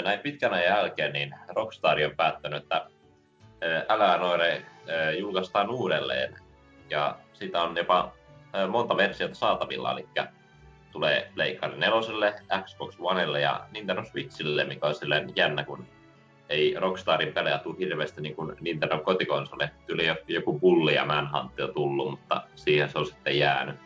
[0.04, 2.86] näin pitkän ajan jälkeen niin Rockstar on päättänyt, että
[3.88, 4.62] Älä noire
[5.18, 6.36] julkaistaan uudelleen.
[6.90, 8.12] Ja sitä on jopa
[8.68, 10.08] monta versiota saatavilla, eli
[10.92, 11.92] tulee Pleikkari 4,
[12.64, 15.86] Xbox Onelle ja Nintendo Switchille, mikä on silleen jännä, kun
[16.48, 19.70] ei Rockstarin pelejä tule hirveästi niin kuin Nintendo kotikonsole.
[19.88, 23.76] Tuli joku Bulli ja Manhunt jo tullut, mutta siihen se on sitten jäänyt.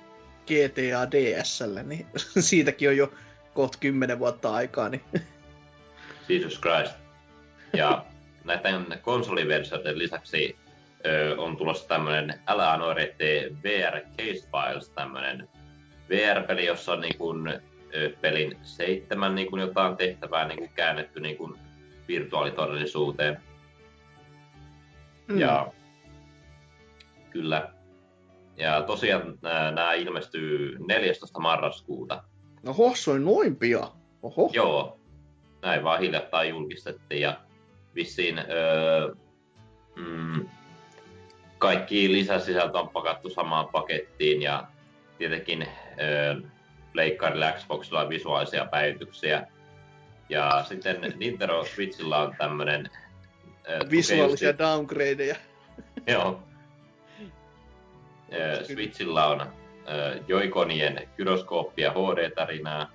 [0.46, 2.06] GTA DSL, niin
[2.38, 3.12] siitäkin on jo
[3.54, 4.88] kohta kymmenen vuotta aikaa.
[4.88, 5.02] Niin.
[6.28, 6.96] Jesus Christ.
[7.72, 8.04] Ja
[8.44, 10.56] näiden konsoliversioiden lisäksi
[11.06, 15.48] ö, on tulossa tämmöinen älä noirette VR Case Files, tämmöinen
[16.08, 17.48] VR-peli, jossa on niin kuin,
[17.94, 21.58] ö, pelin seitsemän niin kuin jotain tehtävää niin kuin käännetty niin kuin
[22.08, 23.40] virtuaalitodellisuuteen.
[25.28, 25.38] Mm.
[25.38, 25.72] Ja
[27.30, 27.72] kyllä.
[28.56, 31.40] Ja tosiaan nämä ilmestyy 14.
[31.40, 32.22] marraskuuta.
[32.62, 33.88] No hossoi noin pian.
[34.22, 34.50] Oho.
[34.52, 34.98] Joo.
[35.62, 37.40] Näin vaan hiljattain julkistettiin ja
[37.94, 39.14] vissiin öö,
[39.96, 40.48] mm,
[41.58, 44.66] kaikki lisäsisältö on pakattu samaan pakettiin ja
[45.18, 45.68] tietenkin
[46.00, 46.34] öö,
[46.94, 49.46] Leikkarilla Xboxilla visuaalisia päivityksiä
[50.28, 52.90] ja sitten Nintendo Switchillä on tämmönen...
[53.70, 54.58] Äh, Visuaalisia just...
[54.58, 55.36] downgradeja.
[56.12, 56.42] Joo.
[58.32, 59.52] Äh, Switchillä on
[60.28, 62.92] Joikonien gyroskooppia HD-tarinaa.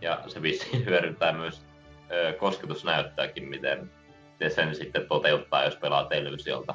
[0.00, 1.65] Ja se vissiin hyödyntää myös
[2.12, 3.90] äh, kosketusnäyttääkin, miten
[4.38, 6.74] se sen sitten toteuttaa, jos pelaa televisiolta.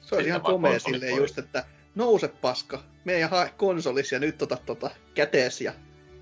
[0.00, 4.42] Se on ihan komea silleen just, että nouse paska, me ei hae konsolis ja nyt
[4.42, 5.72] ota tota kätees ja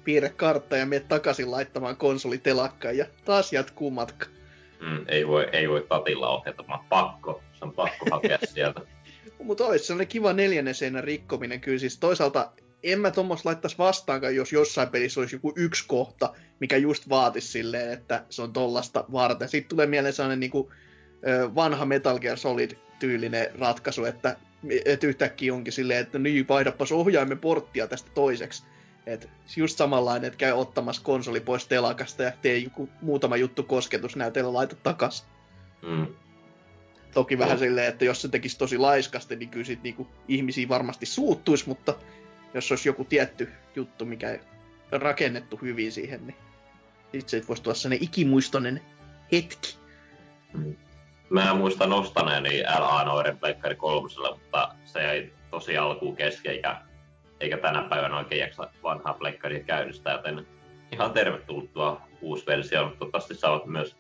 [0.05, 4.27] piirre kartta ja mene takaisin laittamaan konsolitelakkaan ja taas jatkuu matka.
[4.81, 8.81] Mm, ei, voi, ei voi tatilla ohjata, mä pakko, se on pakko hakea sieltä.
[9.43, 11.79] Mutta olisi sellainen kiva neljännen seinän rikkominen kyllä.
[11.79, 12.53] Siis toisaalta
[12.83, 17.49] en mä tuommoista laittaisi vastaankaan, jos jossain pelissä olisi joku yksi kohta, mikä just vaatisi
[17.49, 19.49] silleen, että se on tollasta varten.
[19.49, 20.69] Sitten tulee mieleen sellainen niin kuin,
[21.55, 24.37] vanha Metal Gear Solid-tyylinen ratkaisu, että,
[24.85, 28.63] että yhtäkkiä onkin silleen, että niin, vaihdapas ohjaimen porttia tästä toiseksi.
[29.07, 34.53] Et just samanlainen, että käy ottamassa konsoli pois telakasta ja tee joku muutama juttu kosketusnäytöllä
[34.53, 35.27] laita takas.
[35.83, 36.07] Mm.
[37.15, 37.41] Toki mm.
[37.41, 41.69] vähän silleen, että jos se tekisi tosi laiskasti, niin kyllä sit niinku ihmisiä varmasti suuttuisi,
[41.69, 41.95] mutta
[42.55, 44.39] jos olisi joku tietty juttu, mikä
[44.93, 46.37] on rakennettu hyvin siihen, niin
[47.13, 48.83] itse voisi tulla sellainen ikimuistoinen
[49.33, 49.77] hetki.
[50.53, 50.77] Mm.
[51.31, 56.81] Mä muistan ostaneeni LA Noiren Pleikkari kolmosella, mutta se ei tosi alkuun kesken, eikä
[57.41, 60.47] eikä tänä päivänä oikein jaksa vanhaa pleikkaria käynnistää, joten
[60.93, 61.71] ihan tervetullut
[62.21, 63.97] uusi versio, mutta toivottavasti saavat myös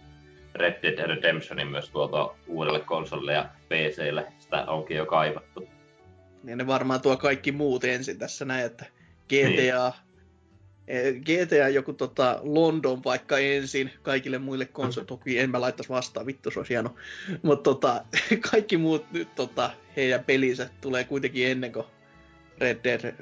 [0.54, 5.68] Red Dead Redemptionin myös tuolta uudelle konsolille ja PClle, sitä onkin jo kaivattu.
[6.44, 8.86] Ja ne varmaan tuo kaikki muut ensin tässä näin, että
[9.28, 9.93] GTA,
[10.86, 11.23] niin.
[11.23, 16.51] GTA joku tota London vaikka ensin kaikille muille konsolille, toki en mä laittaisi vastaan, vittu
[16.51, 16.94] se olisi hieno.
[17.43, 18.05] Mutta tota,
[18.51, 21.86] kaikki muut nyt tota, heidän pelinsä tulee kuitenkin ennen kuin
[22.59, 23.15] Red Dead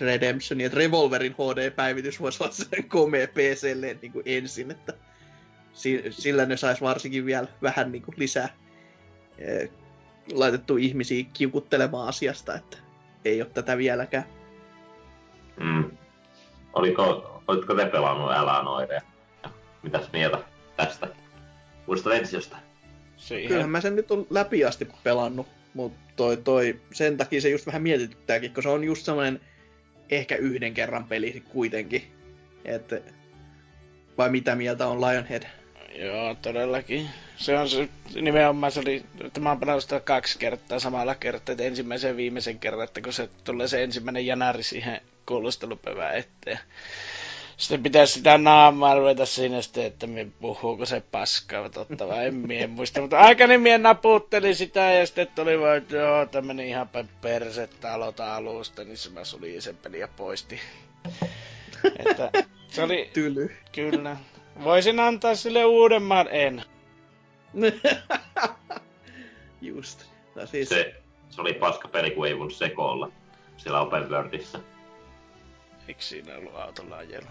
[0.00, 4.94] Redemption, että Revolverin HD-päivitys voisi olla sen komea PClle niin kuin ensin, että
[6.10, 8.48] sillä ne saisi varsinkin vielä vähän niin kuin lisää
[9.38, 9.66] e,
[10.32, 12.76] laitettu ihmisiä kiukuttelemaan asiasta, että
[13.24, 14.24] ei ole tätä vieläkään.
[15.60, 15.90] Mm.
[16.72, 19.02] Oliko, olitko te pelannut Älä noireja?
[19.82, 20.38] Mitäs mieltä
[20.76, 21.08] tästä
[21.86, 22.56] uudesta versiosta?
[23.48, 27.66] Kyllähän mä sen nyt on läpi asti pelannut, mutta toi, toi, sen takia se just
[27.66, 29.40] vähän mietityttääkin, kun se on just semmoinen
[30.10, 32.02] ehkä yhden kerran peli kuitenkin.
[32.64, 32.94] Et,
[34.18, 35.42] vai mitä mieltä on Lionhead?
[35.94, 37.10] Joo, todellakin.
[37.36, 41.52] Se on se, nimenomaan se oli, että mä oon pelannut sitä kaksi kertaa samalla kertaa,
[41.52, 46.58] että ensimmäisen ja viimeisen kerran, että kun se tulee se ensimmäinen janari siihen kuulustelupäivään eteen.
[47.56, 52.34] Sitten pitäisi sitä naamaa ruveta siinä sitten, että me puhuuko se paskaa totta vai en
[52.48, 53.00] mie muista.
[53.00, 57.94] Mutta aikani mie naputteli sitä ja sitten tuli vaan, että joo, tämmönen ihan päin persettä
[57.94, 60.60] aloita alusta, niin se mä suljin sen pelin ja poisti.
[62.08, 62.30] että
[62.68, 63.10] se oli...
[63.12, 63.56] Tyly.
[63.72, 64.16] Kyllä.
[64.64, 66.62] Voisin antaa sille uudemman, en.
[69.60, 70.04] Just.
[70.34, 70.68] No siis...
[70.68, 70.94] se,
[71.30, 73.12] se oli paska peli, kun ei voinut sekoilla
[73.56, 74.60] siellä Open Worldissa.
[75.88, 77.30] Eikö siinä ollut autolla ajella?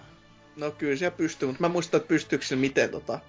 [0.56, 3.19] No kyllä siellä pystyy, mutta mä muistan, että pystyykö se miten tota...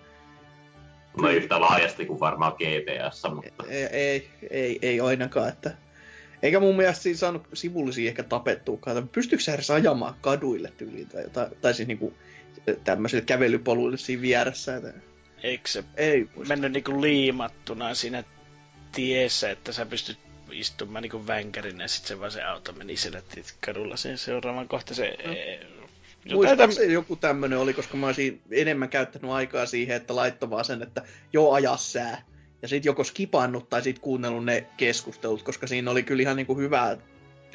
[1.22, 3.64] No yhtä laajasti kuin varmaan GTS, mutta...
[3.68, 5.76] Ei, ei, ei, ei ainakaan, että...
[6.42, 9.08] Eikä mun mielestä siinä saanut sivullisia ehkä tapettuukaan.
[9.08, 12.14] Pystyykö se edes ajamaan kaduille tyyliin tai, jotain, tai siis niinku
[12.84, 14.76] tämmöisille kävelypoluille siinä vieressä?
[14.76, 14.92] Että...
[15.42, 18.24] Eikö se ei, mennyt niinku liimattuna siinä
[18.92, 20.18] tiessä, että sä pystyt
[20.52, 23.22] istumaan niinku vänkärinä ja sitten se vaan se auto meni sille
[23.66, 25.16] kadulla sen seuraavan kohta se...
[26.24, 30.64] No Muistaakseni joku tämmönen oli, koska mä olisin enemmän käyttänyt aikaa siihen, että laittoi vaan
[30.64, 31.02] sen, että
[31.32, 32.22] jo aja sää.
[32.62, 36.56] Ja sit joko skipannut tai sit kuunnellut ne keskustelut, koska siinä oli kyllä ihan niinku
[36.56, 36.96] hyvää,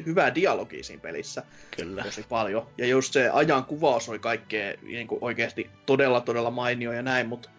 [0.05, 1.43] hyvää dialogia siinä pelissä.
[1.77, 2.03] Kyllä.
[2.03, 2.67] Tosi paljon.
[2.77, 7.49] Ja just se ajan kuvaus oli kaikkea niinku oikeasti todella todella mainio ja näin, mutta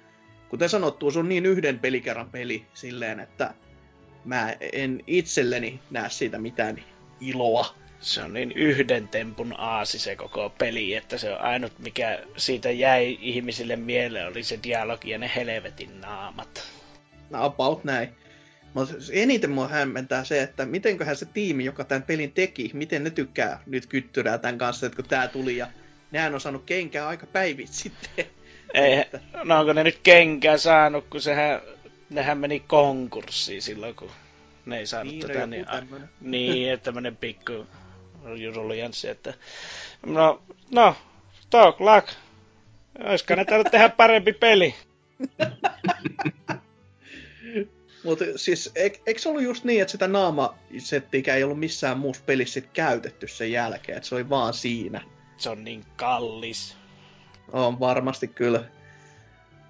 [0.48, 3.54] kuten sanottu, se on niin yhden pelikerran peli silleen, että
[4.24, 6.84] mä en itselleni näe siitä mitään
[7.20, 7.74] iloa.
[8.00, 12.70] Se on niin yhden tempun aasi se koko peli, että se on ainut mikä siitä
[12.70, 16.72] jäi ihmisille mieleen oli se dialogi ja ne helvetin naamat.
[17.30, 18.08] No about näin.
[18.76, 23.10] Mutta eniten mua hämmentää se, että mitenköhän se tiimi, joka tämän pelin teki, miten ne
[23.10, 25.66] tykkää nyt kyttyrää tämän kanssa, että kun tää tuli ja
[26.10, 28.26] nehän on saanut kenkää aika päivit sitten.
[28.74, 29.04] Ei,
[29.44, 31.60] no onko ne nyt kenkää saanut, kun sehän,
[32.10, 34.10] nehän meni konkurssiin silloin, kun
[34.66, 35.46] ne ei saanut niin, tätä.
[35.46, 35.82] Niin, a,
[36.20, 37.66] niin, että tämmönen pikku
[38.54, 39.34] ruljanssi, että
[40.06, 40.96] no, no,
[41.50, 42.08] talk luck.
[43.04, 44.74] Olisiko ne tehdä parempi peli?
[48.06, 52.60] Mutta siis, eikö se ollut just niin, että sitä naamasettiä ei ollut missään muussa pelissä
[52.60, 55.00] käytetty sen jälkeen, että se oli vaan siinä?
[55.36, 56.76] Se on niin kallis.
[57.52, 58.64] On varmasti kyllä.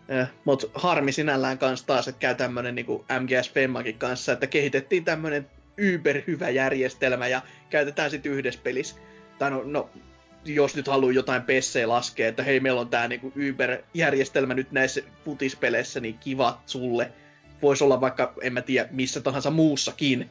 [0.09, 5.05] Eh, Mutta harmi sinällään kanssa taas, että käy tämmönen niinku MGS Femmakin kanssa, että kehitettiin
[5.05, 8.97] tämmönen yber hyvä järjestelmä ja käytetään sitten yhdessä pelissä.
[9.39, 9.91] Tai no, no
[10.45, 15.03] jos nyt haluaa jotain pessejä laskea, että hei, meillä on tää niinku Uber-järjestelmä nyt näissä
[15.25, 17.13] futispeleissä, niin kiva sulle.
[17.63, 20.31] Voisi olla vaikka, en mä tiedä, missä tahansa muussakin.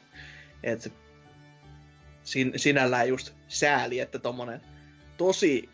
[0.64, 0.94] Et
[2.24, 4.62] sin, sinällään just sääli, että tommonen
[5.18, 5.70] tosi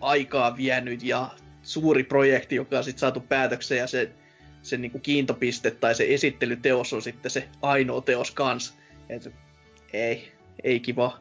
[0.00, 1.30] aikaa vienyt ja
[1.62, 4.10] suuri projekti, joka on sitten saatu päätökseen ja se,
[4.62, 8.74] se niinku kiintopiste tai se esittelyteos on sitten se ainoa teos kans.
[9.08, 9.32] Et,
[9.92, 10.32] ei,
[10.64, 11.20] ei kiva.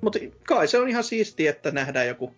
[0.00, 2.34] Mutta kai se on ihan siisti, että nähdään joku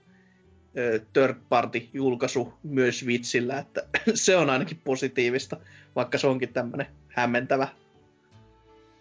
[1.12, 3.82] third party julkaisu myös vitsillä, että
[4.14, 5.56] se on ainakin positiivista,
[5.96, 7.68] vaikka se onkin tämmönen hämmentävä,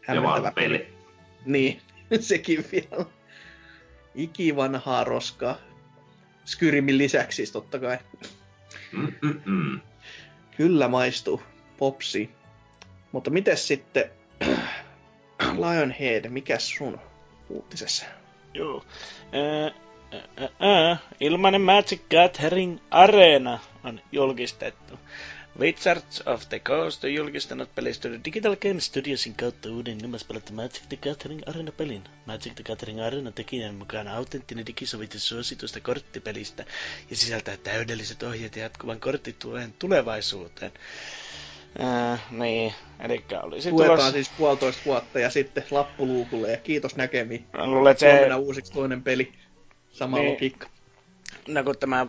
[0.02, 0.78] hämmentävä peli.
[0.78, 0.88] peli.
[1.46, 1.82] Niin,
[2.20, 3.06] sekin vielä.
[4.16, 5.58] Ikivanhaa roskaa.
[6.46, 7.98] Skyrimin lisäksi siis totta kai.
[8.92, 9.80] Mm-mm-mm.
[10.58, 11.42] Kyllä maistuu.
[11.78, 12.30] Popsi.
[13.12, 14.12] Mutta miten sitten
[15.62, 17.00] Lionhead, mikä sun
[17.50, 18.06] uutisessa?
[18.54, 18.86] Joo.
[19.32, 19.72] Ää,
[20.12, 25.00] ää, ää, ilmainen Magic Gathering Arena on julkistettu.
[25.60, 30.82] Wizards of the Coast on julkistanut pelistudio Digital Game Studiosin kautta uuden ilmais pelattu Magic
[30.90, 32.04] the Gathering Arena-pelin.
[32.26, 36.66] Magic the Gathering Arena tekijän mukaan autenttinen digisovitus suositusta korttipelistä
[37.10, 40.72] ja sisältää täydelliset ohjeet jatkuvan korttituen tulevaisuuteen.
[41.80, 44.14] Äh, niin, eli olisi Tuetaan tulos...
[44.14, 47.46] siis puolitoista vuotta ja sitten lappuluukulle ja kiitos näkemiin.
[47.54, 48.36] Luulen, se...
[48.36, 49.34] uusiksi toinen peli.
[49.92, 50.34] Sama niin.
[50.34, 50.68] logiikka.
[51.48, 52.08] No kun tämä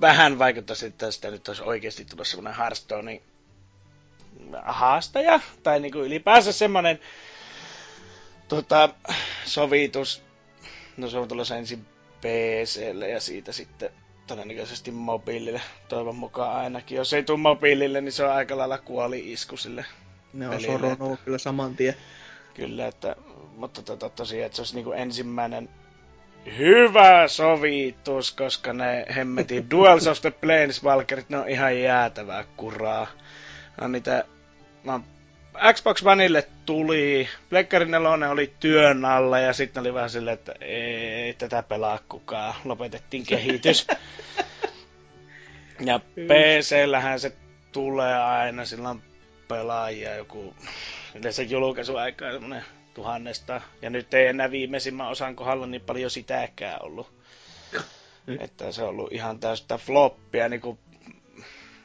[0.00, 3.22] vähän vaikuttaisi, että tästä nyt olisi oikeasti tullut semmoinen Hearthstone
[4.62, 7.00] haastaja, tai niin kuin ylipäänsä semmoinen
[8.48, 8.88] tota,
[9.44, 10.22] sovitus,
[10.96, 11.86] no se on tulossa ensin
[12.20, 13.90] PClle ja siitä sitten
[14.26, 16.96] todennäköisesti mobiilille, toivon mukaan ainakin.
[16.96, 19.84] Jos ei tule mobiilille, niin se on aika lailla kuoli isku sille
[20.32, 21.94] Ne on soronut kyllä saman tien.
[22.54, 23.16] Kyllä, että,
[23.56, 25.68] mutta tota, tosiaan, että se olisi niin kuin ensimmäinen
[26.58, 33.06] hyvä sovitus, koska ne hemmetin Duels of the Planeswalkerit, ne on ihan jäätävää kuraa.
[33.80, 34.24] No niitä,
[34.84, 35.00] no,
[35.72, 41.34] Xbox Oneille tuli, Plekkari 4 oli työn alla ja sitten oli vähän silleen, että ei
[41.34, 43.86] tätä pelaa kukaan, lopetettiin kehitys.
[45.80, 47.32] ja PC-lähän se
[47.72, 49.02] tulee aina, sillä on
[49.48, 50.54] pelaajia joku,
[51.14, 52.64] yleensä julkaisuaikaa semmoinen
[52.96, 53.60] tuhannesta.
[53.82, 57.12] Ja nyt ei enää viimeisimmän osan kohdalla niin paljon sitäkään ollut.
[58.40, 60.78] Että se on ollut ihan täystä floppia, niin kuin,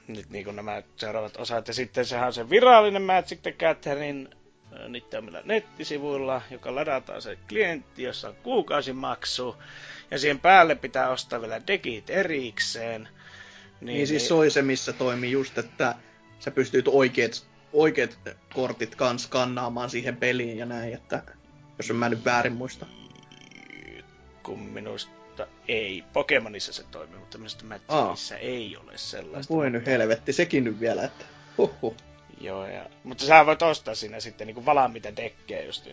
[0.08, 1.68] nyt niin kuin nämä seuraavat osat.
[1.68, 4.28] Ja sitten sehän on se virallinen Magic the Gathering
[4.88, 9.56] niiden omilla nettisivuilla, joka ladataan se klientti, jossa on kuukausimaksu.
[10.12, 13.08] Ja siihen päälle pitää ostaa vielä dekit erikseen.
[13.82, 15.96] Niin, niin siis se oli se, missä toimii just, että
[16.40, 18.20] sä pystyt oikeet oikeat
[18.54, 21.24] kortit kans kannaamaan siihen peliin ja näin, että
[21.78, 22.86] jos en mä nyt väärin muista.
[24.44, 26.04] Kun minusta ei.
[26.14, 29.54] Pokemonissa se toimii, mutta minusta Magicissa ei ole sellaista.
[29.54, 31.26] Voi nyt helvetti, sekin nyt vielä, että
[31.58, 31.96] huhhuh.
[32.42, 35.88] Joo, ja, mutta sä voit ostaa sinne sitten niinku valaamita dekkejä just.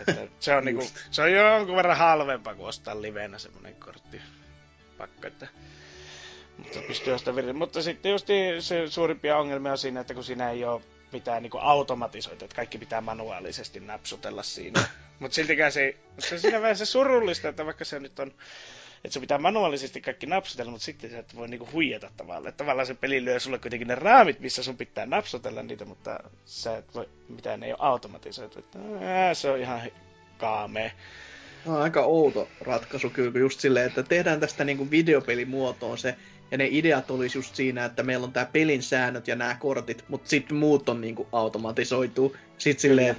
[0.00, 4.20] Että se on niinku, se on jonkun verran halvempaa kuin ostaa livenä semmonen kortti.
[4.98, 5.48] Pakko, että
[6.58, 8.26] mutta pystyy ostamaan Mutta sitten just
[8.60, 10.82] se suurimpia ongelmia on siinä, että kun siinä ei ole
[11.12, 14.84] mitään niin automatisoitu, että kaikki pitää manuaalisesti napsutella siinä.
[15.20, 18.34] Mutta siltikään se, se on siinä vähän se surullista, että vaikka se nyt on
[19.04, 22.48] Että se pitää manuaalisesti kaikki napsutella, mutta sitten sä et voi niinku huijata tavallaan.
[22.48, 26.20] Että tavallaan se peli lyö sulle kuitenkin ne raamit, missä sun pitää napsutella niitä, mutta
[26.44, 28.58] sä et voi, mitään ne ei ole automatisoitu.
[28.58, 29.80] Että, ää, se on ihan
[30.38, 30.90] kaamea.
[31.64, 36.16] No, aika outo ratkaisu kyllä just silleen, että tehdään tästä niinku videopelimuotoon se,
[36.52, 40.04] ja ne ideat olisi just siinä, että meillä on tämä pelin säännöt ja nämä kortit,
[40.08, 42.36] mutta sitten muut on niinku automatisoitu.
[42.58, 43.16] Sitten silleen,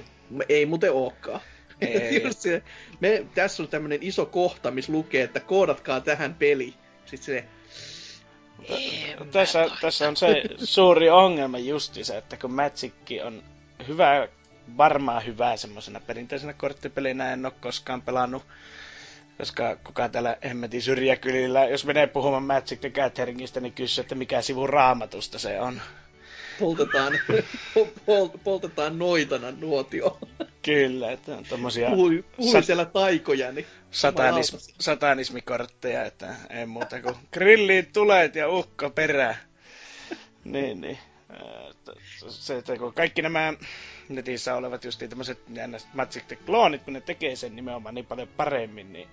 [0.48, 1.40] ei muuten olekaan.
[1.80, 2.22] Ei.
[2.24, 2.62] just se,
[3.00, 6.74] me, tässä on tämmöinen iso kohta, missä lukee, että koodatkaa tähän peli.
[7.06, 7.44] Sitten se,
[9.32, 12.92] tässä, tässä on se suuri ongelma justi se, että kun Magic
[13.24, 13.42] on
[13.88, 14.28] hyvä,
[14.76, 18.42] varmaan hyvää semmoisena perinteisenä korttipelinä, en ole koskaan pelannut
[19.38, 24.42] koska kukaan täällä hemmetin syrjäkylillä, jos menee puhumaan Magic the Gatheringista, niin kysyy, että mikä
[24.42, 25.80] sivu raamatusta se on.
[26.60, 27.12] Poltetaan,
[28.06, 30.18] pol, poltetaan noitana nuotio.
[30.62, 31.90] Kyllä, että on tommosia...
[31.90, 33.66] Puhui, puhui sat- siellä taikoja, niin...
[33.90, 39.36] Satanism, satanismikortteja, että ei muuta kuin grilliin tulet ja ukko perään.
[40.44, 40.98] niin, niin.
[42.28, 43.52] Se, että kun kaikki nämä
[44.08, 45.38] netissä olevat just tämmöiset
[45.94, 49.08] Magic the kloonit, kun ne tekee sen nimenomaan niin paljon paremmin, niin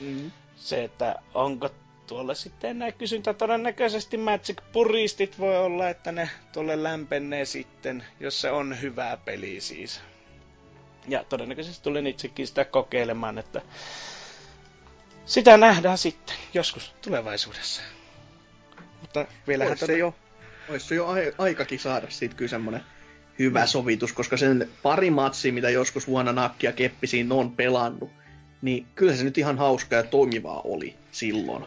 [0.00, 0.30] Mm.
[0.56, 1.70] Se, että onko
[2.06, 8.40] tuolle sitten enää kysyntä todennäköisesti Magic Puristit voi olla, että ne tuolle lämpenee sitten, jos
[8.40, 10.00] se on hyvää peli siis.
[11.08, 13.62] Ja todennäköisesti tulen itsekin sitä kokeilemaan, että
[15.26, 17.82] sitä nähdään sitten joskus tulevaisuudessa.
[19.00, 20.14] Mutta vielähän olisi, se jo,
[20.68, 21.08] olisi se jo
[21.38, 22.84] aikakin saada siitä kyllä semmoinen
[23.38, 23.66] hyvä mm.
[23.66, 28.10] sovitus, koska sen pari matsia, mitä joskus vuonna Nakki ja Keppi siinä on pelannut,
[28.62, 31.64] niin kyllä se nyt ihan hauskaa ja toimivaa oli silloin.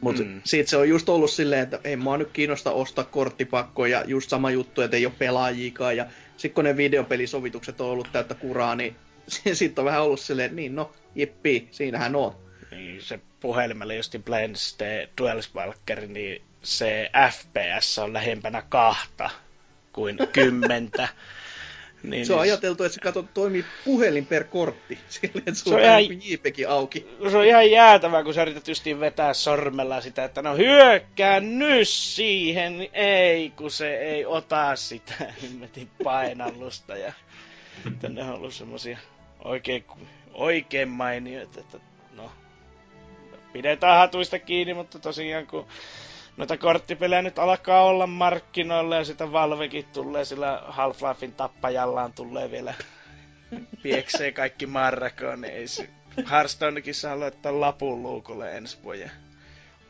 [0.00, 0.40] Mutta mm.
[0.44, 4.50] siitä se on just ollut silleen, että ei mua nyt kiinnosta ostaa korttipakkoja, just sama
[4.50, 5.96] juttu, että ei ole pelaajiikaan.
[5.96, 6.06] Ja
[6.36, 8.96] sitten kun ne videopelisovitukset on ollut täyttä kuraa, niin
[9.52, 12.36] sitten on vähän ollut silleen, niin no, jippi, siinähän on.
[12.70, 15.42] Niin, se puhelimella just Blends the Dual
[16.08, 19.30] niin se FPS on lähempänä kahta
[19.92, 21.08] kuin kymmentä.
[22.02, 22.52] Niin, se on niin.
[22.52, 26.02] ajateltu, että se kato, toimii puhelin per kortti, silleen, että sulla on ihan,
[26.68, 27.06] auki.
[27.30, 31.88] Se on ihan jäätävää, kun sä yrität justiin vetää sormella sitä, että no hyökkää nyt
[31.88, 36.96] siihen, niin ei, kun se ei ota sitä himmetin painallusta.
[36.96, 37.12] Ja
[38.00, 38.98] tänne on ollut semmosia
[39.44, 39.84] oikein,
[40.34, 41.78] oikein mainioita, että
[42.16, 42.30] no,
[43.52, 45.66] pidetään hatuista kiinni, mutta tosiaan kun
[46.38, 52.74] noita korttipelejä nyt alkaa olla markkinoilla ja sitä Valvekin tulee sillä Half-Lifein tappajallaan tulee vielä
[53.82, 55.88] pieksee kaikki marrakoon, niin ei se
[56.30, 59.10] Hearthstonekin saa laittaa lapun luukulle ensi vuoden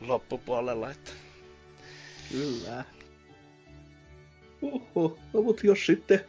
[0.01, 0.91] loppupuolella.
[0.91, 1.11] Että...
[2.31, 2.83] Kyllä.
[4.61, 6.25] Oho, no mut jos sitten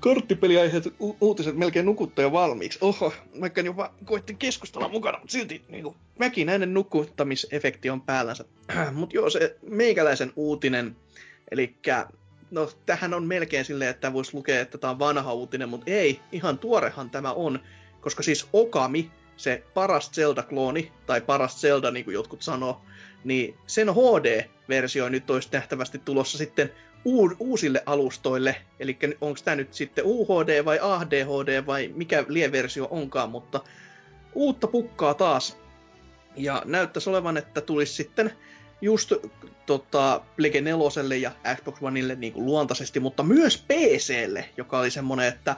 [0.00, 2.78] Korttipeliaiheet u- uutiset melkein nukuttaa jo valmiiksi.
[2.82, 8.44] Oho, vaikka jopa koitti keskustella mukana, mutta silti niin väkinäinen nukuttamisefekti on päällänsä.
[8.92, 10.96] mutta joo, se meikäläisen uutinen,
[11.50, 11.74] eli
[12.50, 16.20] no tähän on melkein silleen, että voisi lukea, että tämä on vanha uutinen, mutta ei,
[16.32, 17.60] ihan tuorehan tämä on,
[18.00, 22.80] koska siis Okami, se paras Zelda-klooni, tai paras Zelda, niin kuin jotkut sanoo,
[23.24, 26.70] niin sen HD-versio nyt olisi nähtävästi tulossa sitten
[27.38, 31.26] uusille alustoille, eli onko tämä nyt sitten UHD vai AHD
[31.66, 33.60] vai mikä lieversio onkaan, mutta
[34.34, 35.58] uutta pukkaa taas.
[36.36, 38.32] Ja näyttäisi olevan, että tulisi sitten
[38.80, 39.12] just
[39.66, 45.28] tota, Plege 4 ja Xbox Oneille niin kuin luontaisesti, mutta myös PClle, joka oli semmonen,
[45.28, 45.56] että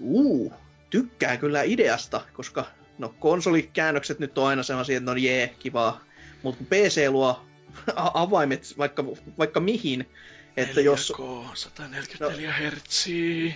[0.00, 0.52] uu,
[0.90, 2.66] tykkää kyllä ideasta, koska
[2.98, 6.04] no konsolikäännökset nyt on aina sellaisia, että no jee, kivaa,
[6.42, 7.40] mutta PC luo
[8.14, 9.04] avaimet vaikka,
[9.38, 10.10] vaikka mihin,
[10.58, 11.12] että 4K, jos...
[11.54, 13.06] 144 no, Hz.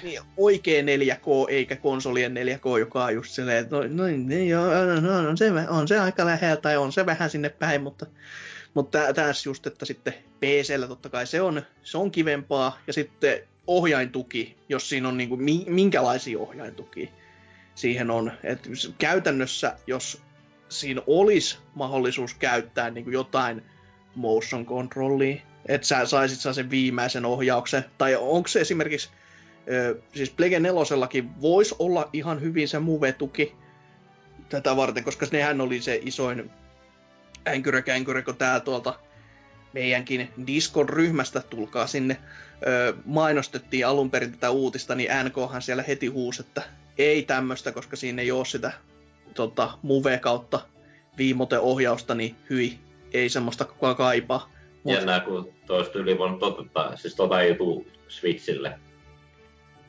[0.02, 4.66] Niin, oikein 4K, eikä konsolien 4K, joka on just silleen, että no, no, niin, joo,
[4.66, 8.06] no, no, on, se, on se aika lähellä, tai on se vähän sinne päin, mutta,
[8.74, 13.40] mutta tässä just, että sitten PCllä totta kai se on, se on kivempaa, ja sitten
[13.66, 17.08] ohjaintuki, jos siinä on niin kuin, minkälaisia ohjaintukia
[17.74, 18.32] siihen on.
[18.44, 18.68] Et
[18.98, 20.22] käytännössä, jos
[20.68, 23.62] siinä olisi mahdollisuus käyttää niin kuin jotain
[24.14, 27.84] motion controllia, että sä saisit sen viimeisen ohjauksen.
[27.98, 29.10] Tai onko se esimerkiksi,
[30.14, 30.82] siis Plege 4
[31.40, 33.56] voisi olla ihan hyvin se Move-tuki
[34.48, 36.50] tätä varten, koska nehän oli se isoin
[37.48, 37.82] änkyrä
[38.24, 38.98] kun tää tuolta
[39.72, 42.16] meidänkin Discord-ryhmästä, tulkaa sinne,
[43.04, 46.62] mainostettiin alun perin tätä uutista, niin NKhan siellä heti huusi, että
[46.98, 48.72] ei tämmöistä, koska siinä ei ole sitä
[49.34, 50.66] tota, Move kautta
[51.18, 52.78] viimote-ohjausta, niin hyi,
[53.12, 54.50] ei semmoista kukaan kaipaa.
[54.84, 58.78] Jännää, kun toista yli voinut toteuttaa, siis tota ei tuu Switchille.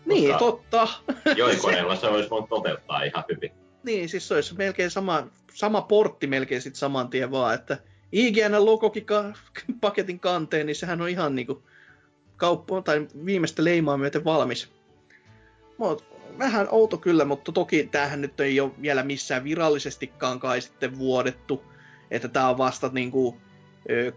[0.06, 0.88] Niin, totta.
[1.38, 3.52] Joikoneella se olisi voinut toteuttaa ihan hyvin.
[3.84, 7.78] Niin, siis se olisi melkein sama, sama portti melkein sitten saman tien vaan, että
[8.12, 9.34] IGN-logokin ka-
[9.82, 11.64] paketin kanteen, niin sehän on ihan niinku
[12.38, 14.70] kauppa tai viimeistä leimaa myöten valmis.
[15.78, 16.06] Mut,
[16.40, 21.64] vähän outo kyllä, mutta toki tämähän nyt ei ole vielä missään virallisestikaan kai sitten vuodettu,
[22.12, 23.38] että tämä on vasta niinku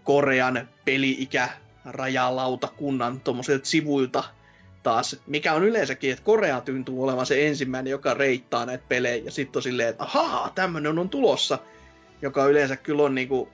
[0.05, 1.49] Korean peli-ikä
[1.85, 4.25] rajalautakunnan tuommoisilta sivuilta
[4.83, 9.31] taas, mikä on yleensäkin, että Korea tuntuu olevan se ensimmäinen, joka reittaa näitä pelejä, ja
[9.31, 11.59] sitten on silleen, että ahaa, tämmöinen on tulossa,
[12.23, 13.49] joka yleensä kyllä on niinku,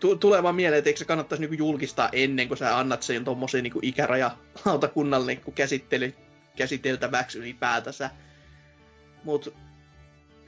[0.00, 3.62] t- tulee mieleen, että eikö se kannattaisi niinku julkistaa ennen kuin sä annat sen tuommoisen
[3.62, 6.14] niinku ikäraja-lautakunnalle niinku käsittely,
[6.56, 8.10] käsiteltäväksi ylipäätänsä.
[9.24, 9.50] Mutta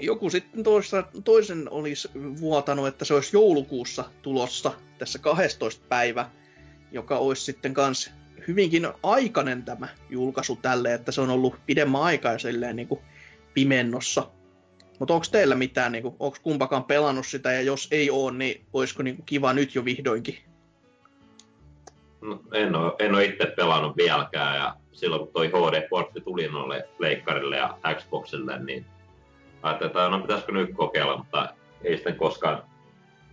[0.00, 2.08] joku sitten toisa, toisen olisi
[2.40, 6.30] vuotanut, että se olisi joulukuussa tulossa tässä 12 päivä,
[6.92, 8.10] joka olisi sitten kans
[8.48, 13.00] hyvinkin aikainen tämä julkaisu tälle, että se on ollut pidemmän aikaa silleen niin kuin
[13.54, 14.28] pimennossa.
[14.98, 18.66] Mutta onko teillä mitään, niin kuin, onko kumpakaan pelannut sitä, ja jos ei ole, niin
[18.72, 20.38] olisiko niin kuin kiva nyt jo vihdoinkin?
[22.20, 26.88] No, en, ole, en ole itse pelannut vieläkään, ja silloin kun toi HD-portti tuli noille
[26.98, 28.86] leikkarille ja Xboxille, niin
[29.64, 31.48] ajattelin, että no pitäisikö nyt kokeilla, mutta
[31.84, 32.62] ei sitten koskaan,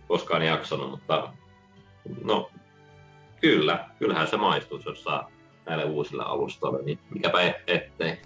[0.08, 1.32] koskaan jaksanut, mutta
[2.24, 2.50] no
[3.40, 5.30] kyllä, kyllähän se maistuu, jos saa
[5.66, 8.18] näille uusille alustoille, niin mikäpä ettei.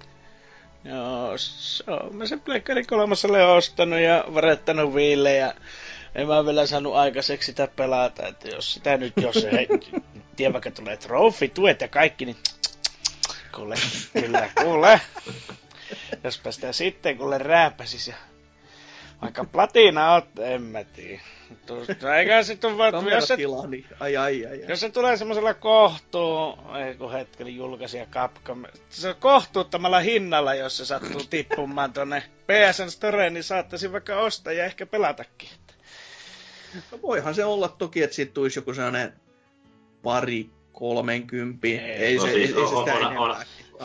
[0.84, 2.16] Joo, se on.
[2.16, 5.54] Mä sen Pleikkari kolmaselle ostanut ja varettanut viille ja
[6.14, 9.50] en mä vielä saanut aikaiseksi sitä pelata, että jos sitä nyt, jos se,
[10.36, 12.36] tiedä vaikka tulee trofi, tuet ja kaikki, niin
[13.54, 13.74] kuule,
[14.12, 15.00] kyllä, kuule.
[16.24, 18.14] Jospa sitä sitten kuule rääpäsis ja
[19.22, 21.20] vaikka platina oot, en mä tiedä.
[22.18, 24.64] Eikä se tule vaan, jos se, niin ai, ai, ai, ai.
[24.68, 30.76] jos se tulee semmoisella kohtuu, ei kun hetkeli julkaisija Capcom, se on kohtuuttamalla hinnalla, jos
[30.76, 35.48] se sattuu tippumaan tonne PSN Storeen, niin saattaisi vaikka ostaa ja ehkä pelatakin.
[36.92, 39.12] No voihan se olla toki, että siitä tulisi joku sellainen
[40.02, 41.78] pari kolmenkymppi.
[41.78, 43.36] Ei, ei, no se, siis ei, on, se sitä on, on,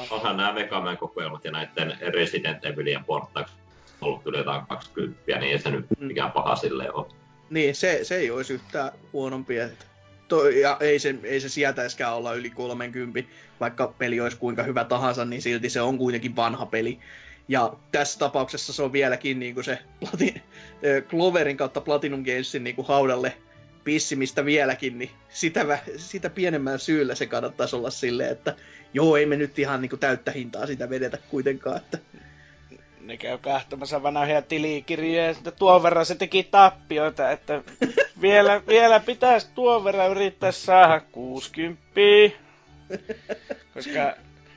[0.09, 3.57] onhan nämä Megaman kokoelmat ja näiden Resident Evilien porttaukset
[4.01, 6.05] ollut kyllä jotain 20, niin ei se nyt mm.
[6.05, 7.05] mikään paha sille ole.
[7.49, 9.57] Niin, se, se ei olisi yhtään huonompi.
[9.57, 9.85] Että
[10.27, 14.84] to, ja ei se, ei se sietäiskään olla yli 30, vaikka peli olisi kuinka hyvä
[14.84, 16.99] tahansa, niin silti se on kuitenkin vanha peli.
[17.47, 20.41] Ja tässä tapauksessa se on vieläkin niin kuin se Platin,
[21.09, 23.34] Cloverin kautta Platinum Gamesin niin kuin haudalle
[23.84, 28.55] pissimistä vieläkin, niin sitä, sitä pienemmän syyllä se kannattaisi olla silleen, että
[28.93, 31.77] joo, ei me nyt ihan niin kuin täyttä hintaa sitä vedetä kuitenkaan.
[31.77, 31.97] Että
[33.01, 37.63] ne käy kahtomassa vanhoja tilikirjoja, ja tuon verran se teki tappioita, että
[38.22, 41.81] vielä, vielä pitäisi tuon verran yrittää saada 60.
[43.73, 44.13] Koska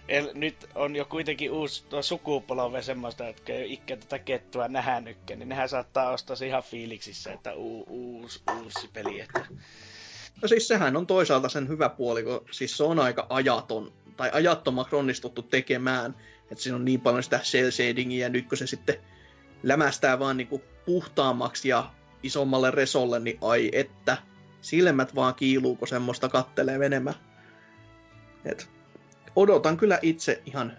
[0.08, 4.68] el, nyt on jo kuitenkin uusi tuo sukupolve semmoista, jotka ei ole ikään tätä kettua
[4.68, 9.20] nähnytkään, niin nehän saattaa ostaa ihan fiiliksissä, että uu, uusi, uusi peli.
[9.20, 9.46] Että...
[10.42, 14.30] No siis sehän on toisaalta sen hyvä puoli, kun siis se on aika ajaton, tai
[14.32, 16.14] ajattomaksi onnistuttu tekemään
[16.50, 18.96] että siinä on niin paljon sitä cell shadingia, ja nyt kun se sitten
[19.62, 21.90] lämästää vaan niinku puhtaammaksi ja
[22.22, 24.16] isommalle resolle, niin ai että,
[24.60, 27.16] silmät vaan kiiluu, kun semmoista kattelee menemään.
[28.44, 28.68] Et
[29.36, 30.76] odotan kyllä itse ihan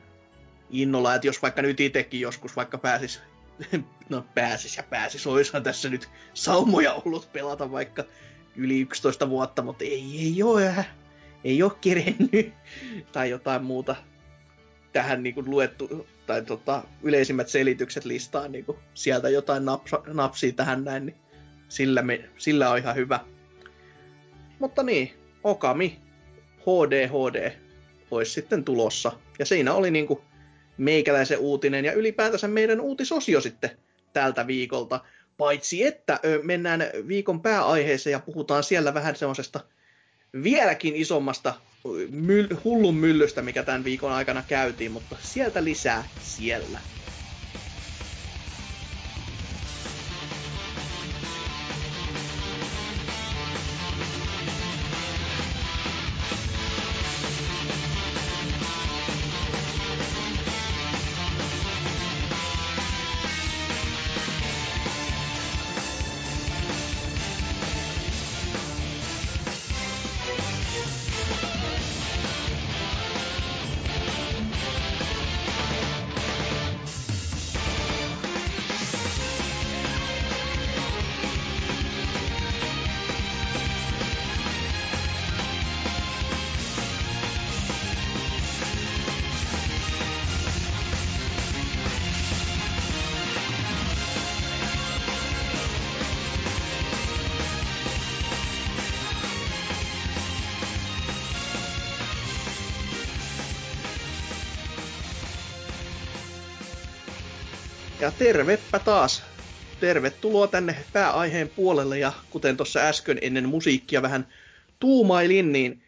[0.70, 3.22] innolla, että jos vaikka nyt itsekin joskus vaikka pääsis,
[4.10, 8.04] no pääsis ja pääsis, olisihan tässä nyt saumoja ollut pelata vaikka
[8.56, 10.86] yli 11 vuotta, mutta ei, ei ole,
[11.46, 12.54] ei ole kerennyt,
[13.14, 13.96] tai jotain muuta
[14.94, 20.54] tähän niin kuin luettu, tai tota, yleisimmät selitykset listaan niin kuin sieltä jotain napsa, napsia
[20.54, 21.16] tähän näin, niin
[21.70, 23.20] sillä, me, sillä on ihan hyvä.
[24.60, 25.14] Mutta niin,
[25.44, 26.00] Okami
[26.62, 27.52] HD HD
[28.12, 29.12] olisi sitten tulossa.
[29.40, 30.20] Ja siinä oli niin kuin
[30.78, 33.70] meikäläisen uutinen ja ylipäätänsä meidän uutisosio sitten
[34.14, 35.00] tältä viikolta.
[35.38, 39.60] Paitsi että mennään viikon pääaiheeseen ja puhutaan siellä vähän semmoisesta
[40.44, 41.54] vieläkin isommasta
[42.12, 46.80] myll, hullun myllystä, mikä tämän viikon aikana käytiin, mutta sieltä lisää siellä.
[108.46, 109.24] Tervepä taas.
[109.80, 114.28] Tervetuloa tänne pääaiheen puolelle ja kuten tuossa äsken ennen musiikkia vähän
[114.80, 115.84] tuumailin, niin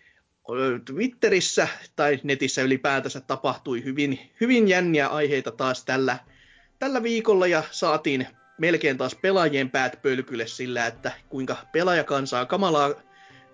[0.86, 6.18] Twitterissä tai netissä ylipäätänsä tapahtui hyvin, hyvin jänniä aiheita taas tällä,
[6.80, 8.28] tällä viikolla ja saatiin
[8.58, 12.94] melkein taas pelaajien päät pölkylle sillä, että kuinka pelaajakansaa kamalaa,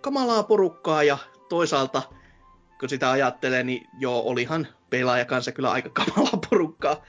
[0.02, 1.18] kamalaa porukkaa ja
[1.50, 2.02] toisaalta
[2.80, 7.04] kun sitä ajattelee, niin joo, olihan pelaajakansa kyllä aika kamalaa porukkaa.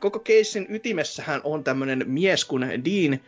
[0.00, 3.20] Koko keissin ytimessähän on tämmöinen mies kuin Dean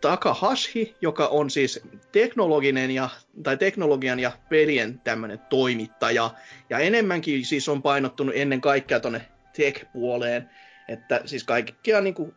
[0.00, 1.80] Takahashi, joka on siis
[2.12, 3.08] teknologinen ja,
[3.42, 6.30] tai teknologian ja pelien tämmöinen toimittaja.
[6.70, 10.50] Ja enemmänkin siis on painottunut ennen kaikkea tuonne tech-puoleen.
[10.88, 12.34] Että siis kaikkea niin kuin,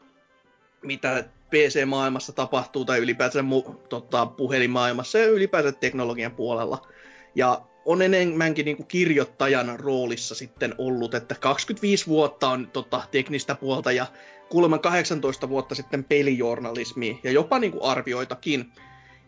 [0.81, 6.87] mitä PC-maailmassa tapahtuu tai ylipäätään mu, tota, puhelimaailmassa ja ylipäätään teknologian puolella.
[7.35, 13.55] Ja on enemmänkin niin kuin kirjoittajan roolissa sitten ollut, että 25 vuotta on tota, teknistä
[13.55, 14.05] puolta ja
[14.49, 18.71] kuulemma 18 vuotta sitten pelijournalismi ja jopa niin kuin arvioitakin.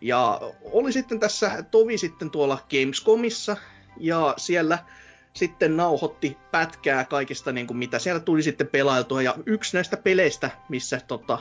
[0.01, 3.57] Ja oli sitten tässä tovi sitten tuolla Gamescomissa
[3.99, 4.79] ja siellä
[5.33, 9.21] sitten nauhoitti pätkää kaikista, niin kuin mitä siellä tuli sitten pelailtua.
[9.21, 11.39] Ja yksi näistä peleistä, missä tota,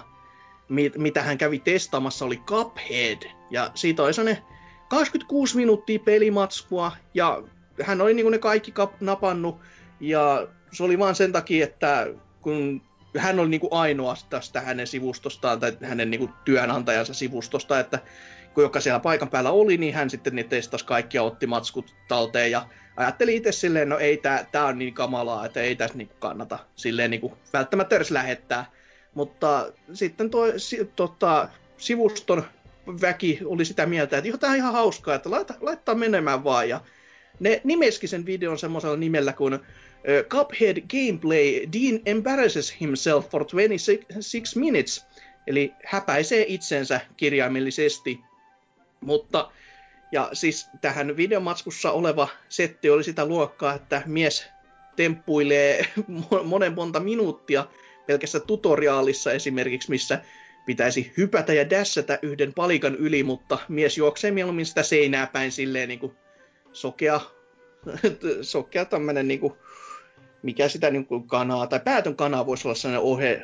[0.69, 3.23] mit, mitä hän kävi testaamassa, oli Cuphead.
[3.51, 4.43] Ja siitä oli sellainen
[4.89, 7.43] 26 minuuttia pelimatskua ja
[7.83, 9.59] hän oli niin ne kaikki kap- napannut
[10.01, 12.07] ja se oli vaan sen takia, että
[12.43, 12.83] kun
[13.19, 17.99] hän oli niin kuin ainoa tästä hänen sivustostaan tai hänen niin kuin työnantajansa sivustosta, että
[18.55, 22.51] kun joka siellä paikan päällä oli, niin hän sitten niin testasi kaikkia, otti matskut talteen
[22.51, 26.11] ja ajatteli itse silleen, no ei tää, tää on niin kamalaa, että ei tässä niin
[26.19, 28.65] kannata silleen niin kuin välttämättä edes lähettää.
[29.15, 32.45] Mutta sitten tuo si, tota, sivuston
[33.01, 36.69] väki oli sitä mieltä, että tämä on ihan hauskaa, että laita, laittaa menemään vaan.
[36.69, 36.81] Ja
[37.41, 39.61] ne nimeski sen videon semmoisella nimellä kuin uh,
[40.29, 45.07] Cuphead Gameplay Dean embarrasses himself for 26 minutes,
[45.47, 48.21] eli häpäisee itsensä kirjaimellisesti.
[49.01, 49.51] Mutta,
[50.13, 54.47] ja siis tähän videomatskussa oleva setti oli sitä luokkaa, että mies
[54.97, 55.87] temppuilee
[56.45, 57.67] monen monta minuuttia
[58.07, 60.21] pelkässä tutoriaalissa esimerkiksi, missä
[60.67, 65.89] pitäisi hypätä ja dässätä yhden palikan yli, mutta mies juoksee mieluummin sitä seinää päin silleen
[65.89, 66.13] niin kuin
[66.73, 67.21] sokea,
[68.43, 69.41] sokea tämmönen niin
[70.43, 73.43] mikä sitä niin kuin kanaa, tai päätön kanaa voisi olla sellainen, ohe,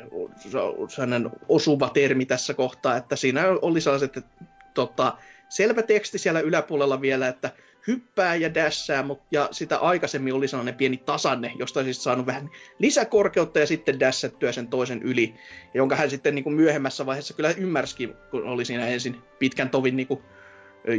[0.87, 5.17] sellainen osuva termi tässä kohtaa, että siinä oli sellaiset, että tota,
[5.49, 7.51] selvä teksti siellä yläpuolella vielä, että
[7.87, 12.49] hyppää ja dässää, mutta ja sitä aikaisemmin oli sellainen pieni tasanne, josta olisi saanut vähän
[12.79, 15.33] lisäkorkeutta ja sitten dässättyä sen toisen yli,
[15.73, 19.95] jonka hän sitten niin kuin myöhemmässä vaiheessa kyllä ymmärsikin, kun oli siinä ensin pitkän tovin
[19.95, 20.23] niin kuin,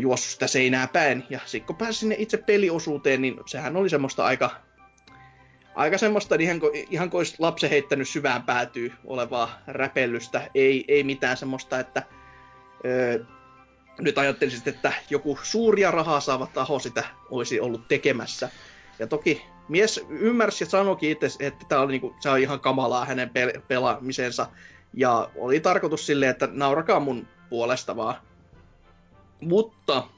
[0.00, 1.24] juossut sitä seinää päin.
[1.30, 4.50] Ja sitten kun pääsi sinne itse peliosuuteen, niin sehän oli semmoista aika,
[5.74, 10.50] aika semmoista, ihan, ihan kuin olisi lapsen heittänyt syvään päätyy olevaa räpellystä.
[10.54, 12.02] Ei, ei mitään semmoista, että
[13.98, 18.48] nyt ajattelisin, että joku suuria rahaa saava taho sitä olisi ollut tekemässä.
[18.98, 23.04] Ja toki mies ymmärsi ja sanoikin itse, että tämä oli niinku, se on ihan kamalaa
[23.04, 24.46] hänen pel- pelaamisensa.
[24.94, 28.14] Ja oli tarkoitus silleen, että naurakaa mun puolesta vaan.
[29.40, 30.08] Mutta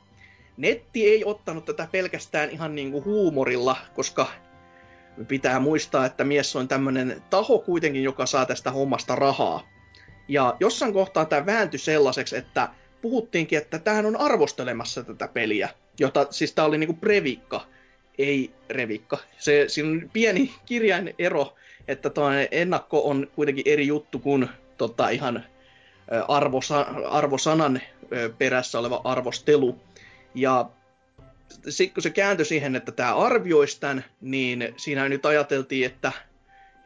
[0.57, 4.27] netti ei ottanut tätä pelkästään ihan niinku huumorilla, koska
[5.29, 9.69] pitää muistaa, että mies on tämmöinen taho kuitenkin, joka saa tästä hommasta rahaa.
[10.29, 12.69] Ja jossain kohtaa tämä vääntyi sellaiseksi, että
[13.03, 15.69] puhuttiinkin, että tähän on arvostelemassa tätä peliä,
[16.01, 17.67] jota siis tämä oli niinku previkka,
[18.19, 19.19] ei revikka.
[19.39, 21.55] Se, siinä on pieni kirjain ero,
[21.89, 22.11] että
[22.51, 25.45] ennakko on kuitenkin eri juttu kuin tota, ihan
[26.29, 27.81] arvosa, arvosanan
[28.39, 29.81] perässä oleva arvostelu.
[30.35, 30.71] Ja
[31.69, 36.13] sitten kun se kääntyi siihen, että tämä arvioisi tämän, niin siinä nyt ajateltiin, että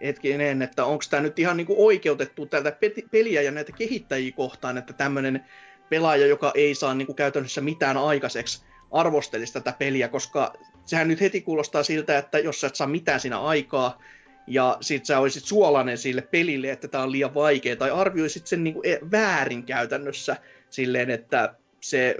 [0.03, 2.77] hetkinen, että onko tämä nyt ihan niinku oikeutettu tältä
[3.11, 5.45] peliä ja näitä kehittäjiä kohtaan, että tämmöinen
[5.91, 10.53] pelaaja, joka ei saa niin kuin käytännössä mitään aikaiseksi, arvostelisi tätä peliä, koska
[10.85, 14.03] sehän nyt heti kuulostaa siltä, että jos sä et saa mitään siinä aikaa,
[14.47, 18.65] ja sit sä olisit suolainen sille pelille, että tämä on liian vaikea, tai arvioisit sen
[18.65, 20.37] niin kuin e, väärin käytännössä
[20.71, 22.17] silleen, että se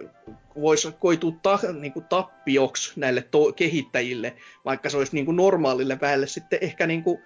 [0.61, 5.99] voisi koitua ta, niin kuin tappioksi näille to- kehittäjille, vaikka se olisi niin kuin normaalille
[6.01, 7.23] väelle sitten ehkä niin kuin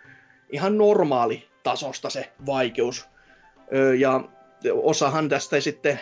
[0.51, 3.09] ihan normaali tasosta se vaikeus.
[3.75, 4.29] Öö, ja
[4.73, 6.01] osahan tästä sitten,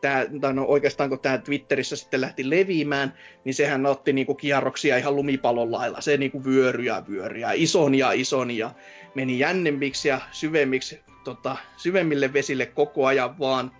[0.00, 3.14] tää, tai no oikeastaan kun tämä Twitterissä sitten lähti leviämään,
[3.44, 6.00] niin sehän otti niinku kierroksia ihan lumipallon lailla.
[6.00, 8.70] Se niinku vyöry ja vyöry ja ison ja ison ja
[9.14, 13.70] meni jännemmiksi ja syvemmiksi, tota, syvemmille vesille koko ajan vaan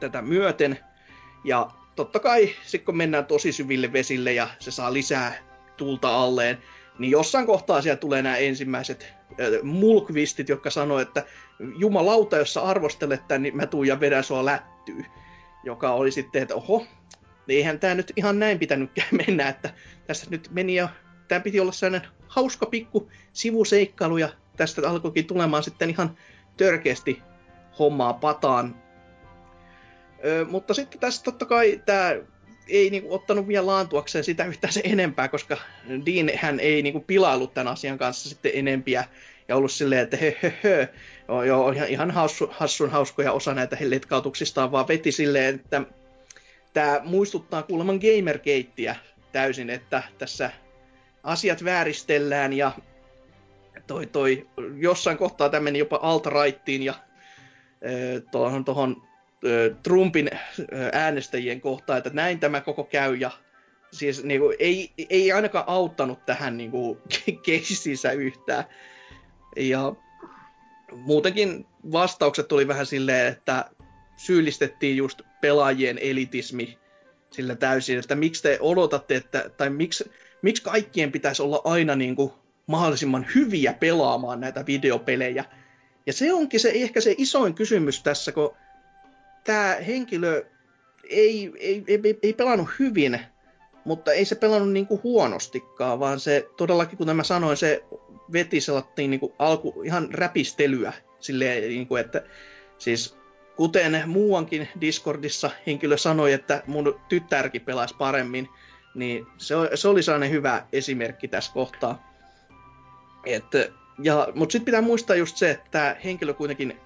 [0.00, 0.78] tätä myöten.
[1.44, 5.34] Ja totta kai, sitten kun mennään tosi syville vesille ja se saa lisää
[5.76, 6.58] tulta alleen,
[6.98, 9.14] Niin jossain kohtaa siellä tulee nämä ensimmäiset
[9.62, 11.24] mulkvistit, jotka sanoo, että
[11.76, 15.04] jumalauta, jos sä arvostelet tämän, niin mä tuun ja vedän sua lättyy.
[15.64, 16.86] Joka oli sitten, että oho,
[17.48, 19.70] eihän tämä nyt ihan näin pitänytkään mennä, että
[20.06, 20.88] tässä nyt meni ja
[21.28, 26.16] tämä piti olla sellainen hauska pikku sivuseikkailu ja tästä alkoikin tulemaan sitten ihan
[26.56, 27.22] törkeästi
[27.78, 28.82] hommaa pataan.
[30.24, 32.14] Ö, mutta sitten tässä totta kai tämä
[32.68, 35.56] ei niinku ottanut vielä laantuakseen sitä yhtään se enempää, koska
[36.06, 39.04] Dean hän ei niinku pilailut tämän asian kanssa sitten enempiä
[39.48, 40.36] ja ollut silleen, että he.
[41.28, 45.82] Joo, joo, ihan hassu, hassun hauskoja osa näitä letkautuksista vaan veti silleen, että
[46.72, 48.96] tämä muistuttaa kuulemma Gamergateä
[49.32, 50.50] täysin, että tässä
[51.22, 52.72] asiat vääristellään ja
[53.86, 54.46] toi, toi,
[54.76, 56.94] jossain kohtaa tämä meni jopa alt-rightiin ja
[58.30, 59.09] tuohon, tuohon
[59.82, 60.30] Trumpin
[60.92, 63.30] äänestäjien kohtaan, että näin tämä koko käy ja
[63.92, 66.98] siis niin kuin, ei, ei ainakaan auttanut tähän niin kuin,
[67.46, 68.64] keissinsä yhtään.
[69.56, 69.92] Ja
[70.92, 73.70] muutenkin vastaukset tuli vähän silleen, että
[74.16, 76.78] syyllistettiin just pelaajien elitismi
[77.30, 80.10] sillä täysin, että miksi te odotatte, että, tai miksi,
[80.42, 82.32] miksi kaikkien pitäisi olla aina niin kuin
[82.66, 85.44] mahdollisimman hyviä pelaamaan näitä videopelejä.
[86.06, 88.56] Ja se onkin se, ehkä se isoin kysymys tässä, kun
[89.44, 90.44] tämä henkilö
[91.10, 93.20] ei, ei, ei, ei pelannut hyvin,
[93.84, 97.84] mutta ei se pelannut niin kuin huonostikaan, vaan se todellakin, kuten mä sanoin, se
[98.32, 102.22] veti sellainen niin kuin alku, ihan räpistelyä silleen, niin kuin, että
[102.78, 103.16] siis
[103.56, 108.48] kuten muuankin Discordissa henkilö sanoi, että mun tyttärkin pelasi paremmin,
[108.94, 112.10] niin se, se oli sellainen hyvä esimerkki tässä kohtaa.
[114.02, 116.80] Ja, mutta sitten pitää muistaa just se, että tämä henkilö kuitenkin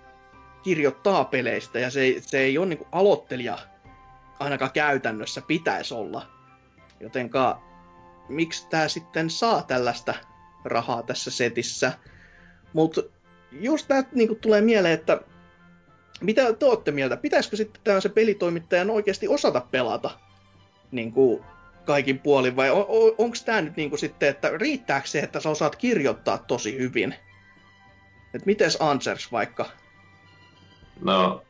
[0.65, 3.59] kirjoittaa peleistä ja se, se ei ole niinku aloittelija
[4.39, 6.27] ainakaan käytännössä pitäisi olla.
[7.01, 7.62] Jotenka
[8.28, 10.15] miksi tämä sitten saa tällaista
[10.65, 11.93] rahaa tässä setissä.
[12.73, 13.03] Mutta
[13.53, 15.20] just tämä niinku tulee mieleen, että
[16.20, 17.16] mitä te olette mieltä?
[17.16, 20.11] Pitäisikö sitten se pelitoimittajan oikeasti osata pelata
[20.93, 21.45] niin kuin
[21.85, 25.41] kaikin puolin, vai on, on, onko tämä nyt niin kuin sitten, että riittääkö se, että
[25.41, 27.15] sä osaat kirjoittaa tosi hyvin?
[28.35, 29.70] Et mites Answers vaikka?
[31.01, 31.43] No,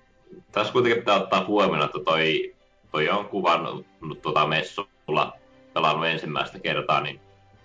[0.52, 2.54] tässä kuitenkin pitää ottaa huomioon, että toi,
[2.90, 3.86] toi on kuvannut
[4.22, 5.32] tuota messulla
[5.74, 7.20] pelannut ensimmäistä kertaa, niin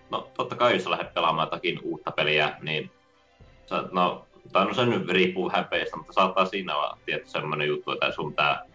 [0.10, 2.92] no totta kai jos lähdet pelaamaan jotakin uutta peliä, niin
[3.66, 7.68] sä, no tai no se nyt riippuu vähän peistä, mutta saattaa siinä olla tietty semmoinen
[7.68, 8.66] juttu, että sun tää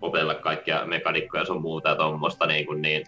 [0.00, 3.06] opetella kaikkia mekanikkoja ja sun muuta ja tuommoista, niin, kuin, niin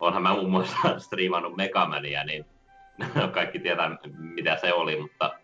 [0.00, 2.46] onhan mä muun muassa striimannut Megamania, niin
[3.34, 5.34] kaikki tietää mitä se oli, mutta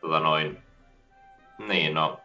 [0.00, 0.58] tota noin,
[1.58, 2.20] niin no,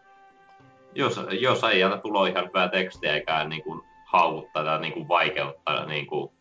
[0.96, 5.08] jos, jos ei jätä tulo ihan hyvää tekstiä eikä niin kuin haukuttaa tai niin kuin
[5.08, 6.32] vaikeuttaa niin kuin,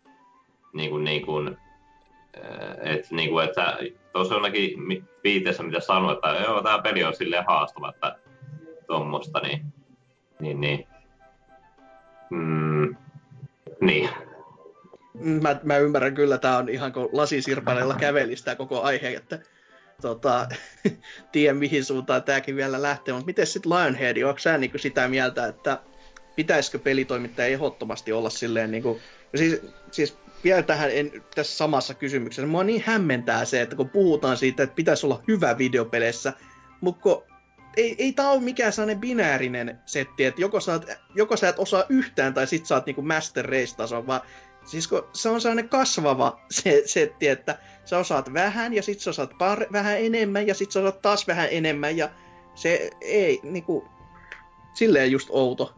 [0.72, 1.56] niin kuin, niin kuin,
[2.82, 3.78] et, niin kuin, että
[4.12, 8.16] tuossa jonakin viitessä, mitä sanoit, että joo, tämä peli on silleen haastava, että
[8.86, 9.72] tuommoista, niin,
[10.40, 10.86] niin, niin.
[12.30, 12.96] Mm,
[13.80, 14.08] niin.
[15.42, 19.38] Mä, mä ymmärrän kyllä, tämä on ihan kuin lasisirpaleilla kävelistä koko aihe, että
[20.02, 20.48] tota,
[21.32, 25.46] tiedän mihin suuntaan tämäkin vielä lähtee, mutta miten sitten Lionhead, onko sä niin sitä mieltä,
[25.46, 25.80] että
[26.36, 29.00] pitäisikö pelitoimittaja ehdottomasti olla silleen niin kuin,
[29.34, 29.60] siis,
[29.90, 32.46] siis vielä tähän en, tässä samassa kysymyksessä.
[32.46, 36.32] Mua niin hämmentää se, että kun puhutaan siitä, että pitäisi olla hyvä videopeleissä,
[36.80, 37.22] mutta
[37.76, 40.80] ei, ei tämä ole mikään sellainen binäärinen setti, että joko sä,
[41.14, 44.20] joko sä et osaa yhtään tai sit sä oot niinku master race taso, vaan
[44.64, 49.10] siis kun se on sellainen kasvava se, setti, että sä osaat vähän ja sit sä
[49.10, 52.08] osaat par, vähän enemmän ja sit sä osaat taas vähän enemmän ja
[52.54, 53.88] se ei niinku,
[54.74, 55.74] silleen just outo.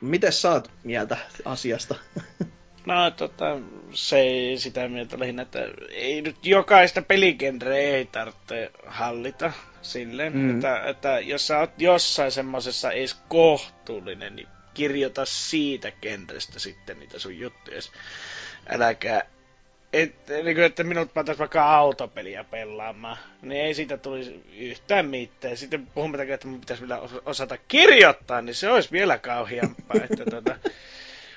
[0.00, 1.94] Miten sä oot mieltä asiasta?
[2.86, 3.58] No tota,
[3.92, 5.58] se ei sitä mieltä lähinnä, että
[5.90, 9.52] ei nyt jokaista peligenreä ei tarvitse hallita
[9.82, 10.50] silleen, mm.
[10.54, 17.18] että, että jos sä oot jossain semmosessa edes kohtuullinen, niin kirjoita siitä genrestä sitten niitä
[17.18, 17.80] sun juttuja.
[18.68, 19.22] Äläkää
[19.94, 25.56] et, niin kuin, että minut pantaisi vaikka autopeliä pelaamaan, niin ei siitä tulisi yhtään mitään.
[25.56, 29.96] Sitten puhumme, että mun pitäisi vielä osata kirjoittaa, niin se olisi vielä kauheampaa.
[30.10, 30.56] että, tota,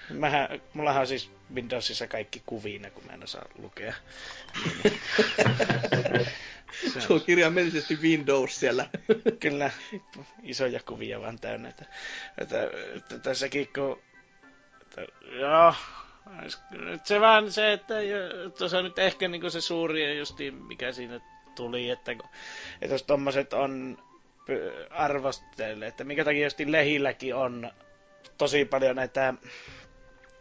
[0.10, 3.94] Mähän, mullahan on siis Windowsissa kaikki kuviina, kun mä en osaa lukea.
[7.00, 8.90] Se on kirjaimellisesti Windows siellä.
[9.40, 9.72] Kyllä,
[10.44, 11.70] isoja kuvia vaan täynnä.
[11.70, 11.86] Että,
[12.38, 14.02] että, että tässäkin kun...
[14.82, 15.74] Että, joo,
[17.04, 17.96] se vaan se, että
[18.58, 21.20] tuossa on nyt ehkä niin se suuri justi, mikä siinä
[21.56, 22.12] tuli, että,
[22.82, 23.98] että jos tommoset on
[24.90, 27.72] arvostelle, että mikä takia just Lehilläkin on
[28.38, 29.34] tosi paljon näitä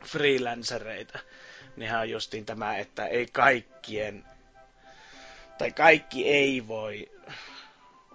[0.05, 1.19] freelancereita,
[1.77, 4.24] niin on justiin tämä, että ei kaikkien
[5.59, 7.09] tai kaikki ei voi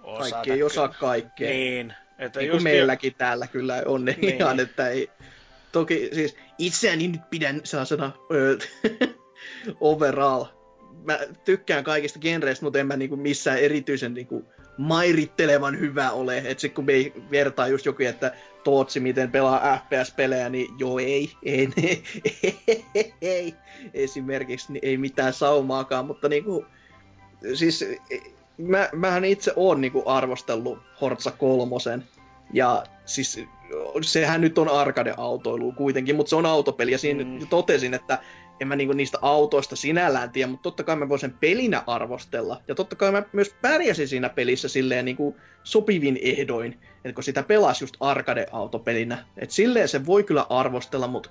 [0.02, 0.30] osata.
[0.30, 1.50] Kaikki ei osaa kaikkea.
[1.50, 1.94] Niin.
[2.18, 3.14] Että niin kuin meilläkin jo...
[3.18, 4.34] täällä kyllä on niin.
[4.34, 5.10] ihan, että ei...
[5.72, 8.12] Toki siis itseäni nyt pidän sellaisena
[9.80, 10.44] overall.
[11.04, 14.44] Mä tykkään kaikista genreistä, mutta en mä niinku missään erityisen niinku
[14.78, 16.38] mairittelevan hyvä ole.
[16.38, 18.32] Että sit kun me ei vertaa just joku, että
[18.64, 22.02] Tootsi miten pelaa FPS-pelejä, niin joo ei, ei, ei,
[22.94, 23.54] ei, ei.
[23.94, 26.66] esimerkiksi niin ei mitään saumaakaan, mutta niinku,
[27.54, 27.84] siis
[28.58, 32.04] mä, mähän itse oon niinku arvostellut Horza kolmosen,
[32.52, 33.40] ja siis
[34.02, 37.46] sehän nyt on arcade-autoilu kuitenkin, mutta se on autopeli, ja siinä mm.
[37.46, 38.18] totesin, että
[38.60, 42.62] en mä niinku niistä autoista sinällään tiedä, mutta totta kai mä voin sen pelinä arvostella.
[42.68, 47.42] Ja totta kai mä myös pärjäsin siinä pelissä silleen niinku sopivin ehdoin, että kun sitä
[47.42, 49.18] pelasi just arcade-autopelinä.
[49.36, 51.30] että silleen se voi kyllä arvostella, mutta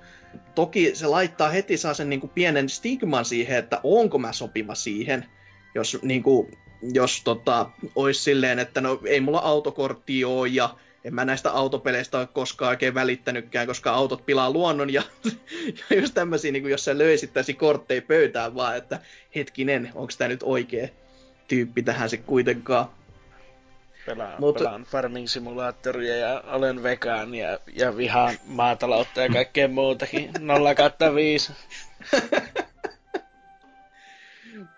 [0.55, 5.25] toki se laittaa heti saa sen niinku pienen stigman siihen, että onko mä sopiva siihen.
[5.75, 6.49] Jos, niinku,
[6.93, 12.17] jos tota, olisi silleen, että no ei mulla autokorttia ole ja en mä näistä autopeleistä
[12.17, 15.03] ole koskaan oikein välittänytkään, koska autot pilaa luonnon ja,
[15.89, 18.99] ja just tämmöisiä, niin jos sä löysittäisi kortteja pöytään vaan, että
[19.35, 20.87] hetkinen, onko tämä nyt oikea
[21.47, 22.85] tyyppi tähän se kuitenkaan.
[24.05, 24.57] Pelaan, Mut...
[24.57, 30.31] pelaan farming simulaattoria ja olen vegaan ja, ja vihaan maataloutta ja kaikkea muutakin.
[30.39, 31.53] 0 5.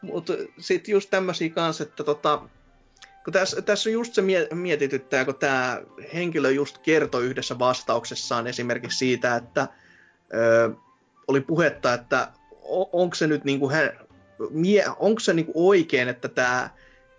[0.03, 2.41] Mutta sitten just tämmöisiä kanssa, että tota,
[3.31, 4.23] tässä, tässä on just se
[4.53, 5.81] mietityttää, kun tämä
[6.13, 9.67] henkilö just kertoi yhdessä vastauksessaan esimerkiksi siitä, että
[10.33, 10.71] ö,
[11.27, 12.31] oli puhetta, että
[12.91, 13.91] onko se nyt niinku hän,
[14.49, 16.69] mie, onko se niinku oikein, että tämä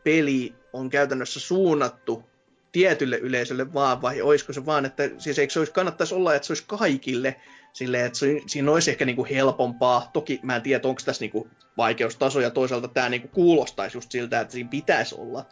[0.04, 2.24] peli on käytännössä suunnattu
[2.72, 6.46] tietylle yleisölle vaan, vai olisiko se vaan, että siis eikö se olisi, kannattaisi olla, että
[6.46, 7.36] se olisi kaikille,
[7.74, 10.10] silleen, että siinä olisi ehkä niinku helpompaa.
[10.12, 14.40] Toki mä en tiedä, onko tässä niinku vaikeustaso, ja toisaalta tämä niinku kuulostaisi just siltä,
[14.40, 15.44] että siinä pitäisi olla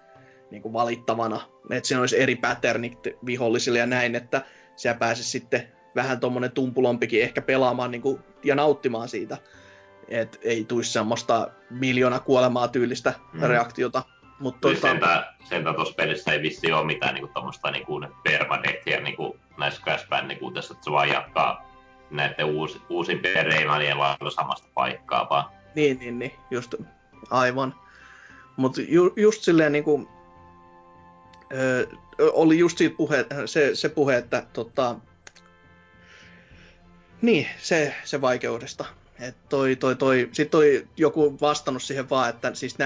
[0.51, 1.41] niin kuin valittavana,
[1.71, 4.43] että siinä olisi eri patternit vihollisille ja näin, että
[4.77, 9.39] siellä pääsisi sitten vähän tuommoinen tumpulompikin ehkä pelaamaan niin kuin, ja nauttimaan siitä,
[10.09, 13.43] että ei tulisi semmoista miljoona kuolemaa tyylistä mm.
[13.43, 14.03] reaktiota.
[14.39, 15.25] Mutta tuota...
[15.49, 17.87] sentä, tuossa pelissä ei vissi ole mitään niin tuommoista niin
[18.25, 19.17] permadeathia niin
[19.59, 21.72] näissä Crash Bandicooteissa, että se vaan jatkaa
[22.13, 25.45] näiden uusi, uusimpien reimanien lailla samasta paikkaa vaan.
[25.75, 26.75] Niin, niin, niin, just
[27.31, 27.75] aivan.
[28.57, 30.09] Mutta ju, just silleen niin kuin,
[31.55, 31.87] Öö,
[32.19, 34.97] oli just siitä puhe, se, se puhe, että tota,
[37.23, 38.85] niin, se, se vaikeudesta.
[39.49, 42.77] Toi, toi, toi, sitten toi joku vastannut siihen vaan, että siis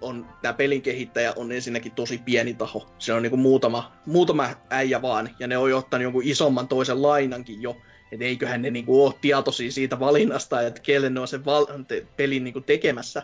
[0.00, 2.86] on, tämä pelin kehittäjä on ensinnäkin tosi pieni taho.
[2.98, 7.02] Se on niinku muutama, muutama äijä vaan, ja ne on jo ottanut jonkun isomman toisen
[7.02, 7.76] lainankin jo.
[8.12, 12.06] Että eiköhän ne niinku ole tietoisia siitä valinnasta, että kelle ne on sen val- te,
[12.16, 13.22] pelin niinku tekemässä.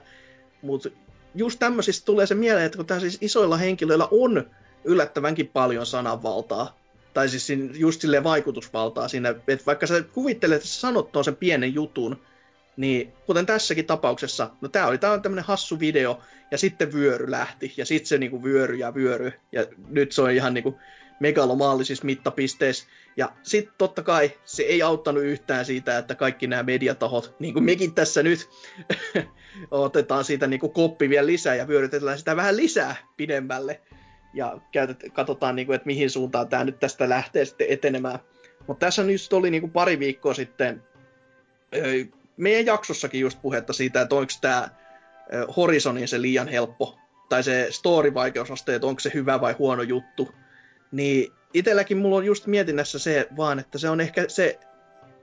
[0.63, 0.89] Mutta
[1.35, 4.51] just tämmöisistä tulee se mieleen, että kun tää siis isoilla henkilöillä on
[4.85, 6.79] yllättävänkin paljon sananvaltaa.
[7.15, 11.75] Tai siis just silleen vaikutusvaltaa siinä, että vaikka sä kuvittelet, että sä sanot sen pienen
[11.75, 12.23] jutun,
[12.77, 16.21] niin kuten tässäkin tapauksessa, no tää oli tää on tämmönen hassu video,
[16.51, 20.31] ja sitten vyöry lähti, ja sitten se niinku vyöry ja vyöry, ja nyt se on
[20.31, 20.79] ihan niinku
[21.21, 22.87] megalomaalisissa mittapisteissä.
[23.17, 27.65] Ja sitten totta kai se ei auttanut yhtään siitä, että kaikki nämä mediatahot, niin kuin
[27.65, 28.49] mekin tässä nyt,
[29.71, 33.81] otetaan siitä niin kuin koppi vielä lisää ja vyörytetään sitä vähän lisää pidemmälle
[34.35, 38.19] ja käytet, katsotaan, niin kuin, että mihin suuntaan tämä nyt tästä lähtee sitten etenemään.
[38.67, 40.83] Mutta tässä just oli niin kuin pari viikkoa sitten
[42.37, 44.69] meidän jaksossakin just puhetta siitä, että onko tämä
[45.57, 50.35] Horizonin se liian helppo, tai se story-vaikeusaste, että onko se hyvä vai huono juttu.
[50.93, 54.59] Niin itselläkin mulla on just mietinnässä se vaan, että se on ehkä se,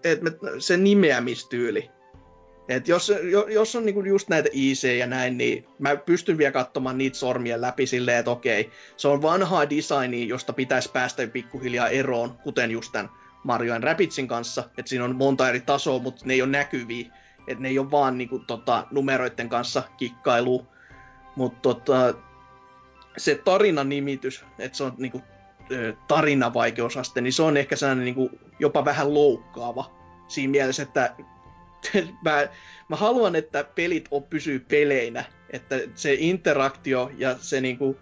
[0.03, 1.89] että se nimeämistyyli.
[2.69, 3.11] Et jos,
[3.49, 7.61] jos on niinku just näitä IC ja näin, niin mä pystyn vielä katsomaan niitä sormia
[7.61, 12.91] läpi silleen, että okei, se on vanhaa designia, josta pitäisi päästä pikkuhiljaa eroon, kuten just
[12.91, 13.09] tämän
[13.43, 17.05] Mario Rapidsin kanssa, että siinä on monta eri tasoa, mutta ne ei ole näkyviä,
[17.47, 20.67] että ne ei ole vaan niinku, tota, numeroiden kanssa kikkailu,
[21.35, 22.13] mutta tota,
[23.17, 25.21] se tarinan nimitys, että se on niinku,
[26.07, 28.29] tarinavaikeusaste, niin se on ehkä sellainen niinku,
[28.59, 29.91] jopa vähän loukkaava
[30.27, 31.15] siinä mielessä, että
[32.25, 32.47] mä,
[32.89, 37.99] mä haluan, että pelit on pysyy peleinä, että se interaktio ja se niinku,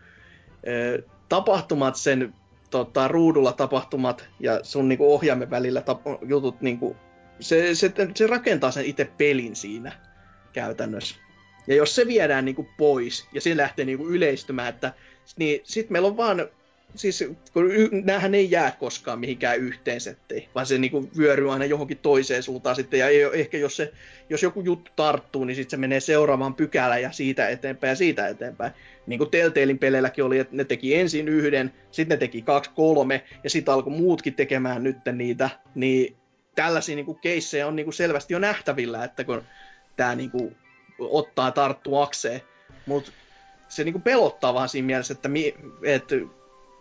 [0.67, 2.33] ö, tapahtumat sen
[2.69, 6.95] tota, ruudulla tapahtumat ja sun niinku, ohjaimen välillä tap- jutut, niinku,
[7.39, 9.91] se, se, se rakentaa sen itse pelin siinä
[10.53, 11.15] käytännössä.
[11.67, 14.93] Ja jos se viedään niinku pois ja se lähtee niinku yleistymään, että
[15.37, 16.47] niin sit meillä on vaan
[16.95, 17.69] siis kun
[18.03, 22.75] näähän ei jää koskaan mihinkään yhteen setteihin, vaan se niinku vyöryy aina johonkin toiseen suuntaan
[22.75, 23.91] sitten, ja ehkä jos, se,
[24.29, 28.27] jos joku juttu tarttuu, niin sitten se menee seuraavaan pykälään ja siitä eteenpäin ja siitä
[28.27, 28.71] eteenpäin.
[29.07, 33.23] Niin kuin Telltalein peleilläkin oli, että ne teki ensin yhden, sitten ne teki kaksi, kolme,
[33.43, 36.15] ja sitten alkoi muutkin tekemään nyt niitä, niin
[36.55, 39.41] tällaisia niinku keissejä on niinku selvästi jo nähtävillä, että kun
[39.95, 40.53] tämä niinku
[40.99, 42.41] ottaa tarttuakseen,
[42.85, 43.11] mutta
[43.67, 46.15] se niinku pelottaa vaan siinä mielessä, että, mi, että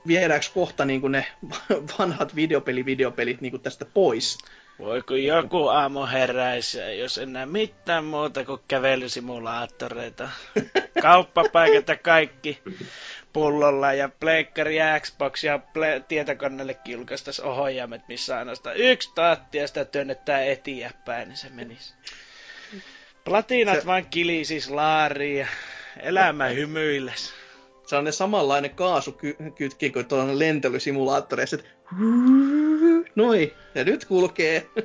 [0.07, 1.27] viedäänkö kohta niinku ne
[1.99, 4.39] vanhat videopeli-videopelit niinku tästä pois.
[4.79, 10.29] Voiko joku aamu heräisi, jos enää mitään muuta kuin kävelysimulaattoreita.
[11.03, 12.63] Kauppapaikat ja kaikki
[13.33, 19.69] pullolla ja Pleikkari ja Xbox ja ple- tietokoneellekin julkaistaisi ohjaimet, missä ainoastaan yksi taatti ja
[19.69, 21.95] sitä työnnetään eteenpäin, niin se menisi.
[23.25, 23.87] Platinat se...
[23.87, 25.47] vaan kilisis laariin ja
[26.01, 27.42] elämä hymyilles.
[27.87, 31.69] Se on ne samanlainen kaasukytki kuin tuolla lentelysimulaattoreissa, että
[33.15, 34.67] noin, ja nyt kulkee.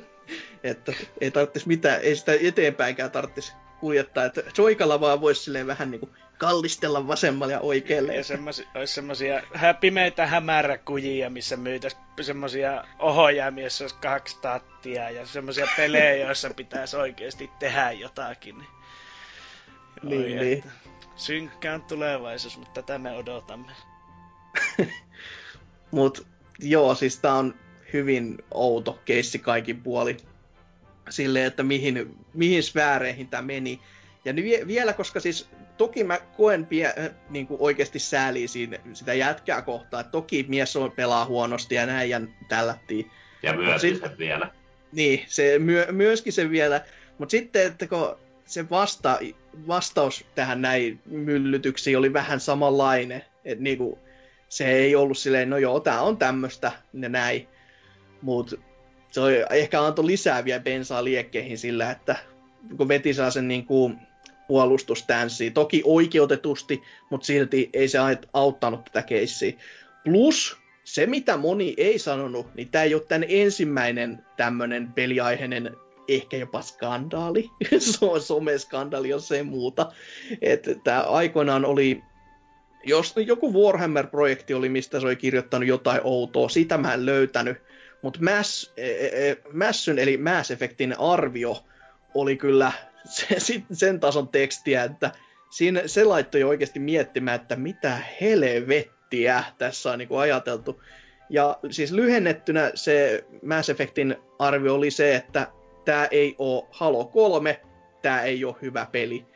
[0.62, 5.90] että ei tarvitsisi mitään, ei sitä eteenpäinkään tarvitsisi kuljettaa, että soikalla vaan voisi silleen vähän
[5.90, 8.14] niin kuin kallistella vasemmalle ja oikealle.
[8.14, 9.42] Ja semmosia, olisi semmosia
[9.80, 16.96] pimeitä hämäräkujia, missä myytäisiin semmosia ohjaimia, joissa olisi kaksi tattia ja semmosia pelejä, joissa pitäisi
[16.96, 18.56] oikeasti tehdä jotakin.
[20.02, 20.40] Niin, niin.
[20.40, 20.64] niin.
[21.18, 23.72] Synkkään tulevaisuus, mutta tätä me odotamme.
[25.90, 26.26] Mut
[26.58, 27.54] joo, siis tää on
[27.92, 30.16] hyvin outo keissi kaikin puoli.
[31.10, 33.80] Silleen, että mihin, mihin sfääreihin tämä meni.
[34.24, 36.94] Ja nyt vielä, koska siis toki mä koen pie,
[37.30, 40.00] niin kuin oikeasti sääliä siinä, sitä jätkää kohtaa.
[40.00, 43.10] Että toki mies on pelaa huonosti ja näin ja tällättiin.
[43.42, 44.50] Ja myöskin se vielä.
[44.92, 46.84] Niin, se, myö, myöskin se vielä.
[47.18, 49.18] Mutta sitten, että kun se vasta,
[49.66, 53.24] vastaus tähän näin myllytyksiin oli vähän samanlainen.
[53.44, 53.98] Että niinku,
[54.48, 57.48] se ei ollut silleen, no joo, tää on tämmöstä ja näin.
[58.22, 58.56] Mutta
[59.10, 62.16] se oli, ehkä antoi lisää vielä bensaa liekkeihin sillä, että
[62.76, 63.98] kun veti saa sen niin kuin
[64.48, 67.98] puolustustänssi, toki oikeutetusti, mutta silti ei se
[68.32, 69.52] auttanut tätä keissiä.
[70.04, 75.76] Plus se, mitä moni ei sanonut, niin tämä ei ole tämän ensimmäinen tämmöinen peliaiheinen
[76.08, 77.50] ehkä jopa skandaali.
[77.78, 79.92] se on someskandaali, jos ei muuta.
[80.40, 82.02] Että tämä aikoinaan oli
[82.84, 87.58] jos joku Warhammer-projekti oli, mistä se oli kirjoittanut jotain outoa, sitä mä en löytänyt.
[88.02, 89.36] Mutta Mass, e, e, e,
[90.02, 91.64] eli Mass Effectin arvio
[92.14, 92.72] oli kyllä
[93.38, 95.10] se, sen tason tekstiä, että
[95.50, 100.82] siinä, se laittoi oikeasti miettimään, että mitä helvettiä tässä on niin kuin ajateltu.
[101.30, 105.46] Ja siis lyhennettynä se Mass Effectin arvio oli se, että
[105.88, 107.60] tämä ei ole Halo 3,
[108.02, 109.26] tämä ei ole hyvä peli.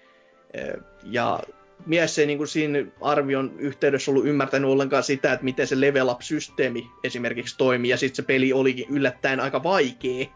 [1.05, 1.41] Ja
[1.87, 6.09] mies ei niin kuin siinä arvion yhteydessä ollut ymmärtänyt ollenkaan sitä, että miten se level
[6.09, 10.27] up-systeemi esimerkiksi toimii, ja sitten se peli olikin yllättäen aika vaikea.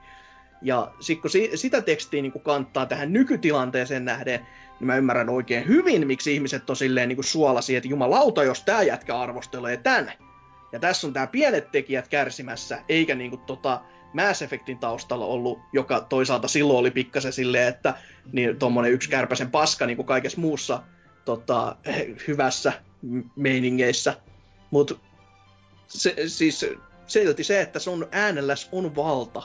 [0.63, 4.47] Ja sitten kun si- sitä tekstiä niin kuin kantaa tähän nykytilanteeseen nähden,
[4.81, 8.63] niin mä ymmärrän oikein hyvin, miksi ihmiset on silleen niin kuin suolasi, että jumalauta, jos
[8.63, 10.13] tämä jätkä arvostelee tän.
[10.73, 13.81] Ja tässä on tämä pienet tekijät kärsimässä, eikä niin kuin tota
[14.13, 17.95] Mass Effectin taustalla ollut, joka toisaalta silloin oli pikkasen silleen, että
[18.33, 20.83] niin tommonen yksi kärpäsen paska niin kuin kaikessa muussa
[21.25, 21.77] tota,
[22.29, 22.73] hyvässä
[23.37, 24.17] meiningeissä.
[24.71, 24.95] Mutta
[25.89, 26.67] se, siis
[27.07, 29.43] silti se, että sun äänelläs on valta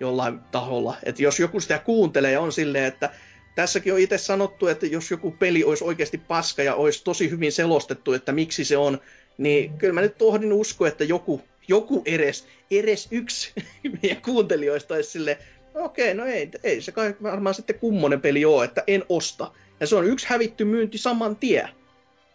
[0.00, 0.96] jollain taholla.
[1.02, 3.10] Että jos joku sitä kuuntelee on silleen, että
[3.54, 7.52] tässäkin on itse sanottu, että jos joku peli olisi oikeasti paska ja olisi tosi hyvin
[7.52, 9.00] selostettu, että miksi se on,
[9.38, 13.52] niin kyllä mä nyt tohdin usko, että joku, joku edes, edes yksi
[14.02, 15.36] meidän kuuntelijoista olisi silleen,
[15.74, 19.52] okei, no ei, ei se kai varmaan sitten kummonen peli ole, että en osta.
[19.80, 21.68] Ja se on yksi hävitty myynti saman tie.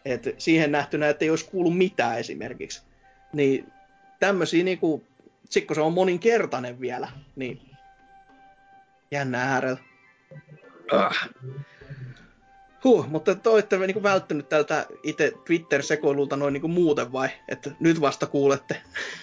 [0.05, 2.81] Et siihen nähtynä, että ei olisi kuullut mitään esimerkiksi.
[3.33, 3.65] Niin
[4.19, 5.03] tämmöisiä niinku,
[5.49, 7.61] sit kun se on moninkertainen vielä, niin
[9.11, 9.79] jännä äärellä.
[10.91, 11.29] Ah.
[12.83, 17.29] Huh, mutta te olette niinku välttynyt tältä itse Twitter-sekoilulta noin niinku muuten vai?
[17.47, 18.81] Että nyt vasta kuulette.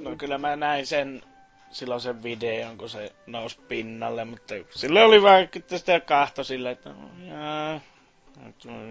[0.00, 1.22] No kyllä mä näin sen
[1.70, 6.90] silloin sen videon, kun se nousi pinnalle, mutta sille oli vähän sitä kahto silleen, että
[7.28, 7.80] jaa,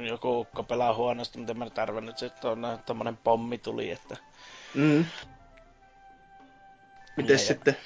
[0.10, 4.18] joku ukko pelaa huonosti, mutta mä tarvinnut, että on tommonen pommi tuli, että...
[4.76, 5.06] Mm.
[7.18, 7.78] Miten ja sitten?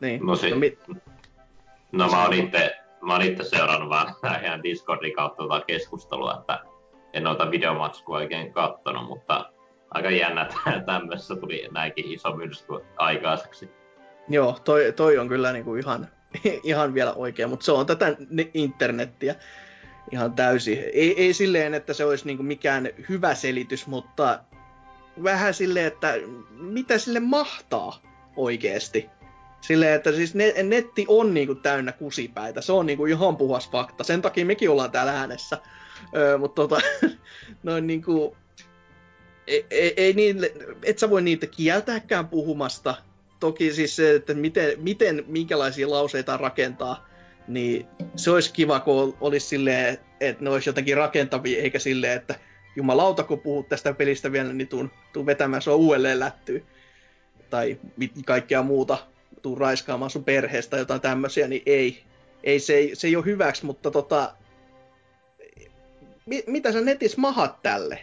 [0.00, 0.26] Niin.
[0.26, 0.78] No, si- no, mit...
[1.92, 6.64] no mä oon itse, mä oon itse seurannut vähän ihan Discordin kautta tota keskustelua, että
[7.12, 9.50] en noita videomatskua oikein kattonut, mutta
[9.94, 10.56] aika jännä, että
[10.86, 13.70] tämmöisessä tuli näinkin iso myrsky aikaiseksi.
[14.28, 16.08] Joo, toi, toi on kyllä niinku ihan,
[16.62, 18.16] ihan vielä oikein, mutta se on tätä
[18.54, 19.34] internettiä.
[20.12, 20.78] ihan täysin.
[20.78, 24.38] Ei, ei silleen, että se olisi niinku mikään hyvä selitys, mutta
[25.22, 26.14] vähän silleen, että
[26.50, 28.02] mitä sille mahtaa
[28.36, 29.10] oikeesti.
[29.60, 32.60] Silleen, että siis ne, netti on niinku täynnä kusipäitä.
[32.60, 34.04] Se on niinku ihan puhas fakta.
[34.04, 35.58] Sen takia mekin ollaan täällä äänessä.
[36.16, 36.80] Öö, mutta tota,
[37.62, 38.36] noin niinku,
[39.46, 40.52] ei, ei, ei niille,
[40.82, 42.94] et sä voi niitä kieltääkään puhumasta.
[43.40, 47.08] Toki siis se, että miten, miten minkälaisia lauseita rakentaa,
[47.48, 52.34] niin se olisi kiva, kun olisi silleen, että ne olisi jotenkin rakentavia, eikä silleen, että
[52.76, 56.64] jumalauta, kun puhut tästä pelistä vielä, niin tuun, tuun vetämään sua uudelleen lättyy.
[57.50, 57.78] Tai
[58.26, 58.98] kaikkea muuta,
[59.42, 62.02] tuun raiskaamaan sun perheestä jotain tämmöisiä, niin ei.
[62.42, 64.34] Ei, se ei, se ei ole hyväksi, mutta tota,
[66.46, 67.98] mitä sä netissä mahat tälle?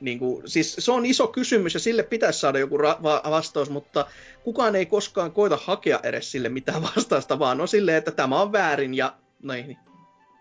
[0.00, 3.70] Niin kuin, siis se on iso kysymys ja sille pitäisi saada joku ra- va- vastaus,
[3.70, 4.06] mutta
[4.44, 8.52] kukaan ei koskaan koita hakea edes sille mitään vastausta, vaan on silleen, että tämä on
[8.52, 9.76] väärin ja noin,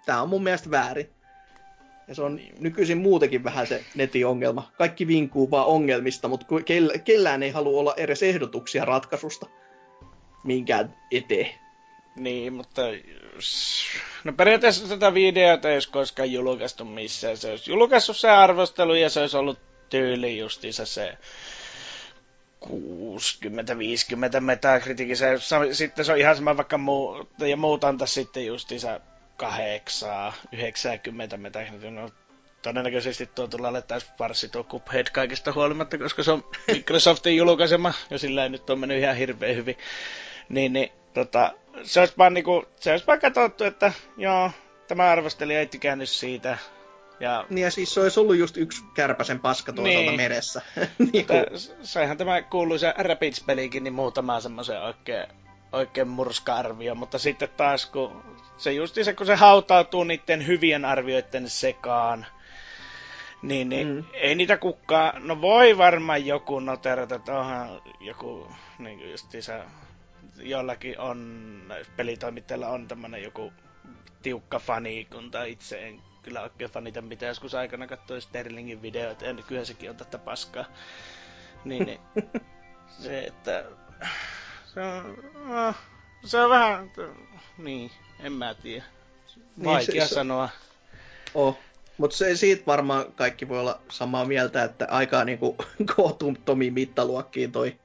[0.05, 1.09] tämä on mun mielestä väärin.
[2.07, 4.71] Ja se on nykyisin muutenkin vähän se netin ongelma.
[4.77, 6.45] Kaikki vinkuu vaan ongelmista, mutta
[7.03, 9.45] kellään ei halua olla edes ehdotuksia ratkaisusta
[10.43, 11.62] minkään eteen.
[12.15, 12.81] Niin, mutta
[14.23, 17.37] no periaatteessa tätä videota ei olisi koskaan julkaistu missään.
[17.37, 19.59] Se olisi julkaissut se arvostelu ja se olisi ollut
[19.89, 21.17] tyyli justiinsa se
[22.65, 22.69] 60-50
[24.39, 25.17] metakritiikin.
[25.17, 25.27] Se,
[25.71, 28.99] sitten se on ihan sama vaikka muu, ja muut antaisi sitten justiinsa
[29.37, 31.95] 8, 90 metakritiikin.
[31.95, 32.09] No,
[32.61, 38.17] todennäköisesti tuo tulee täys farsi tuo Cuphead kaikista huolimatta, koska se on Microsoftin julkaisema, ja
[38.19, 39.77] sillä ei nyt on mennyt ihan hirveän hyvin.
[40.49, 41.51] Niin, niin tota,
[41.83, 44.51] se olisi vaan niinku, se olisi vaan katsottu, että joo,
[44.87, 46.57] tämä arvostelija ei tykännyt siitä.
[47.19, 50.21] Ja, niin ja siis se olisi ollut just yksi kärpäsen paska toisaalta niin.
[50.21, 50.61] meressä.
[51.13, 51.25] niin
[51.81, 55.27] saihan tämä kuuluisa Rapids-pelikin niin muutama semmoisen oikein,
[55.71, 58.23] oikein murska-arvio, mutta sitten taas kun
[58.57, 62.25] se justi se, kun se hautautuu niiden hyvien arvioiden sekaan,
[63.41, 64.03] niin, niin mm.
[64.13, 68.47] ei niitä kukaan, no voi varmaan joku noterata, että onhan joku
[68.79, 69.53] niin justiinsa
[70.37, 71.61] jollakin on,
[71.95, 73.53] pelitoimittajalla on tämmönen joku
[74.21, 75.43] tiukka fanikunta.
[75.43, 79.95] Itse en kyllä oikein fanita mitä joskus aikana katsoi Sterlingin videoita, ja nykyään sekin on
[79.95, 80.65] tätä paskaa.
[81.65, 81.99] Niin, niin
[83.03, 83.65] se, että
[84.73, 85.73] se on, no,
[86.25, 86.91] se on vähän,
[87.57, 88.85] niin, en mä tiedä.
[89.57, 90.49] Niin, Vaikea niin, se, sanoa.
[91.33, 91.59] Oh.
[91.97, 95.55] Mutta se, siitä varmaan kaikki voi olla samaa mieltä, että aika niinku
[95.95, 97.79] kohtuuttomiin mittaluokkiin toi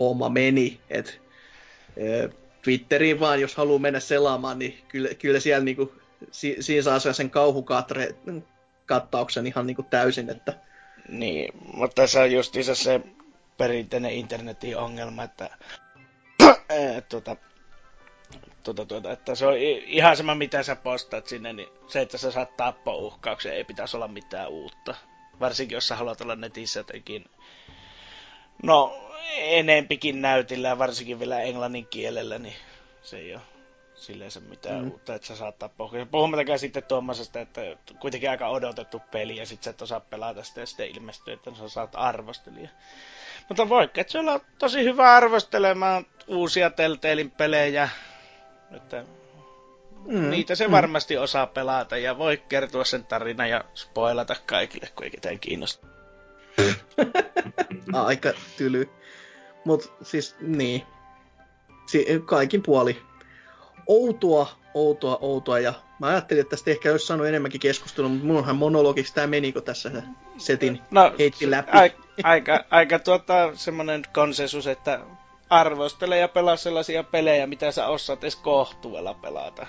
[0.00, 0.80] homma meni.
[0.90, 1.12] että
[2.62, 5.92] Twitteriin vaan, jos haluaa mennä selaamaan, niin kyllä, kyllä siellä niinku,
[6.30, 10.30] si, siinä saa sen kauhukattauksen ihan niinku täysin.
[10.30, 10.54] Että...
[11.08, 13.00] Niin, mutta se on just se
[13.58, 15.50] perinteinen internetin ongelma, että,
[17.08, 17.36] tuota,
[18.62, 19.56] tuota, tuota, että se on
[19.86, 24.08] ihan sama mitä sä postaat sinne, niin se, että sä saat tappouhkauksen, ei pitäisi olla
[24.08, 24.94] mitään uutta.
[25.40, 27.24] Varsinkin jos sä haluat olla netissä jotenkin
[28.62, 32.54] no, enempikin näytillä, varsinkin vielä englannin kielellä, niin
[33.02, 33.42] se ei ole
[34.00, 34.90] silleen se mitään mm.
[34.90, 36.06] uutta, että sä saattaa pohjaa.
[36.06, 37.60] Puhumattakaan sitten tuommoisesta, että
[38.00, 41.50] kuitenkin aika odotettu peli ja sitten sä et osaa pelata sitä ja sitten ilmestyy, että
[41.54, 42.68] sä saat arvostelija.
[43.48, 47.88] Mutta voikka, että se on tosi hyvä arvostelemaan uusia Telltalein pelejä,
[48.76, 49.04] että
[50.04, 50.30] mm.
[50.30, 50.72] niitä se mm.
[50.72, 55.86] varmasti osaa pelata ja voi kertoa sen tarina ja spoilata kaikille, kun ei ketään kiinnosta.
[57.92, 58.90] Aika tyly.
[59.64, 60.82] Mut siis niin.
[61.86, 63.02] Si- kaikin puoli.
[63.86, 65.58] Outoa, outoa, outoa.
[65.58, 69.52] Ja mä ajattelin, että tästä ehkä olisi saanut enemmänkin keskustelua, mutta munhan monologiksi tämä meni,
[69.52, 70.02] kun tässä
[70.38, 71.70] setin no, heitti läpi.
[71.72, 75.00] A- aika, aika tuota, semmoinen konsensus, että
[75.50, 79.66] arvostele ja pelaa sellaisia pelejä, mitä sä osaat edes kohtuudella pelata.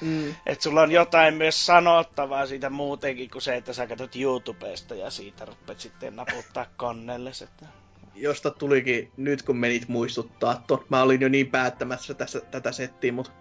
[0.00, 0.34] Mm.
[0.46, 5.10] Että sulla on jotain myös sanottavaa siitä muutenkin kuin se, että sä katsot YouTubesta ja
[5.10, 7.30] siitä rupeat sitten naputtaa konnelle.
[7.42, 7.66] Että
[8.14, 13.12] josta tulikin nyt kun menit muistuttaa, to, mä olin jo niin päättämässä tässä, tätä settiä,
[13.12, 13.32] mutta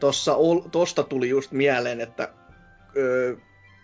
[0.00, 0.36] tossa,
[0.72, 2.28] tosta tuli just mieleen, että
[2.96, 3.36] öö,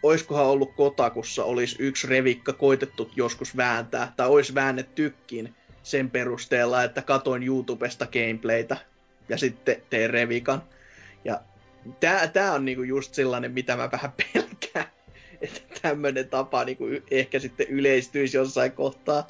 [0.02, 7.02] oiskohan ollut Kotakussa olisi yksi revikka koitettu joskus vääntää, tai olisi väännettykin sen perusteella, että
[7.02, 8.76] katoin YouTubesta gameplaytä
[9.28, 10.62] ja sitten teen revikan.
[11.24, 11.40] Ja
[12.00, 14.86] tää, tää on niinku just sellainen, mitä mä vähän pelkään,
[15.40, 19.26] että tämmönen tapa niinku ehkä sitten yleistyisi jossain kohtaa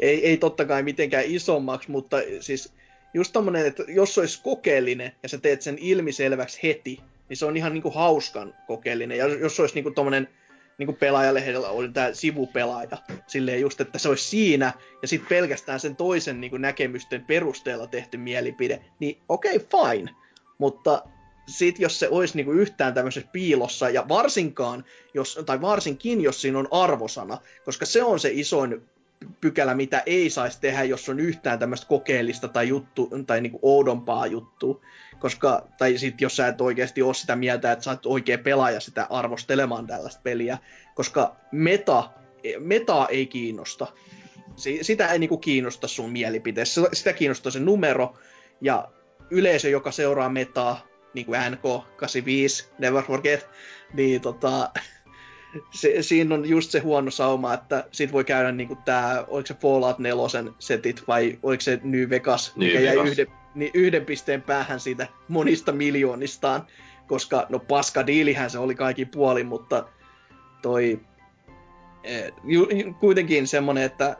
[0.00, 2.72] ei, ei totta kai mitenkään isommaksi, mutta siis
[3.14, 7.56] just tommonen, että jos olisi kokeellinen ja sä teet sen ilmiselväksi heti, niin se on
[7.56, 9.18] ihan niinku hauskan kokeellinen.
[9.18, 10.28] Ja jos olisi niinku tommonen
[10.78, 14.72] niin kuin pelaajalehdellä oli tämä sivupelaaja, silleen just, että se olisi siinä,
[15.02, 20.10] ja sitten pelkästään sen toisen niin kuin näkemysten perusteella tehty mielipide, niin okei, okay, fine.
[20.58, 21.02] Mutta
[21.46, 24.84] sit jos se olisi niinku yhtään tämmöisessä piilossa, ja varsinkaan,
[25.14, 28.82] jos, tai varsinkin jos siinä on arvosana, koska se on se isoin
[29.40, 34.26] pykälä, mitä ei saisi tehdä, jos on yhtään tämmöistä kokeellista tai, juttu, tai niinku oudompaa
[34.26, 34.80] juttua.
[35.18, 38.80] Koska, tai sitten jos sä et oikeasti ole sitä mieltä, että sä oot oikea pelaaja
[38.80, 40.58] sitä arvostelemaan tällaista peliä,
[40.94, 42.10] koska meta,
[42.58, 43.86] meta ei kiinnosta.
[44.82, 46.80] Sitä ei niinku kiinnosta sun mielipiteessä.
[46.92, 48.14] Sitä kiinnostaa se numero
[48.60, 48.88] ja
[49.30, 53.48] yleisö, joka seuraa metaa, niin kuin NK85, Never Forget,
[53.94, 54.70] niin tota,
[55.70, 59.46] se, siinä on just se huono sauma, että sit voi käydä niin kuin tää, oliko
[59.46, 62.96] se Fallout 4 setit vai oliko se New Vegas, New mikä Vegas.
[62.96, 66.66] jäi yhden, niin yhden pisteen päähän siitä monista miljoonistaan,
[67.06, 69.88] koska no paska diilihän se oli kaikki puoli, mutta
[70.62, 71.00] toi
[72.04, 72.68] eh, ju,
[73.00, 74.16] kuitenkin semmonen, että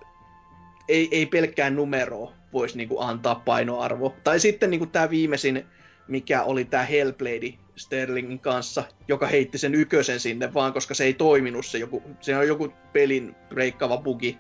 [0.89, 4.15] ei, ei pelkkään numeroa voisi niinku antaa painoarvo.
[4.25, 5.67] Tai sitten niinku tämä viimeisin,
[6.09, 11.15] mikä oli tämä Hellblade Sterlingin kanssa, joka heitti sen ykösen sinne vaan, koska se ei
[11.15, 14.39] toiminut se joku, se on joku pelin breikkaava bugi,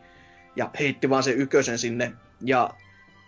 [0.56, 2.70] ja heitti vaan sen ykösen sinne, ja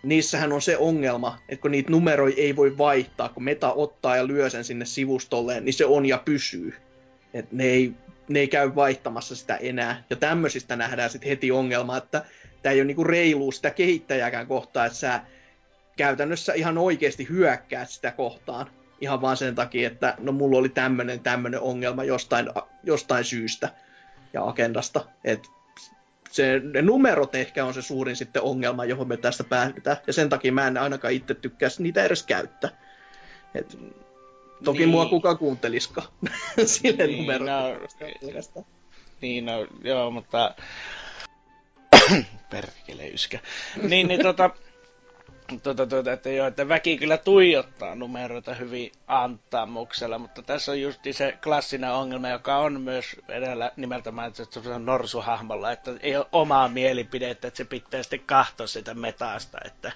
[0.03, 4.27] niissähän on se ongelma, että kun niitä numeroja ei voi vaihtaa, kun meta ottaa ja
[4.27, 6.73] lyö sen sinne sivustolleen, niin se on ja pysyy.
[7.33, 7.93] Et ne, ei,
[8.29, 10.03] ne ei käy vaihtamassa sitä enää.
[10.09, 12.25] Ja tämmöisistä nähdään sitten heti ongelma, että
[12.61, 15.21] tämä ei ole niinku reilu sitä kehittäjäkään kohtaa, että sä
[15.97, 18.69] käytännössä ihan oikeasti hyökkäät sitä kohtaan.
[19.01, 22.49] Ihan vaan sen takia, että no mulla oli tämmönen tämmönen ongelma jostain,
[22.83, 23.69] jostain syystä
[24.33, 25.05] ja agendasta.
[25.23, 25.47] Et
[26.31, 29.97] se, ne numerot ehkä on se suurin sitten ongelma, johon me tästä päädytään.
[30.07, 32.69] Ja sen takia mä en ainakaan itse tykkää niitä edes käyttää.
[33.55, 33.77] Et,
[34.63, 34.89] toki niin.
[34.89, 36.03] mua kuka kuunteliska
[36.65, 37.47] sille niin, numerot.
[38.55, 38.65] No,
[39.21, 40.55] niin, no, joo, mutta
[42.51, 43.39] perkele yskä.
[43.81, 44.49] Niin, niin tota,
[45.63, 51.01] tota, tota, että joo, että väki kyllä tuijottaa numeroita hyvin antamuksella, mutta tässä on just
[51.11, 54.45] se klassinen ongelma, joka on myös edellä nimeltä mainittu
[54.79, 59.91] norsuhahmolla, että ei ole omaa mielipidettä, että se pitää sitten kahtoa sitä metaasta, että,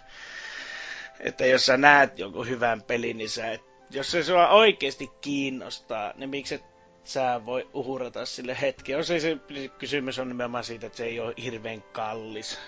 [1.20, 6.14] että jos sä näet jonkun hyvän pelin, niin sä et, jos se sua oikeasti kiinnostaa,
[6.16, 6.62] niin miksi
[7.04, 8.92] sä voi uhurata sille hetki.
[8.92, 9.38] Jos ei se
[9.78, 12.60] kysymys on nimenomaan siitä, että se ei ole hirveän kallis.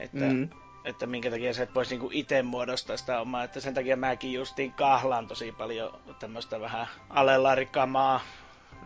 [0.00, 0.48] Että, mm.
[0.84, 3.44] Että minkä takia sä et voisi niinku itse muodostaa sitä omaa.
[3.44, 8.20] Että sen takia mäkin justiin kahlaan tosi paljon tämmöistä vähän alelarikamaa.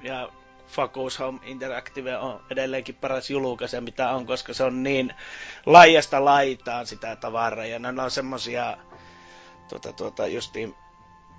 [0.03, 0.29] Ja
[0.67, 5.15] Focus Home Interactive on edelleenkin paras julkaise, mitä on, koska se on niin
[5.67, 7.67] laajasta laitaan sitä tavaraa.
[7.67, 8.77] Ja ne on semmosia
[9.69, 10.75] tuota, tuota, justiin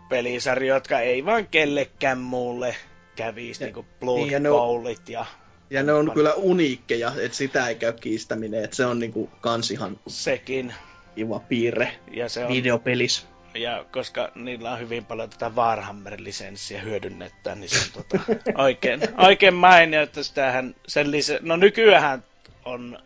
[0.10, 2.76] pelisarjoja, jotka ei vaan kellekään muulle
[3.16, 5.26] kävisi, ja, niinku Blood niin, ja Bowlit ja...
[5.70, 9.72] Ja ne on kyllä uniikkeja, että sitä ei käy kiistäminen, että se on niinku kans
[9.72, 10.00] ihan...
[10.08, 10.74] Sekin.
[11.16, 13.28] Kiva piirre ja se on, videopelis.
[13.54, 18.24] Ja koska niillä on hyvin paljon tätä Warhammer-lisenssiä hyödynnettä, niin se on tota,
[18.64, 21.40] oikein, oikein mainio, että sitähän sen lisä...
[21.42, 22.24] No nykyään
[22.66, 23.00] on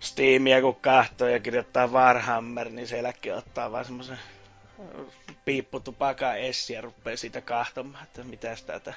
[0.00, 4.18] Steamia, kun kahtoo ja kirjoittaa Warhammer, niin se eläkin ottaa vaan semmoisen
[5.44, 8.94] piipputupaka essi ja rupeaa siitä kahtomaan, että mitä tätä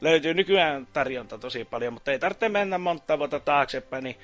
[0.00, 4.16] löytyy nykyään tarjonta tosi paljon, mutta ei tarvitse mennä monta vuotta taaksepäin, niin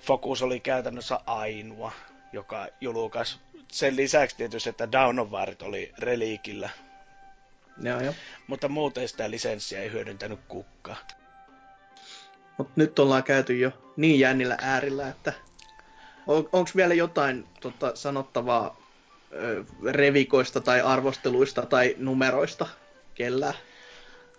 [0.00, 1.92] Focus oli käytännössä ainoa,
[2.32, 3.38] joka julkaisi.
[3.72, 6.70] Sen lisäksi tietysti, että Down of Warit oli reliikillä.
[7.82, 8.14] Joo, joo.
[8.46, 10.96] Mutta muuten sitä lisenssiä ei hyödyntänyt kukka.
[12.58, 15.32] Mutta nyt ollaan käyty jo niin jännillä äärillä, että
[16.26, 18.76] on, onko vielä jotain tota, sanottavaa
[19.90, 22.66] revikoista tai arvosteluista tai numeroista
[23.14, 23.54] kellään?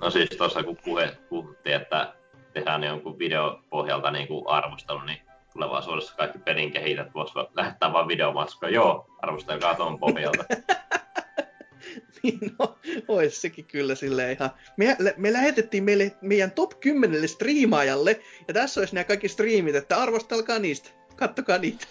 [0.01, 2.13] No siis tuossa kun puhe, puhuttiin, että
[2.53, 5.21] tehdään jonkun video pohjalta niin kuin arvostelu, niin
[5.53, 8.73] tulevaisuudessa kaikki pelin kehittäjät voisivat lähettää vain videomatskoja.
[8.73, 10.43] Joo, arvostelkaa tuon pohjalta.
[12.23, 12.77] niin no,
[13.07, 14.49] olisi sekin kyllä silleen ihan...
[14.77, 19.97] Me, me lähetettiin meille, meidän top 10 striimaajalle, ja tässä olisi nämä kaikki striimit, että
[19.97, 20.89] arvostelkaa niistä.
[21.15, 21.85] Kattokaa niitä.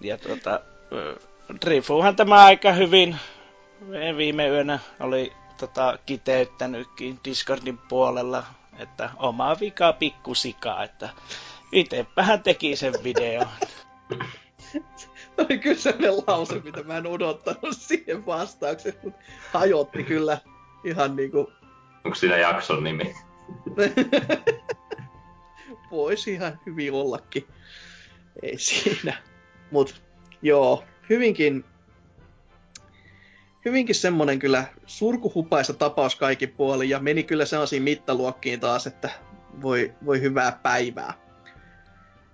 [0.00, 0.60] ja tuota,
[1.64, 3.16] Drifuuhan tämä aika hyvin
[4.16, 8.44] viime yönä oli tota, kiteyttänytkin Discordin puolella,
[8.78, 11.08] että oma vika pikkusika, että
[11.72, 13.46] itsepähän teki sen videon.
[15.38, 19.20] oli kyllä sellainen lause, mitä mä en odottanut siihen vastauksen, mutta
[19.52, 20.38] hajotti kyllä
[20.84, 21.52] ihan niinku...
[22.04, 23.14] Onko siinä jakson nimi?
[25.90, 27.46] Voisi ihan hyvin ollakin.
[28.42, 29.22] Ei siinä.
[29.70, 30.02] Mut
[30.42, 31.64] joo, hyvinkin,
[33.66, 39.10] hyvinkin semmonen kyllä surkuhupaisa tapaus kaikki puoli ja meni kyllä sellaisiin mittaluokkiin taas, että
[39.62, 41.14] voi, voi hyvää päivää.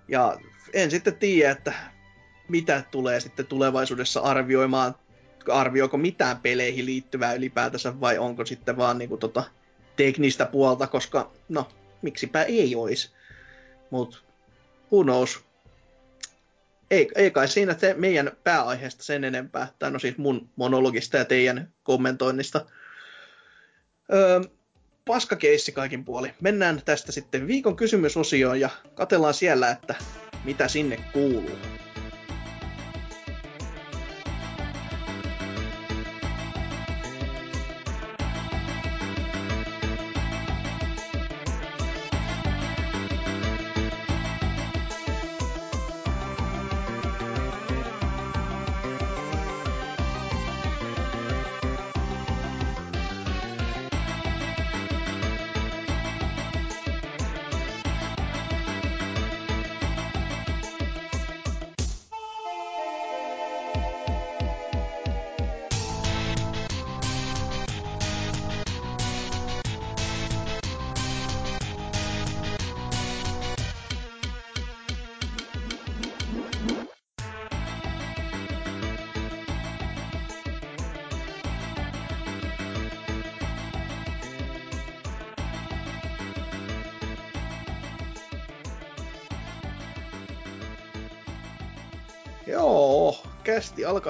[0.07, 0.37] Ja
[0.73, 1.73] en sitten tiedä, että
[2.47, 4.95] mitä tulee sitten tulevaisuudessa arvioimaan
[5.51, 9.43] arvioiko mitään peleihin liittyvää ylipäätänsä vai onko sitten vaan niinku tota
[9.95, 11.67] teknistä puolta, koska no,
[12.01, 13.11] miksipä ei olisi.
[13.91, 14.23] Mut
[14.91, 15.43] who knows.
[16.91, 21.25] Ei, ei kai siinä te, meidän pääaiheesta sen enempää, tai no siis mun monologista ja
[21.25, 22.65] teidän kommentoinnista.
[24.13, 24.41] Öö,
[25.05, 26.33] paskakeissi kaikin puoli.
[26.41, 29.95] Mennään tästä sitten viikon kysymysosioon ja katellaan siellä, että
[30.43, 31.57] mitä sinne kuuluu.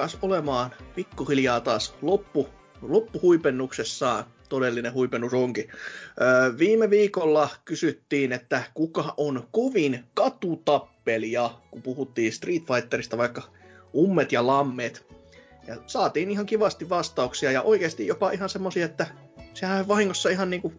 [0.02, 2.48] Alkaa olemaan pikkuhiljaa taas loppu,
[2.82, 4.24] loppuhuipennuksessaan.
[4.48, 5.68] Todellinen huipennus onkin.
[6.20, 13.42] Öö, viime viikolla kysyttiin, että kuka on kovin katutappelija, kun puhuttiin Street Fighterista, vaikka
[13.94, 15.06] ummet ja lammet.
[15.66, 19.06] Ja saatiin ihan kivasti vastauksia ja oikeasti jopa ihan semmosia, että
[19.54, 20.72] sehän on vahingossa ihan niinku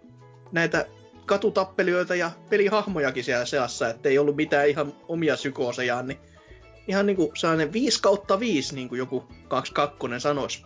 [0.52, 0.86] näitä
[1.26, 6.20] katutappelijoita ja pelihahmojakin siellä seassa, että ei ollut mitään ihan omia psykoosejaan, niin
[6.88, 10.66] ihan niinku sellainen 5 kautta 5, niin kuin joku 22 sanoisi.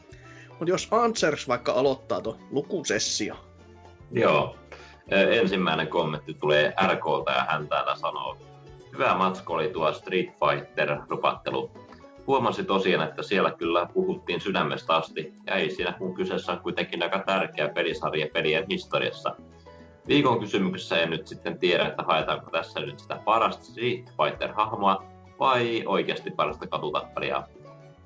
[0.49, 3.35] Mutta jos Answers vaikka aloittaa tuon lukusessio.
[4.11, 4.55] Joo.
[5.11, 8.37] Ensimmäinen kommentti tulee RKlta ja hän täällä sanoo,
[8.93, 11.71] hyvä matsko oli tuo Street Fighter-rupattelu.
[12.27, 17.03] Huomasi tosiaan, että siellä kyllä puhuttiin sydämestä asti, ja ei siinä kun kyseessä on kuitenkin
[17.03, 19.35] aika tärkeä pelisarja pelien historiassa.
[20.07, 25.03] Viikon kysymyksessä en nyt sitten tiedä, että haetaanko tässä nyt sitä parasta Street Fighter-hahmoa,
[25.39, 27.43] vai oikeasti parasta katutappelia?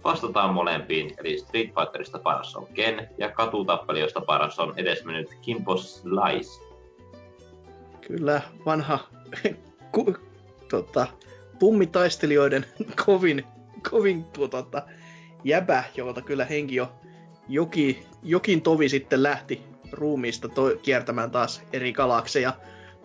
[0.03, 6.61] Vastataan molempiin, eli Street Fighterista paras on Ken, ja katutappelijoista paras on edesmennyt Kimbo Slice.
[8.07, 8.99] Kyllä, vanha
[9.91, 10.15] ku,
[10.69, 11.07] tota,
[11.59, 12.65] pummitaistelijoiden
[13.05, 13.43] kovin,
[13.89, 14.83] kovin tuota,
[15.43, 16.91] jäbä, jolta kyllä henki jo
[17.49, 19.61] joki, jokin tovi sitten lähti
[19.91, 22.53] ruumiista to, kiertämään taas eri galakseja.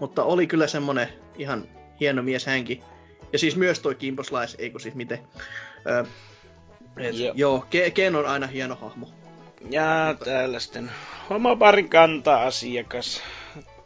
[0.01, 1.65] Mutta oli kyllä semmonen ihan
[2.01, 2.83] hieno mies hänkin.
[3.33, 5.19] Ja siis myös toi Kimbo Slice, eikö siis miten.
[5.87, 6.05] Öö,
[6.97, 9.09] et, joo, joo Ken on aina hieno hahmo.
[9.71, 10.91] Ja täällä sitten
[11.31, 13.23] homobarin kanta-asiakas.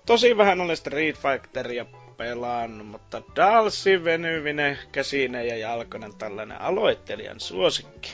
[0.06, 1.86] Tosi vähän olen Street Fighteria
[2.16, 8.12] pelannut, mutta Dalsi, venyvinen, käsinen ja jalkoinen tällainen aloittelijan suosikki.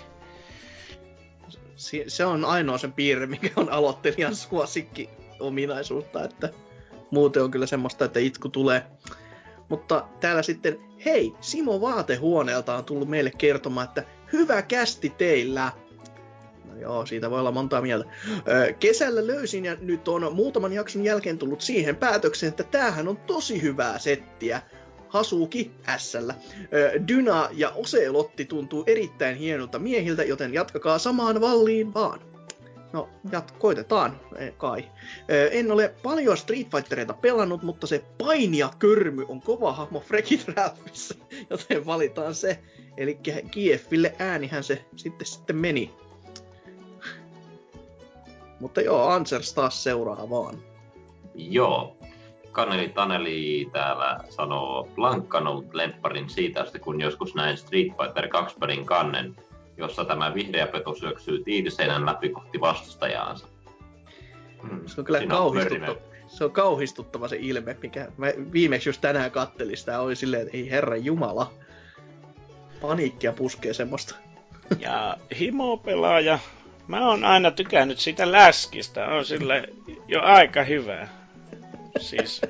[2.07, 5.11] Se on ainoa sen piirre, mikä on aloittelijan suosikki
[5.41, 6.51] ominaisuutta, että
[7.11, 8.83] muuten on kyllä semmoista, että itku tulee.
[9.69, 15.73] Mutta täällä sitten, hei, Simo Vaatehuoneelta on tullut meille kertomaan, että hyvä kästi teillä.
[16.65, 18.11] No joo, siitä voi olla montaa mieltä.
[18.81, 23.62] Kesällä löysin ja nyt on muutaman jakson jälkeen tullut siihen päätökseen, että tämähän on tosi
[23.62, 24.62] hyvää settiä.
[25.09, 26.35] Hasuki Hässällä.
[27.09, 32.28] Dyna ja Oselotti tuntuu erittäin hienolta miehiltä, joten jatkakaa samaan valliin vaan.
[32.93, 34.85] No, jat, koitetaan e, kai.
[35.28, 40.48] E, en ole paljon Street Fightereita pelannut, mutta se painia körmy on kova hahmo Frekit
[40.56, 41.15] Ralphissa,
[41.51, 42.59] joten valitaan se.
[42.97, 43.19] Eli
[43.51, 45.90] Kieffille äänihän se sitten sitten meni.
[48.60, 50.59] Mutta joo, Ansers taas seuraa vaan.
[51.35, 51.97] Joo.
[52.52, 58.86] Kaneli Taneli täällä sanoo Blankkanut lempparin siitä asti, kun joskus näin Street Fighter 2 pelin
[58.86, 59.36] kannen
[59.79, 63.47] jossa tämä vihreä peto syöksyy tiiliseinän läpi kohti vastustajaansa.
[64.63, 64.81] Mm.
[64.87, 65.97] Se on kyllä kauhistuttava.
[66.27, 70.57] Se on kauhistuttava se ilme, mikä mä viimeksi just tänään kattelin sitä, oli silleen, että
[70.57, 71.53] ei herra jumala.
[72.81, 74.15] Paniikkia puskee semmoista.
[74.81, 76.39] Ja himo-pelaaja,
[76.89, 79.69] mä oon aina tykännyt sitä läskistä, on sille
[80.09, 81.09] jo aika hyvä.
[82.01, 82.41] Siis,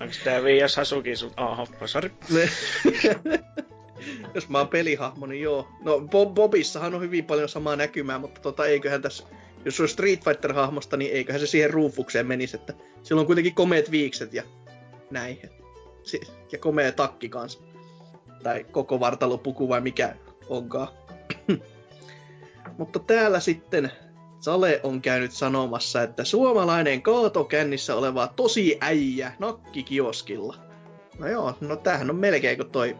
[0.00, 1.32] onko tää Viias Hasuki sun...
[1.36, 2.10] Oho, sorry.
[4.34, 5.68] jos mä oon pelihahmo, niin joo.
[5.84, 9.24] No Bob, Bobissahan on hyvin paljon samaa näkymää, mutta tota, eiköhän tässä,
[9.64, 13.54] jos se on Street Fighter-hahmosta, niin eiköhän se siihen ruufukseen menisi, että sillä on kuitenkin
[13.54, 14.42] komeet viikset ja
[15.10, 15.38] näin.
[16.52, 17.58] Ja komea takki kanssa.
[18.42, 20.16] Tai koko vartalopuku vai mikä
[20.48, 20.88] onkaan.
[22.78, 23.92] mutta täällä sitten
[24.40, 30.56] Sale on käynyt sanomassa, että suomalainen kaatokännissä oleva tosi äijä nakkikioskilla.
[31.18, 32.96] No joo, no tämähän on melkein kuin toi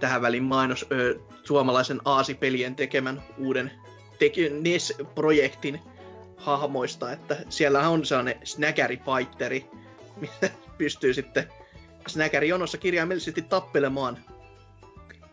[0.00, 3.70] tähän väliin mainos ö, suomalaisen Aasipelien tekemän uuden
[4.18, 5.80] teki- NES-projektin
[6.36, 9.64] hahmoista, että siellä on sellainen snäkäri-fighteri,
[10.20, 11.48] missä pystyy sitten
[12.06, 14.18] snäkäri jonossa kirjaimellisesti tappelemaan.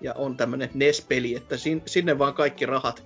[0.02, 3.04] Ja on tämmönen NES-peli, että sinne vaan kaikki rahat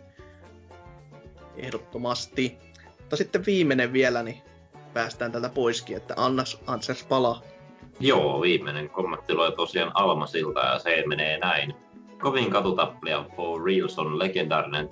[1.56, 2.58] ehdottomasti.
[3.00, 4.42] Mutta sitten viimeinen vielä, niin
[4.94, 7.42] päästään tältä poiskin, että annas, Ansers palaa.
[8.02, 11.76] Joo, viimeinen kommentti loi tosiaan Almasilta ja se menee näin.
[12.22, 14.90] Kovin katutappelija For Reals on legendaarinen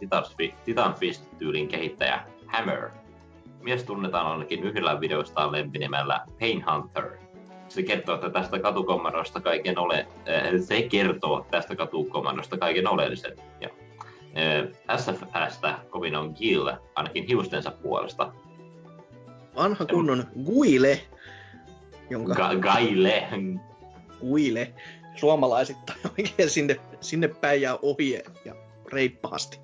[0.65, 2.89] Titan Fist-tyylin kehittäjä Hammer.
[3.61, 7.11] Mies tunnetaan ainakin yhdellä videosta lempinimellä Pain Hunter.
[7.67, 13.37] Se kertoo, että tästä katukommandosta kaiken ole, äh, se kertoo tästä katukommandosta kaiken oleellisen.
[13.61, 13.69] Ja
[14.97, 18.33] SFSstä kovin on Gill, ainakin hiustensa puolesta.
[19.55, 21.01] Vanha kunnon Guile.
[22.09, 22.33] Jonka...
[22.33, 23.27] Ga- Gaile.
[24.19, 24.73] Guile.
[25.15, 28.55] Suomalaisittain oikein sinne, sinne päin ja ohi ja
[28.91, 29.59] reippaasti.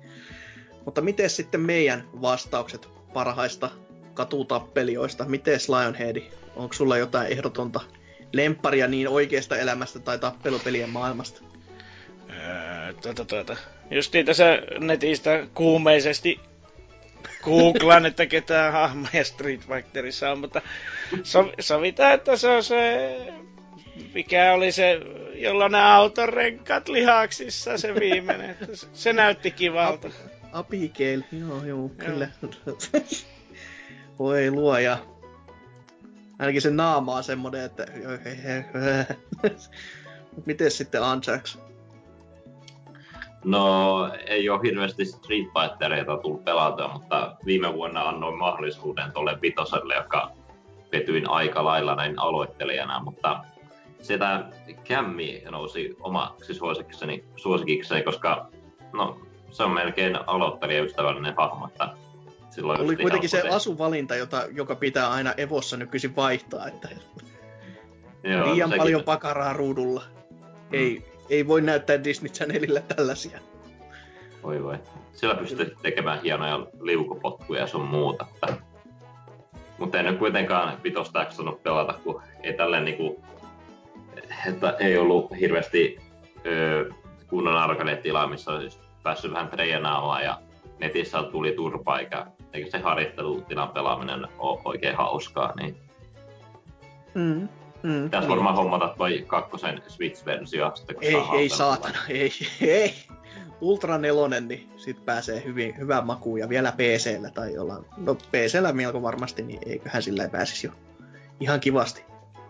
[0.84, 3.70] Mutta miten sitten meidän vastaukset parhaista
[4.14, 5.24] katutappelijoista?
[5.24, 6.22] Miten Lionhead?
[6.56, 7.80] Onko sulla jotain ehdotonta
[8.32, 11.40] lempparia niin oikeasta elämästä tai tappelupelien maailmasta?
[12.30, 13.56] Öö, tuota, tuota.
[13.90, 14.44] Justiin tässä
[14.80, 16.40] netistä kuumeisesti
[17.42, 20.62] googlan, että ketään hahmoja Street Fighterissa on, mutta
[21.22, 23.16] so, sovitaan, että se on se,
[24.14, 25.00] mikä oli se,
[25.34, 28.56] jolla ne autorenkat lihaksissa, se viimeinen.
[28.72, 30.08] Se, se näytti kivalta.
[30.52, 32.28] Abigail, joo, joo, kyllä.
[34.18, 34.98] Voi luoja.
[36.38, 37.86] Ainakin se naama on semmonen, että...
[40.46, 41.58] Miten sitten Anjax?
[43.46, 49.94] No, ei ole hirveästi Street Fightereita tullut pelata, mutta viime vuonna annoin mahdollisuuden tuolle vitoselle,
[49.94, 50.30] joka
[50.90, 53.44] petyin aika lailla näin aloittelijana, mutta
[54.02, 54.44] sitä
[54.84, 58.48] Kämmi nousi omaksi suosikikseni, suosikikseni, koska
[58.92, 59.20] no,
[59.50, 61.88] se on melkein aloittelijaystävällinen hahmo, että
[62.50, 66.88] silloin Oli kuitenkin se asuvalinta, jota, joka pitää aina Evossa nykyisin vaihtaa, että
[68.22, 70.02] Joo, liian no paljon pakaraa ruudulla.
[70.40, 70.68] Mm.
[70.72, 73.38] Ei, ei voi näyttää Disney Channelillä tällaisia.
[74.42, 74.78] Voi voi.
[75.12, 78.26] Sillä pystyy tekemään hienoja liukopotkuja ja sun muuta.
[79.78, 83.22] Mutta en ole kuitenkaan vitosta jaksanut pelata, kun ei tälleen niinku,
[84.48, 85.98] että ei ollut hirveästi
[86.46, 86.90] öö,
[87.26, 90.40] kunnon arcade-tilaa, missä olisi päässyt vähän treenaamaan ja
[90.78, 95.76] netissä tuli turpa, eikä, eikä se harjoittelutilan pelaaminen ole oikein hauskaa, niin
[97.14, 97.48] mm.
[97.82, 98.30] Mm, Pitäisi niin.
[98.30, 100.76] varmaan hommata toi kakkosen Switch-versio.
[100.76, 102.94] Sitten, ei, ei saatana, ei, ei.
[103.60, 108.72] Ultra nelonen, niin sit pääsee hyvin, hyvään makuun ja vielä PC-llä tai jollain, no PC-llä
[108.72, 110.72] melko varmasti, niin eiköhän sillä pääsisi jo
[111.40, 112.04] ihan kivasti.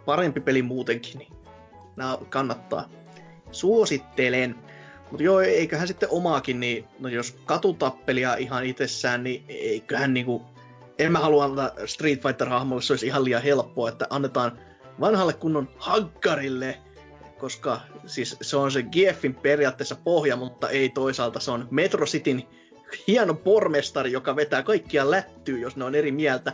[0.05, 1.33] Parempi peli muutenkin, niin
[1.97, 2.89] nää kannattaa.
[3.53, 4.55] Suosittelen.
[5.11, 10.43] Mutta joo, eiköhän sitten omaakin, niin no jos katutappelia ihan itsessään, niin eiköhän niinku...
[10.99, 14.59] En mä halua antaa Street Fighter-hahmolle, se olisi ihan liian helppoa, että annetaan
[15.01, 16.79] vanhalle kunnon haggarille,
[17.39, 22.43] koska siis se on se GFin periaatteessa pohja, mutta ei toisaalta se on Metro Cityn
[23.07, 26.53] hieno pormestari, joka vetää kaikkia lättyy, jos ne on eri mieltä.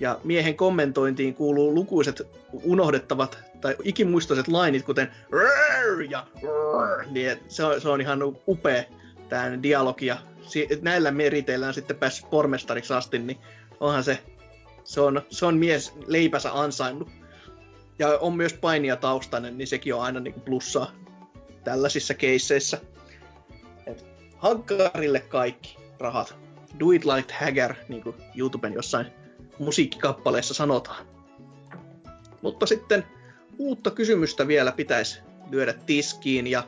[0.00, 2.22] Ja miehen kommentointiin kuuluu lukuiset
[2.52, 5.10] unohdettavat tai ikimuistoiset lainit, kuten
[6.10, 6.26] ja
[7.10, 8.82] niin se on, se on ihan upea
[9.28, 10.06] tämä dialogi.
[10.06, 10.16] Ja
[10.82, 13.38] näillä meriteillä on sitten päässyt pormestariksi asti, niin
[13.80, 14.18] onhan se,
[14.84, 17.19] se on, se on mies leipänsä ansainnut
[18.00, 20.92] ja on myös painia taustainen, niin sekin on aina niin plussaa
[21.64, 22.80] tällaisissa keisseissä.
[23.86, 24.04] Et
[25.28, 26.34] kaikki rahat.
[26.80, 29.06] Do it like Haggar, niin kuin YouTuben jossain
[29.58, 31.06] musiikkikappaleessa sanotaan.
[32.42, 33.04] Mutta sitten
[33.58, 35.20] uutta kysymystä vielä pitäisi
[35.50, 36.64] lyödä tiskiin ja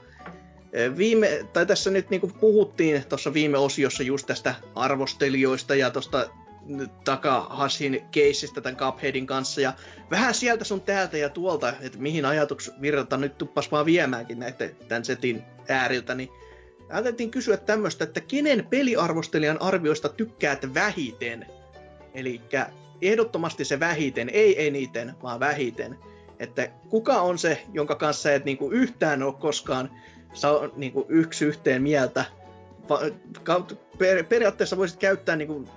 [0.72, 5.90] e, Viime, tai tässä nyt niin kuin puhuttiin tuossa viime osiossa just tästä arvostelijoista ja
[5.90, 6.28] tuosta
[7.05, 9.72] Takahashin keissistä tämän Cupheadin kanssa ja
[10.10, 14.76] vähän sieltä sun täältä ja tuolta, että mihin ajatus virrata nyt tuppas vaan viemäänkin näiden
[14.89, 16.28] tämän setin ääriltä, niin
[16.90, 21.47] ajateltiin kysyä tämmöistä, että kenen peliarvostelijan arvioista tykkäät vähiten?
[22.14, 22.40] Eli
[23.02, 25.98] ehdottomasti se vähiten, ei eniten, vaan vähiten.
[26.39, 29.90] Että kuka on se, jonka kanssa et niinku yhtään ole koskaan
[30.32, 32.24] saa niinku yksi yhteen mieltä,
[34.28, 35.68] periaatteessa voisit käyttää niin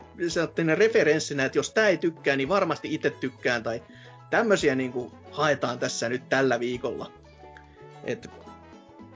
[0.76, 3.84] referenssinä, että jos tämä ei tykkää, niin varmasti itse tykkään, tai
[4.30, 7.12] tämmöisiä niin kuin haetaan tässä nyt tällä viikolla.
[8.04, 8.30] Et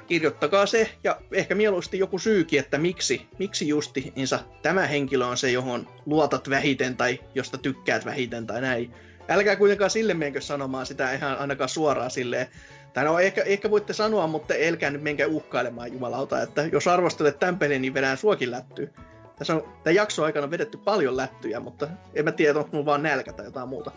[0.08, 5.52] kirjoittakaa se, ja ehkä mieluusti joku syykin, että miksi, miksi justiinsa tämä henkilö on se,
[5.52, 8.94] johon luotat vähiten tai josta tykkäät vähiten tai näin.
[9.30, 12.48] Älkää kuitenkaan sille menkö sanomaan sitä ihan ainakaan suoraan silleen,
[12.94, 17.40] tai no ehkä, ehkä voitte sanoa, mutta älkää nyt menkää uhkailemaan jumalauta, että jos arvostelet
[17.40, 18.94] tämän pelin, niin vedään suokin lättyy.
[19.40, 23.04] Tässä on tämän jakson aikana vedetty paljon lättyjä, mutta en mä tiedä, onko mulla vaan
[23.04, 23.92] nälkä tai jotain muuta.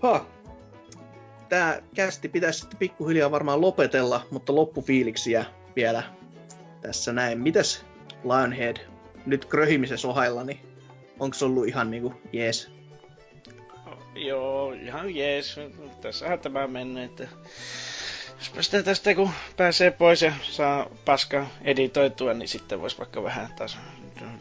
[0.00, 0.26] Ha.
[1.48, 5.44] Tää kästi pitäisi sitten pikkuhiljaa varmaan lopetella, mutta loppufiiliksiä
[5.76, 6.02] vielä
[6.80, 7.40] tässä näin.
[7.40, 7.84] Mitäs
[8.24, 8.76] Lionhead
[9.26, 10.60] nyt kröhimisessä ohella, niin
[11.20, 12.70] onko se ollut ihan niinku jees?
[14.14, 15.56] Joo, ihan jees.
[16.00, 17.28] Tässähän tämä menee, että
[18.38, 23.52] Jospa sitä tästä kun pääsee pois ja saa paska editoitua, niin sitten voisi vaikka vähän
[23.56, 23.78] taas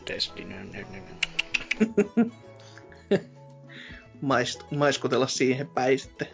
[0.08, 0.56] Destiny.
[4.22, 6.28] Maist, maiskutella siihen päin sitten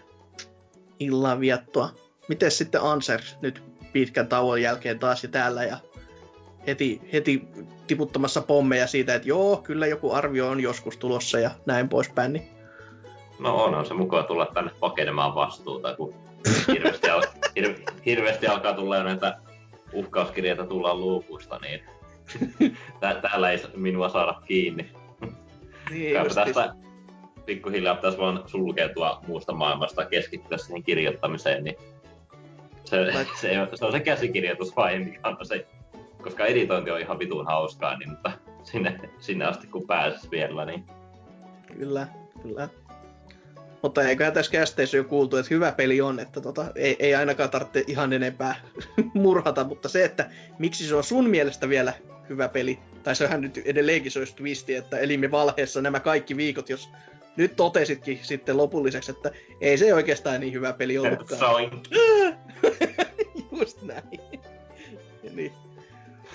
[0.99, 1.89] illan viettoa.
[2.27, 3.63] Miten sitten Anser nyt
[3.93, 5.77] pitkän tauon jälkeen taas ja täällä ja
[6.67, 7.47] heti, heti
[7.87, 12.33] tiputtamassa pommeja siitä, että joo, kyllä joku arvio on joskus tulossa ja näin poispäin.
[12.33, 12.47] Niin...
[13.39, 16.13] No onhan se mukaan tulla tänne pakenemaan vastuuta, kun
[16.67, 17.21] hirveästi, al-
[17.59, 19.39] hir- hirveästi alkaa tulla näitä
[19.93, 21.83] uhkauskirjeitä tulla luukusta, niin
[23.21, 24.91] täällä ei minua saada kiinni.
[25.89, 26.75] Niin, Käypä tästä
[27.45, 31.75] pikkuhiljaa pitäisi vaan sulkeutua muusta maailmasta keskittyä siihen kirjoittamiseen, niin
[32.85, 33.11] se,
[33.41, 35.67] se, se, on se käsikirjoitusvaihe, mikä on se,
[36.21, 38.31] koska editointi on ihan vitun hauskaa, niin mutta
[38.63, 40.83] sinne, sinne asti kun pääsis vielä, niin...
[41.77, 42.07] Kyllä,
[42.43, 42.69] kyllä.
[43.81, 47.49] Mutta eiköhän tässä kästeissä jo kuultu, että hyvä peli on, että tota, ei, ei ainakaan
[47.49, 48.55] tarvitse ihan enempää
[49.13, 50.29] murhata, mutta se, että
[50.59, 51.93] miksi se on sun mielestä vielä
[52.29, 56.69] hyvä peli, tai sehän nyt edelleenkin se olisi twisti, että elimme valheessa nämä kaikki viikot,
[56.69, 56.89] jos
[57.37, 59.31] nyt totesitkin sitten lopulliseksi, että
[59.61, 61.71] ei se oikeastaan niin hyvä peli ollutkaan.
[63.59, 64.19] Just näin.
[65.33, 65.51] niin.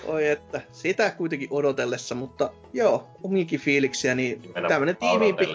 [0.05, 5.47] Oi että, sitä kuitenkin odotellessa, mutta joo, omiinkin fiiliksiä, niin tämmönen tiiviimpi...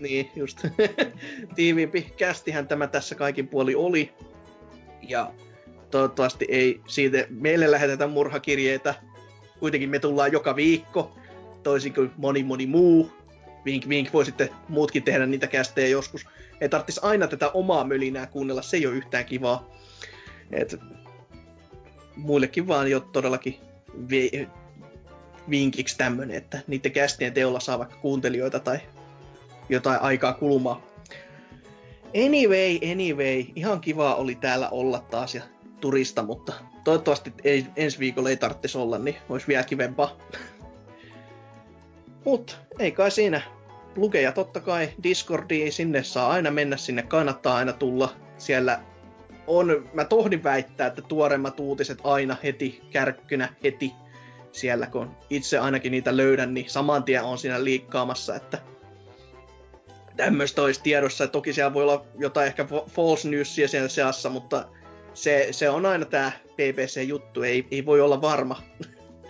[0.00, 0.66] Niin, just.
[1.56, 4.12] tiiviimpi kästihän tämä tässä kaikin puoli oli.
[5.02, 5.32] Ja
[5.90, 8.94] toivottavasti ei siitä meille lähetetä murhakirjeitä.
[9.60, 11.16] Kuitenkin me tullaan joka viikko,
[11.62, 13.10] toisin kuin moni moni muu.
[13.64, 16.26] Vink vink, voi sitten muutkin tehdä niitä kästejä joskus.
[16.60, 19.70] Ei tarvitsisi aina tätä omaa mölinää kuunnella, se ei ole yhtään kivaa.
[20.52, 20.80] Et
[22.16, 23.56] muillekin vaan jo todellakin
[24.10, 24.48] vi-
[25.50, 28.78] vinkiksi tämmönen, että niiden kästien teolla saa vaikka kuuntelijoita tai
[29.68, 30.82] jotain aikaa kulumaan.
[32.26, 35.42] Anyway, anyway, ihan kiva oli täällä olla taas ja
[35.80, 36.52] turista, mutta
[36.86, 40.16] toivottavasti ei, ensi viikolla ei tarvitsisi olla, niin olisi vielä kivempaa.
[42.24, 43.42] Mut ei kai siinä.
[43.96, 48.12] Lukeja totta kai Discordiin, sinne saa aina mennä, sinne kannattaa aina tulla.
[48.38, 48.80] Siellä
[49.46, 53.92] on, mä tohdin väittää, että tuoremmat uutiset aina heti kärkkynä, heti
[54.52, 58.58] siellä, kun itse ainakin niitä löydän, niin saman tien on siinä liikkaamassa, että
[60.16, 61.26] tämmöistä olisi tiedossa.
[61.26, 64.68] Toki siellä voi olla jotain ehkä false newsia siellä seassa, mutta
[65.16, 68.62] se, se on aina tämä PPC-juttu, ei, ei voi olla varma,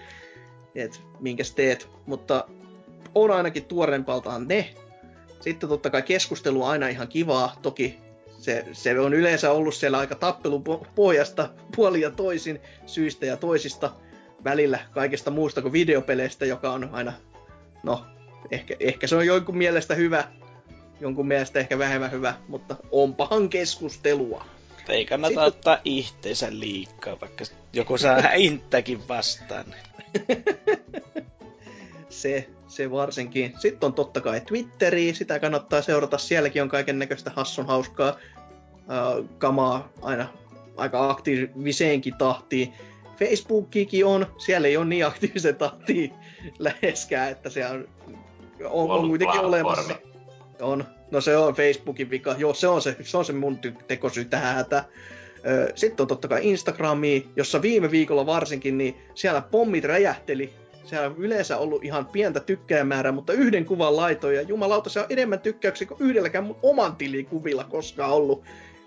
[0.74, 2.48] että minkäs teet, mutta
[3.14, 4.74] on ainakin tuorempaltaan ne.
[5.40, 7.98] Sitten totta kai keskustelu on aina ihan kivaa, toki
[8.38, 10.64] se, se on yleensä ollut siellä aika tappelun
[10.94, 13.92] pohjasta puoli ja toisin, syistä ja toisista,
[14.44, 17.12] välillä kaikesta muusta kuin videopeleistä, joka on aina,
[17.82, 18.06] no,
[18.50, 20.24] ehkä, ehkä se on jonkun mielestä hyvä,
[21.00, 24.55] jonkun mielestä ehkä vähemmän hyvä, mutta onpahan keskustelua.
[24.88, 25.44] Ei kannata Sitten...
[25.44, 29.64] ottaa itteensä liikaa, vaikka joku saa häintäkin vastaan.
[32.08, 33.54] se, se varsinkin.
[33.58, 36.18] Sitten on totta kai Twitteri, sitä kannattaa seurata.
[36.18, 40.28] Sielläkin on kaiken näköistä hassun hauskaa uh, kamaa aina
[40.76, 42.72] aika aktiiviseenkin tahtiin.
[43.18, 46.12] Facebookikin on, siellä ei ole niin aktiivisen tahtiin
[46.58, 47.88] läheskään, että se on,
[48.64, 49.94] on, on kuitenkin olemassa.
[50.60, 53.58] On, no se on Facebookin vika, joo se on se, se, on se mun
[53.88, 54.64] tekosyy tähän.
[55.74, 60.52] Sitten on totta kai Instagrami, jossa viime viikolla varsinkin, niin siellä pommit räjähteli.
[60.84, 64.42] Siellä on yleensä ollut ihan pientä tykkäämäärää, mutta yhden kuvan laitoja.
[64.42, 68.44] Jumalauta, se on enemmän tykkäyksiä kuin yhdelläkään mun oman tilin kuvilla koskaan ollut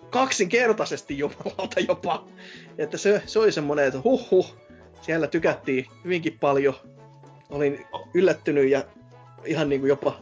[0.09, 2.27] kaksinkertaisesti jumalauta jopa.
[2.77, 4.55] Että se, se oli semmoinen, että huh huh,
[5.01, 6.75] siellä tykättiin hyvinkin paljon.
[7.49, 8.83] Olin yllättynyt ja
[9.45, 10.19] ihan niin kuin jopa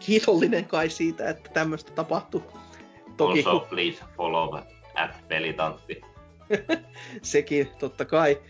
[0.00, 2.42] kiitollinen kai siitä, että tämmöistä tapahtui.
[3.16, 4.54] Toki, also, please follow
[4.94, 6.00] at pelitantti.
[7.22, 8.40] Sekin, totta kai.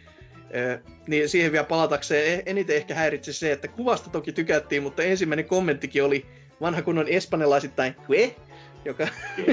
[0.54, 5.02] Ö, niin siihen vielä palatakseen e- eniten ehkä häiritsi se, että kuvasta toki tykättiin, mutta
[5.02, 6.26] ensimmäinen kommenttikin oli
[6.60, 8.34] vanha kunnon espanjalaisittain, Hue?
[8.84, 9.08] joka,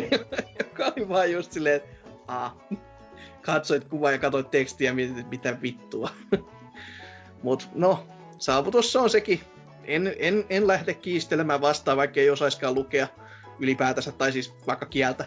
[0.64, 2.52] joka oli vaan just silleen, että
[3.42, 6.10] katsoit kuvaa ja katsoit tekstiä ja mietit, mitä vittua.
[7.44, 8.08] Mut no,
[8.38, 9.42] saavutus on sekin.
[9.88, 13.08] En, en, en lähde kiistelemään vastaan, vaikka ei osaiskaan lukea
[13.60, 15.26] ylipäätänsä, tai siis vaikka kieltä.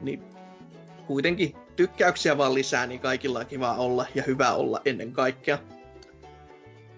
[0.00, 0.22] Niin
[1.06, 5.58] kuitenkin tykkäyksiä vaan lisää, niin kaikilla on kiva olla ja hyvä olla ennen kaikkea.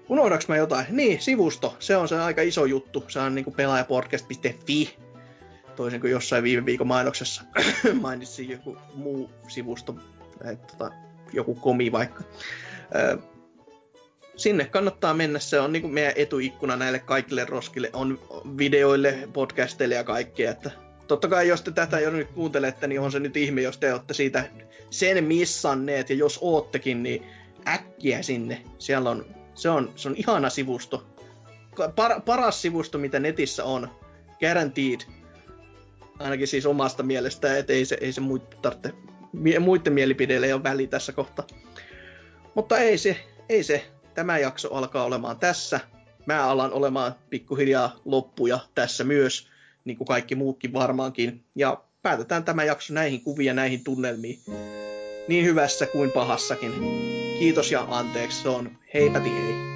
[0.09, 0.86] Unohdaks mä jotain?
[0.90, 1.76] Niin, sivusto.
[1.78, 3.05] Se on se aika iso juttu.
[3.09, 4.97] Se on niinku pelaajapodcast.fi.
[5.76, 7.43] Toisin kuin jossain viime viikon mainoksessa
[8.01, 9.97] mainitsin joku muu sivusto.
[10.66, 10.90] Tota,
[11.32, 12.24] joku komi vaikka.
[14.36, 15.38] Sinne kannattaa mennä.
[15.38, 17.90] Se on niinku meidän etuikkuna näille kaikille roskille.
[17.92, 18.18] On
[18.59, 20.50] videoille, podcasteille ja kaikkea.
[20.50, 20.70] Että
[21.09, 23.92] totta kai jos te tätä jo nyt kuuntelette, niin on se nyt ihme, jos te
[23.92, 24.44] olette siitä
[24.90, 26.10] sen missanneet.
[26.10, 27.26] Ja jos oottekin, niin
[27.68, 28.62] äkkiä sinne.
[28.78, 31.06] Siellä on se on, se on ihana sivusto.
[31.96, 33.88] Par, paras sivusto, mitä netissä on.
[34.40, 35.00] Guaranteed.
[36.18, 38.92] Ainakin siis omasta mielestä, että ei se, ei se muiden, tarvitse,
[39.60, 41.46] muiden mielipideille ei ole väli tässä kohtaa.
[42.54, 43.16] Mutta ei se,
[43.48, 43.91] ei se.
[44.14, 45.80] Tämä jakso alkaa olemaan tässä.
[46.26, 49.48] Mä alan olemaan pikkuhiljaa loppuja tässä myös,
[49.84, 51.44] niin kuin kaikki muutkin varmaankin.
[51.55, 54.39] Ja päätetään tämä jakso näihin kuvia, näihin tunnelmiin.
[55.28, 56.72] Niin hyvässä kuin pahassakin.
[57.39, 59.72] Kiitos ja anteeksi, se on heipäti hei.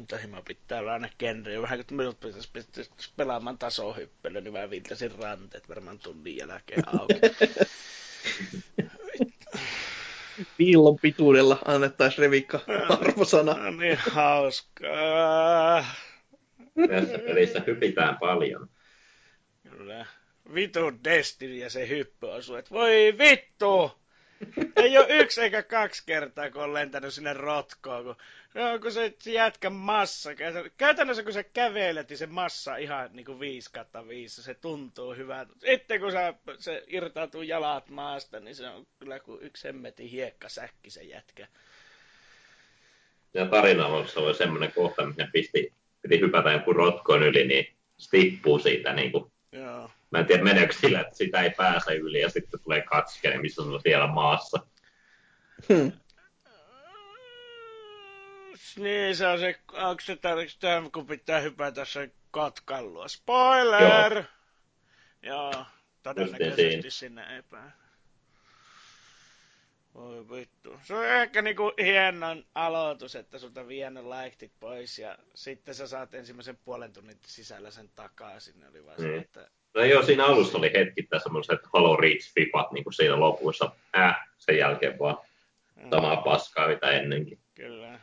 [0.00, 1.62] Intohimo pitää olla aina genre.
[1.62, 7.14] Vähän kun minut pitäisi, pitäisi pelaamaan tasohyppelyä, niin mä viltäisin ranteet varmaan tunnin jälkeen auki.
[10.56, 12.60] Piillon pituudella annettaisiin Revikka
[13.00, 13.54] arvosana.
[13.54, 15.84] No niin hauskaa.
[16.88, 18.68] Tässä pelissä hypitään paljon.
[19.70, 20.06] Kyllä.
[20.54, 24.00] Vitu Destiny ja se hyppy osuu, että voi vittu!
[24.76, 28.16] Ei ole yksi eikä kaksi kertaa, kun on lentänyt sinne rotkoon, kun
[28.54, 30.30] No, kun se jätkä massa,
[30.76, 35.14] käytännössä kun sä kävelet, niin se massa ihan niin kuin 5 kautta 5, se tuntuu
[35.14, 35.52] hyvältä.
[35.58, 40.90] Sitten kun sä, se irtautuu jalat maasta, niin se on kyllä kuin yksi hemmetin hiekkasäkki
[40.90, 41.46] se jätkä.
[43.34, 45.72] Ja tarina alussa oli semmoinen kohta, missä pisti,
[46.02, 49.90] piti hypätä joku rotkoon yli, niin se tippuu siitä niin kuin Joo.
[50.10, 53.40] Mä en tiedä meneekö sillä, että sitä ei pääse yli ja sitten tulee katske, niin
[53.40, 54.66] missä on siellä maassa.
[55.68, 55.92] Hmm.
[58.76, 63.08] Niin, se on se, onko se tämä, kun pitää hypätä se katkallua.
[63.08, 64.14] Spoiler!
[65.22, 65.64] Joo, Joo
[66.02, 67.62] todennäköisesti sinne epä.
[69.94, 70.80] Voi vittu.
[70.82, 76.14] Se on ehkä niinku hienon aloitus, että sulta vienyt laiktit pois ja sitten sä saat
[76.14, 78.68] ensimmäisen puolen tunnin sisällä sen takaisin.
[78.70, 79.04] Oli vaan mm.
[79.04, 79.50] se, että...
[79.74, 83.70] No joo, siinä alussa oli hetkittäin semmoiset Halo Reach fipat niin kuin siinä lopussa.
[83.98, 85.16] Äh, sen jälkeen vaan
[85.90, 87.38] samaa paskaa mitä ennenkin.
[87.54, 88.00] Kyllä.